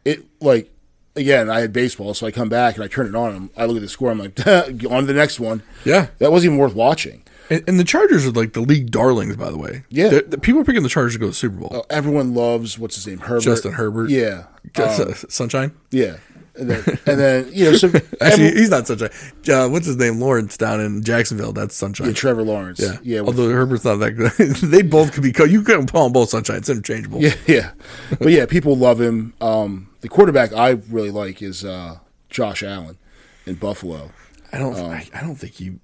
[0.04, 0.68] it like,
[1.16, 3.34] again, I had baseball, so I come back and I turn it on.
[3.34, 4.10] And I look at the score.
[4.10, 5.62] I'm like, on to the next one.
[5.84, 6.08] Yeah.
[6.18, 7.22] That wasn't even worth watching.
[7.50, 9.82] And, and the Chargers are like the league darlings, by the way.
[9.88, 10.08] Yeah.
[10.08, 11.70] They're- the people are picking the Chargers to go to the Super Bowl.
[11.74, 13.18] Uh, Everyone loves, what's his name?
[13.18, 13.40] Herbert.
[13.42, 14.10] Justin Herbert.
[14.10, 14.44] Yeah.
[14.76, 15.72] Um, Sunshine.
[15.90, 16.16] yeah.
[16.60, 17.88] And then, and then, you know, so
[18.20, 19.10] Actually, every- he's not Sunshine.
[19.50, 20.20] Uh, what's his name?
[20.20, 21.52] Lawrence down in Jacksonville.
[21.52, 22.08] That's Sunshine.
[22.08, 22.80] yeah, Trevor Lawrence.
[22.80, 22.98] Yeah.
[23.02, 23.20] Yeah.
[23.22, 24.30] with- Although Herbert's not that good.
[24.70, 25.32] they both could be.
[25.50, 26.58] You couldn't call them both Sunshine.
[26.58, 27.20] It's interchangeable.
[27.22, 27.34] yeah.
[27.46, 27.70] Yeah.
[28.18, 29.32] But yeah, people love him.
[29.40, 31.98] Um, the quarterback I really like is uh,
[32.28, 32.98] Josh Allen
[33.46, 34.12] in Buffalo.
[34.52, 34.76] I don't.
[34.78, 35.78] Um, I, I don't think he.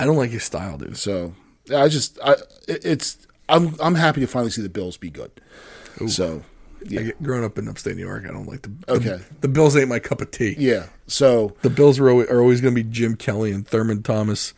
[0.00, 0.96] I don't like his style, dude.
[0.96, 1.34] So
[1.72, 2.32] I just, I,
[2.66, 5.30] it- it's, I'm, I'm happy to finally see the Bills be good.
[6.08, 6.42] So,
[6.86, 7.10] yeah.
[7.22, 8.72] Growing up in upstate New York, I don't like the.
[8.88, 9.20] Okay.
[9.40, 10.54] The, Bills ain't my cup of tea.
[10.58, 10.86] Yeah.
[11.06, 14.54] So The Bills are always, are always going to be Jim Kelly and Thurman Thomas,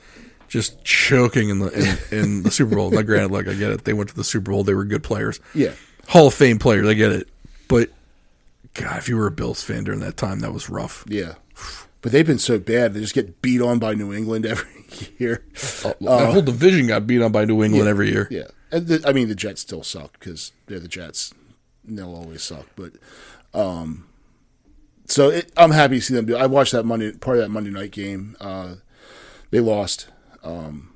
[0.49, 2.91] just choking in the in, in the Super Bowl.
[2.91, 4.65] Now, granted, like I get it, they went to the Super Bowl.
[4.65, 5.41] They were good players.
[5.55, 5.73] yeah,
[6.09, 6.87] Hall of Fame players.
[6.87, 7.29] I get it,
[7.69, 7.91] but
[8.75, 11.05] God, if you were a Bills fan during that time, that was rough.
[11.09, 11.35] yeah.
[12.03, 14.87] But they've been so bad; they just get beat on by New England every
[15.19, 15.45] year.
[15.85, 18.29] Oh, the uh, whole division got beat on by New England every year.
[18.31, 21.35] Yeah, and the, I mean the Jets still suck because they're the Jets.
[21.87, 22.93] And they'll always suck, but
[23.55, 24.07] um,
[25.07, 26.37] so it, I'm happy to see them do.
[26.37, 28.37] I watched that Monday part of that Monday night game.
[28.41, 28.75] Uh,
[29.51, 30.09] they lost,
[30.43, 30.93] um,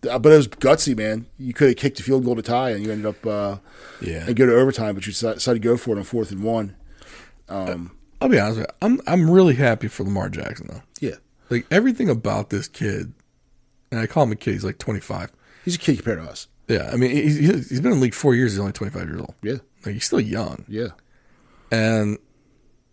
[0.00, 1.26] but it was gutsy, man.
[1.38, 3.56] You could have kicked a field goal to tie, and you ended up uh,
[4.00, 6.42] Yeah, and go to overtime, but you decided to go for it on fourth and
[6.44, 6.76] one.
[7.48, 8.74] I'll be honest with you.
[8.82, 10.82] I'm I'm really happy for Lamar Jackson though.
[11.00, 11.16] Yeah,
[11.48, 13.12] Like everything about this kid,
[13.90, 14.52] and I call him a kid.
[14.52, 15.32] He's like 25.
[15.64, 16.46] he's a kid compared to us.
[16.68, 18.52] Yeah, I mean he's he's he's been in the league four years.
[18.52, 19.34] He's only 25 years old.
[19.42, 20.88] Yeah, Like he's still young, yeah,
[21.70, 22.18] and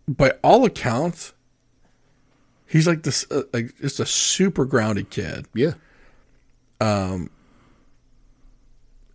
[0.08, 1.32] by all accounts,
[2.66, 5.46] he's like this uh, like just a super grounded kid.
[5.54, 5.72] yeah,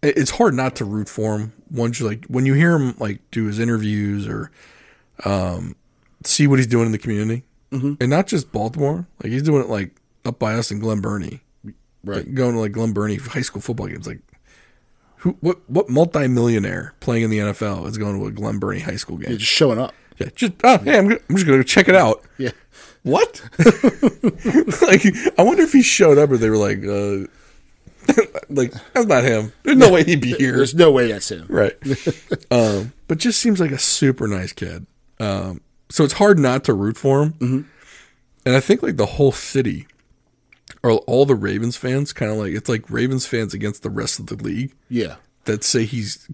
[0.01, 1.53] it- it's hard not to root for him.
[1.71, 4.51] Once you like when you hear him like do his interviews or
[5.25, 5.75] um
[6.23, 7.43] see what he's doing in the community.
[7.71, 7.93] Mm-hmm.
[8.01, 9.07] and not just baltimore.
[9.23, 9.95] Like he's doing it like
[10.25, 11.41] up by us in glen burnie.
[12.05, 12.17] Right.
[12.17, 14.05] like, going to like glen burnie high school football games.
[14.05, 14.19] Like
[15.23, 15.37] Who?
[15.39, 15.59] What?
[15.69, 19.29] What multimillionaire playing in the NFL is going to a Glen Burnie High School game?
[19.29, 19.93] You're just showing up.
[20.19, 22.23] Yeah, just oh, hey, I'm, I'm just going to check it out.
[22.37, 22.51] Yeah.
[23.03, 23.41] What?
[24.81, 25.05] like,
[25.39, 27.25] I wonder if he showed up or they were like, uh,
[28.49, 29.53] like that's not him.
[29.63, 30.57] There's no way he'd be here.
[30.57, 31.45] There's no way that's him.
[31.47, 31.77] right.
[32.51, 34.85] um, but just seems like a super nice kid.
[35.21, 37.33] Um, so it's hard not to root for him.
[37.33, 37.61] Mm-hmm.
[38.45, 39.87] And I think like the whole city
[40.83, 44.19] or all the Ravens fans kind of like it's like Ravens fans against the rest
[44.19, 45.15] of the league Yeah.
[45.45, 46.27] that say he's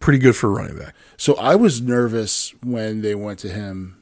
[0.00, 0.94] pretty good for a running back.
[1.16, 3.96] So I was nervous when they went to him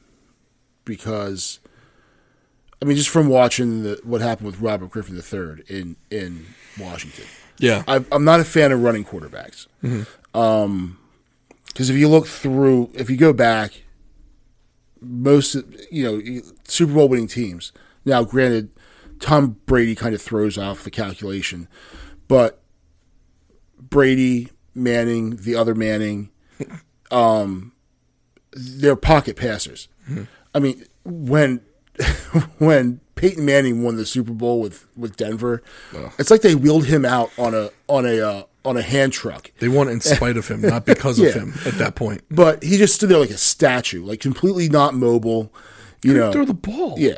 [0.85, 1.59] because,
[2.81, 6.45] I mean, just from watching the, what happened with Robert Griffin III in in
[6.79, 7.25] Washington.
[7.59, 7.83] Yeah.
[7.87, 9.65] I, I'm not a fan of running quarterbacks.
[10.35, 10.99] Um,
[11.67, 13.81] because if you look through, if you go back,
[15.01, 15.55] most
[15.91, 17.71] you know Super Bowl winning teams.
[18.05, 18.69] Now, granted,
[19.19, 21.67] Tom Brady kind of throws off the calculation,
[22.27, 22.61] but
[23.79, 26.29] Brady, Manning, the other Manning,
[27.11, 27.73] um,
[28.51, 29.87] they're pocket passers.
[30.53, 31.61] I mean, when
[32.59, 35.61] when Peyton Manning won the Super Bowl with, with Denver,
[36.19, 39.51] it's like they wheeled him out on a on a uh, on a hand truck.
[39.59, 42.21] They won in spite of him, not because of him at that point.
[42.29, 45.53] But he just stood there like a statue, like completely not mobile.
[46.03, 46.95] You know, Throw the ball.
[46.97, 47.17] yeah.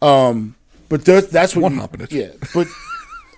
[0.00, 0.56] Um,
[0.92, 2.12] but that, that's what One hopping it.
[2.12, 2.66] Yeah, but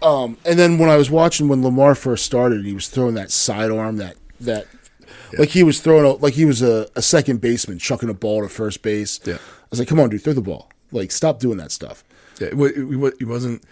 [0.02, 3.30] um, and then when I was watching when Lamar first started, he was throwing that
[3.30, 4.66] sidearm, that that
[5.38, 8.42] like he was throwing a, like he was a, a second baseman chucking a ball
[8.42, 9.20] to first base.
[9.24, 9.34] Yeah.
[9.34, 10.68] I was like, come on, dude, throw the ball.
[10.90, 12.02] Like, stop doing that stuff.
[12.40, 13.62] Yeah, it, it, he wasn't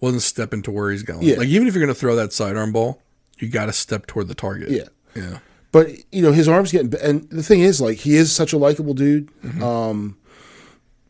[0.00, 1.22] wasn't stepping to where he's going.
[1.22, 1.36] Yeah.
[1.36, 3.00] Like even if you're going to throw that sidearm ball,
[3.38, 4.70] you got to step toward the target.
[4.70, 4.88] Yeah.
[5.14, 5.38] yeah,
[5.70, 8.58] But you know, his arms getting and the thing is, like, he is such a
[8.58, 9.30] likable dude.
[9.62, 10.18] Um,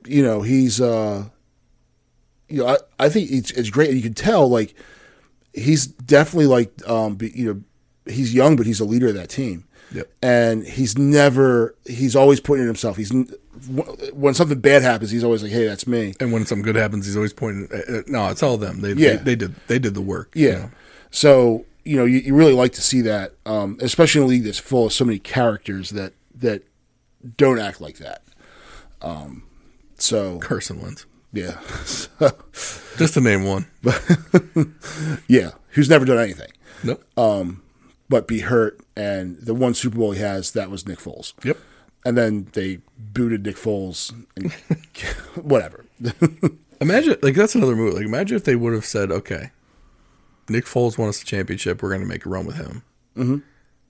[0.04, 1.24] you know, he's uh,
[2.48, 3.94] you know, I, I think it's, it's great.
[3.94, 4.74] You can tell, like,
[5.52, 7.62] he's definitely like, um, be, you know,
[8.12, 9.64] he's young, but he's a leader of that team.
[9.92, 10.08] Yep.
[10.22, 12.96] And he's never, he's always putting in himself.
[12.98, 13.10] He's
[14.12, 17.06] when something bad happens, he's always like, "Hey, that's me." And when something good happens,
[17.06, 17.68] he's always pointing.
[17.72, 18.82] Uh, uh, no, it's all them.
[18.82, 19.16] They, Yeah.
[19.16, 20.30] they they did they did the work.
[20.34, 20.48] Yeah.
[20.48, 20.70] you know?
[21.10, 24.44] So you know, you, you really like to see that, um, especially in a league
[24.44, 26.62] that's full of so many characters that that
[27.36, 28.22] don't act like that.
[29.00, 29.42] Um,
[29.96, 31.60] so Carson Wentz, yeah,
[32.96, 33.66] just to name one.
[33.82, 34.00] But
[35.28, 36.50] yeah, who's never done anything
[36.84, 37.04] Nope.
[38.08, 41.32] but be hurt, and the one Super Bowl he has that was Nick Foles.
[41.44, 41.58] yep.
[42.04, 44.52] And then they booted Nick Foles, and
[45.44, 45.84] whatever.
[46.80, 47.94] Imagine like that's another move.
[47.94, 49.50] Like imagine if they would have said, "Okay,
[50.48, 51.82] Nick Foles won us the championship.
[51.82, 52.82] We're going to make a run with him."
[53.16, 53.38] Mm-hmm.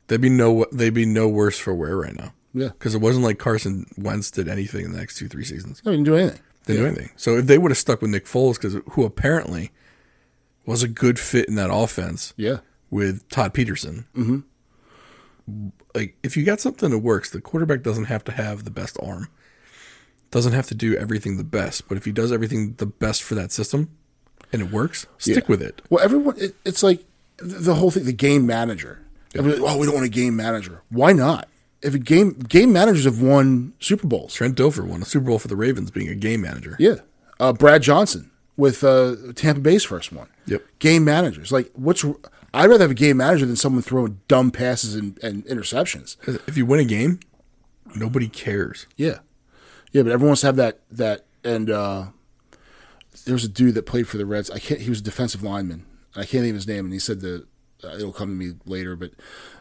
[0.08, 2.32] They'd be no they'd be no worse for wear right now.
[2.54, 2.68] Yeah.
[2.68, 5.82] because it wasn't like Carson Wentz did anything in the next two three seasons.
[5.84, 6.40] I didn't do anything.
[6.74, 7.10] Didn't do anything.
[7.16, 9.70] So if they would have stuck with Nick Foles, because who apparently
[10.66, 12.58] was a good fit in that offense Yeah,
[12.90, 14.06] with Todd Peterson.
[14.16, 15.68] Mm-hmm.
[15.94, 18.96] Like if you got something that works, the quarterback doesn't have to have the best
[19.02, 19.28] arm.
[20.30, 23.34] Doesn't have to do everything the best, but if he does everything the best for
[23.34, 23.88] that system
[24.52, 25.48] and it works, stick Yeah.
[25.48, 25.80] with it.
[25.88, 27.04] Well, everyone, it, it's like
[27.38, 28.04] the whole thing.
[28.04, 29.00] The game manager.
[29.34, 30.82] Everybody, oh, we don't want a game manager.
[30.90, 31.48] Why not?
[31.82, 35.38] If a game game managers have won Super Bowls, Trent Dilfer won a Super Bowl
[35.38, 36.76] for the Ravens being a game manager.
[36.78, 36.96] yeah.
[37.40, 40.28] Uh, Brad Johnson with uh, Tampa Bay's first one.
[40.46, 40.64] Yep.
[40.80, 42.04] Game managers, like what's?
[42.52, 46.16] I'd rather have a game manager than someone throwing dumb passes and, and interceptions.
[46.48, 47.20] If you win a game,
[47.94, 48.86] nobody cares.
[48.96, 49.18] Yeah,
[49.92, 51.26] yeah, but everyone wants to have that that.
[51.44, 52.06] And uh,
[53.24, 54.50] there was a dude that played for the Reds.
[54.50, 54.80] I can't.
[54.80, 55.86] He was a defensive lineman.
[56.16, 57.46] I can't of his name, and he said the
[57.84, 58.96] uh, it'll come to me later.
[58.96, 59.12] But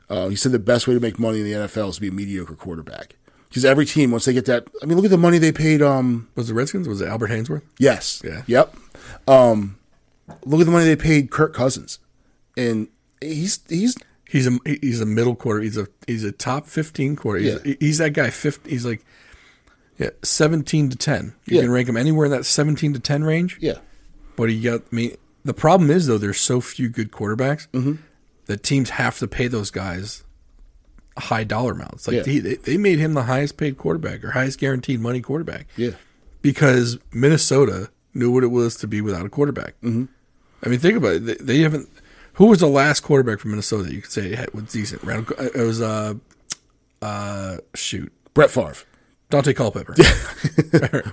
[0.10, 2.08] uh, he said the best way to make money in the NFL is to be
[2.08, 3.16] a mediocre quarterback.
[3.50, 5.82] Because every team once they get that, I mean, look at the money they paid.
[5.82, 6.88] Um, Was it Redskins?
[6.88, 7.62] Was it Albert Haynesworth?
[7.80, 8.44] yes, Yeah.
[8.46, 8.76] yep.
[9.28, 9.78] Um,
[10.46, 12.00] look at the money they paid Kirk Cousins,
[12.58, 12.88] and
[13.22, 13.96] he's he's
[14.30, 15.62] He's a he's a middle quarter.
[15.62, 17.40] He's a he's a top fifteen quarter.
[17.40, 17.74] He's, Yeah.
[17.80, 18.30] he's that guy.
[18.30, 19.02] 50, he's like
[19.98, 21.34] yeah, seventeen to ten.
[21.46, 21.62] You Yeah.
[21.62, 23.58] can rank him anywhere in that seventeen to ten range.
[23.62, 23.78] yeah,
[24.36, 25.16] But he got I mean
[25.46, 27.94] the problem is though there's so few good quarterbacks Mm-hmm.
[28.48, 30.24] That teams have to pay those guys
[31.18, 32.08] high dollar amounts.
[32.08, 32.40] Like Yeah.
[32.42, 35.92] they they made him the highest paid quarterback or highest guaranteed money quarterback yeah,
[36.42, 39.74] because Minnesota knew what it was to be without a quarterback.
[39.84, 40.06] Mm-hmm.
[40.64, 41.26] I mean, think about it.
[41.26, 41.90] They, they haven't.
[42.34, 45.04] Who was the last quarterback from Minnesota that you could say had, was decent?
[45.04, 46.14] Randall, it was uh,
[47.02, 48.76] uh, shoot, Brett Favre.
[49.30, 49.94] Daunte Culpepper.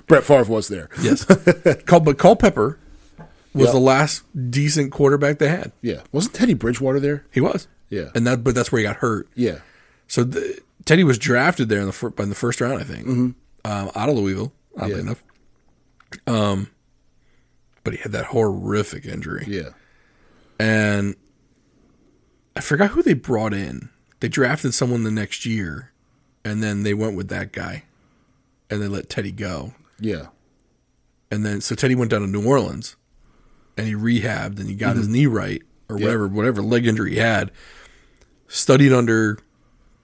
[0.07, 0.89] Brett Favre was there.
[1.01, 1.25] yes,
[1.85, 2.79] Cul, but Culpepper
[3.55, 3.71] was Yeah.
[3.73, 5.71] the last decent quarterback they had.
[5.81, 7.25] Yeah, wasn't Teddy Bridgewater there?
[7.31, 7.67] He was.
[7.89, 8.09] Yeah.
[8.15, 9.27] and that but that's where he got hurt.
[9.35, 9.59] Yeah,
[10.07, 13.07] So the, Teddy was drafted there in the fir- by the first round, I think,
[13.07, 13.35] um,
[13.95, 14.53] out of Louisville.
[14.77, 14.99] Oddly Yeah.
[15.01, 15.23] enough,
[16.27, 16.67] um,
[17.83, 19.45] but he had that horrific injury.
[19.47, 19.69] yeah,
[20.59, 21.15] And
[22.55, 23.89] I forgot who they brought in.
[24.19, 25.91] They drafted someone the next year,
[26.43, 27.83] and then they went with that guy,
[28.69, 29.73] and they let Teddy go.
[29.99, 30.27] Yeah.
[31.31, 32.95] And then so Teddy went down to New Orleans,
[33.77, 35.13] and he rehabbed, and he got his mm-hmm.
[35.13, 36.05] knee right or Yeah.
[36.05, 37.51] whatever whatever leg injury he had.
[38.47, 39.39] Studied under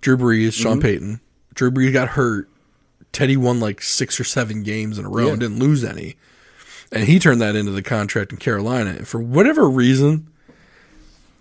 [0.01, 0.81] Drew Brees, Sean mm-hmm.
[0.81, 1.21] Payton.
[1.53, 2.49] Drew Brees got hurt.
[3.11, 5.31] Teddy won like six or seven games in a row Yeah.
[5.31, 6.15] and didn't lose any.
[6.91, 8.91] And he turned that into the contract in Carolina.
[8.91, 10.27] And for whatever reason,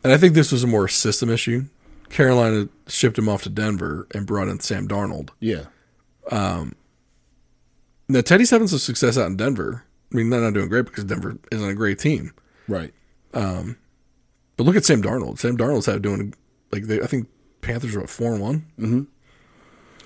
[0.04, 1.64] and I think this was a more system issue,
[2.08, 5.30] Carolina shipped him off to Denver and brought in Sam Darnold.
[5.40, 5.64] Yeah.
[6.30, 6.74] Um,
[8.08, 9.84] now Teddy's having some success out in Denver.
[10.12, 12.32] I mean, they're not doing great because Denver isn't a great team.
[12.66, 12.92] Right.
[13.32, 15.38] But look at Sam Darnold.
[15.38, 16.34] Sam Darnold's had doing
[16.72, 17.28] like they, I think
[17.62, 19.02] Panthers are at four and one, mm-hmm.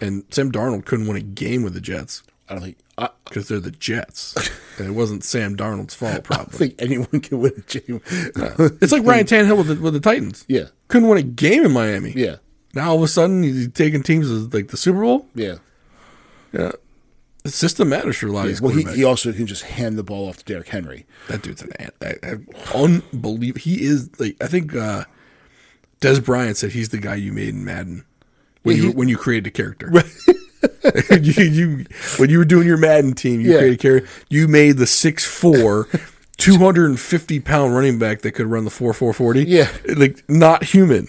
[0.04, 3.10] and Sam Darnold couldn't win a game with the Jets I don't think I, I
[3.24, 4.36] because they're the Jets,
[4.78, 6.12] and it wasn't Sam Darnold's fault.
[6.12, 8.00] don't Probably think anyone can win a game.
[8.06, 10.44] it's like Ryan Tannehill with the, with the Titans.
[10.48, 10.66] yeah.
[10.88, 12.12] Couldn't win a game in Miami.
[12.12, 12.36] Yeah.
[12.74, 15.26] Now all of a sudden he's taking teams to, like the Super Bowl.
[15.34, 15.56] Yeah.
[16.52, 16.72] Yeah,
[17.44, 19.96] the system matters for a lot of these Well, he, he also can just hand
[19.98, 21.06] the ball off to Derrick Henry.
[21.28, 23.60] That dude's an ant- I- I- unbelievable.
[23.60, 25.04] He is like I think uh,
[26.00, 28.04] Dez Bryant said he's the guy you made in Madden
[28.62, 29.92] when Yeah, you he- when you created a character.
[31.20, 31.86] you, you
[32.18, 33.58] when you were doing your Madden team, you Yeah.
[33.58, 34.08] created a character.
[34.30, 39.44] You made the 6'4", 250 pound running back that could run the four four forty.
[39.44, 39.68] Yeah.
[39.96, 41.08] like not human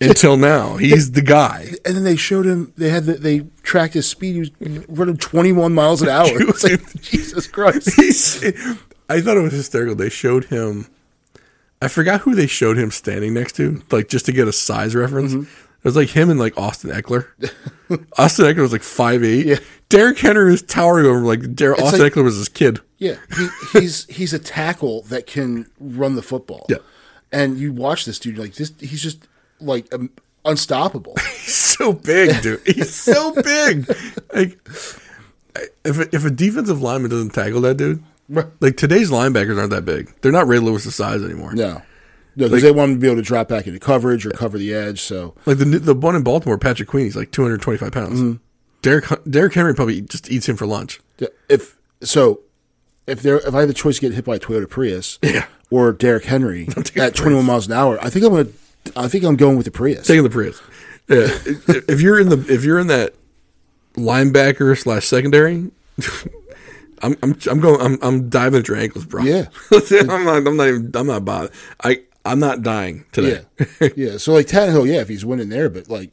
[0.00, 0.76] until now.
[0.76, 1.70] He's the guy.
[1.84, 2.72] And then they showed him.
[2.76, 4.34] They had the, they tracked his speed.
[4.34, 6.26] He was running 21 miles an hour.
[6.30, 7.90] It's like, Jesus Christ.
[7.96, 8.44] He's,
[9.08, 9.94] I thought it was hysterical.
[9.94, 10.86] They showed him.
[11.80, 14.94] I forgot who they showed him standing next to, like just to get a size
[14.94, 15.32] reference.
[15.32, 15.42] Mm-hmm.
[15.78, 17.26] It was like him and like Austin Ekeler.
[18.18, 19.46] Austin Ekeler was like five eight.
[19.46, 19.56] Yeah.
[19.88, 22.80] Derrick Henry was towering over him like Der- Austin like- Ekeler was his kid.
[22.98, 23.48] Yeah, he,
[23.80, 26.66] he's he's a tackle that can run the football.
[26.68, 26.78] Yeah.
[27.32, 28.72] and you watch this dude like this.
[28.80, 29.26] He's just
[29.60, 30.10] like um,
[30.44, 31.14] unstoppable.
[31.16, 32.60] He's so big, dude.
[32.66, 33.88] He's so big.
[34.34, 34.58] Like,
[35.84, 38.02] if a, if a defensive lineman doesn't tackle that dude,
[38.60, 40.12] like today's linebackers aren't that big.
[40.20, 41.54] They're not Ray Lewis' size anymore.
[41.54, 41.82] No,
[42.36, 44.58] no, because they want him to be able to drop back into coverage or cover
[44.58, 45.00] the edge.
[45.02, 48.20] So Like the the one in Baltimore, Patrick Queen, he's like 225 pounds.
[48.20, 48.42] Mm-hmm.
[48.82, 51.00] Derrick Derrick Henry probably just eats him for lunch.
[51.48, 52.40] if so,
[53.08, 55.46] if there if I had the choice to get hit by a Toyota Prius, Yeah.
[55.70, 58.48] or Derrick Henry at the 21 miles an hour, I think I'm gonna.
[58.96, 60.06] I think I'm going with the Prius.
[60.06, 60.60] Taking the Prius.
[61.08, 61.26] Yeah,
[61.88, 63.14] if you're in the if you're in that
[63.94, 65.70] linebacker slash secondary,
[67.02, 69.22] I'm I'm I'm going I'm I'm diving at your ankles, bro.
[69.24, 69.46] Yeah.
[69.72, 71.50] I'm not I'm not even I'm not bothered.
[71.82, 73.42] I I'm not dying today.
[73.80, 74.16] Yeah, yeah.
[74.18, 76.10] So like Tannehill, yeah, if he's winning there, but like,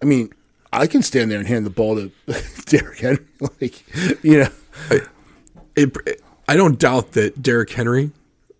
[0.00, 0.32] I mean,
[0.72, 2.10] I can stand there and hand the ball to
[2.66, 3.24] Derrick Henry,
[3.60, 3.84] like,
[4.24, 4.48] you know,
[5.76, 8.10] it, it- I don't doubt that Derrick Henry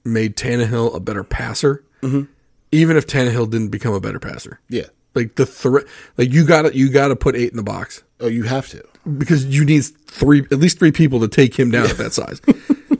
[0.05, 2.23] made Tannehill a better passer, Mm-hmm.
[2.71, 4.61] even if Tannehill didn't become a better passer.
[4.69, 4.85] yeah.
[5.15, 5.85] Like the threat,
[6.17, 8.69] like you got to you got to put eight in the box Oh, you have
[8.69, 8.85] to.
[9.17, 12.41] because you need three, at least three people to take him down at that size.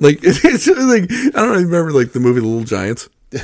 [0.01, 1.05] like it's, it's like
[1.37, 3.09] I don't know, remember like the movie The Little Giants.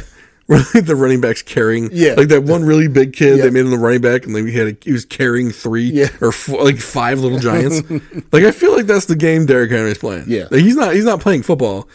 [0.75, 2.15] The running backs carrying, Yeah.
[2.15, 3.39] like that one really big kid.
[3.39, 3.45] Yeah.
[3.45, 5.85] They made him the running back, and then he had a, he was carrying three
[5.91, 6.09] Yeah.
[6.21, 7.83] or four, like five little giants.
[8.33, 10.25] like I feel like that's the game Derrick Henry's playing.
[10.29, 10.49] Yeah.
[10.51, 11.89] like, he's not he's not playing football.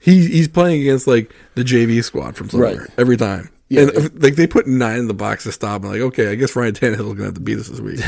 [0.00, 2.90] He he's playing against like the JV squad from somewhere Right.
[2.98, 3.50] every time.
[3.68, 3.82] Yeah.
[3.82, 5.84] and like they put nine in the box to stop.
[5.84, 8.00] I'm like, okay, I guess Ryan Tannehill's gonna have to beat us this week.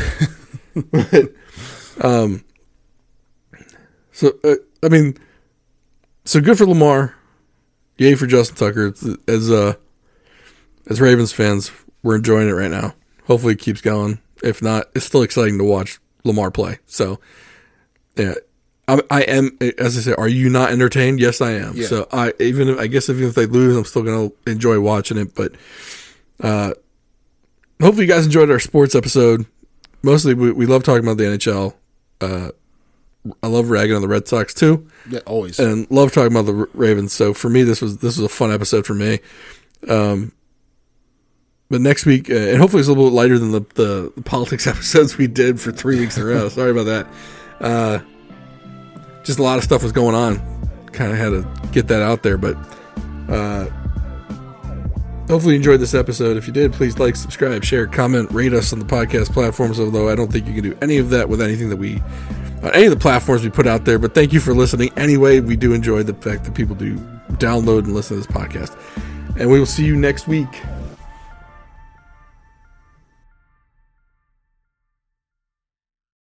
[2.01, 2.45] um,
[4.13, 5.17] so uh, I mean,
[6.25, 7.15] so good for Lamar.
[7.97, 8.89] Yay for Justin Tucker.
[8.89, 9.75] It's- As uh,
[10.89, 11.71] as Ravens fans,
[12.03, 12.95] we're enjoying it right now.
[13.27, 14.19] Hopefully, it keeps going.
[14.43, 16.79] If not, it's still exciting to watch Lamar play.
[16.87, 17.19] So,
[18.17, 18.35] yeah,
[18.87, 19.57] I, I am.
[19.79, 21.21] As I said, are you not entertained?
[21.21, 21.75] Yes, I am.
[21.77, 21.87] Yeah.
[21.87, 25.17] So I even if, I guess even if they lose, I'm still gonna enjoy watching
[25.17, 25.35] it.
[25.35, 25.53] But
[26.41, 26.75] uh,
[27.81, 29.47] hopefully, you guys enjoyed our sports episode.
[30.03, 31.75] Mostly, we, we love talking about the NHL.
[32.21, 32.51] Uh,
[33.43, 35.59] I love ragging on the Red Sox too Yeah, always.
[35.59, 37.15] and love talking about the Ravens.
[37.15, 39.21] So for me, this was this was a fun episode for me.
[39.89, 40.33] Um,
[41.71, 44.23] but next week, uh, and hopefully it's a little bit lighter than the, the, the
[44.23, 46.49] politics episodes we did for three weeks in a row.
[46.49, 47.07] Sorry about that.
[47.61, 47.99] Uh,
[49.25, 50.39] just a lot of stuff was going on.
[50.93, 52.57] Kind of had to get that out there, but
[53.29, 53.67] uh,
[55.29, 56.37] hopefully you enjoyed this episode.
[56.37, 59.81] If you did, please like, subscribe, share, comment, rate us on the podcast platforms.
[59.81, 62.01] Although I don't think you can do any of that with anything that we
[62.63, 63.99] on any of the platforms we put out there.
[63.99, 64.93] But thank you for listening.
[64.97, 66.97] Anyway, we do enjoy the fact that people do
[67.33, 68.77] download and listen to this podcast.
[69.39, 70.49] And we will see you next week.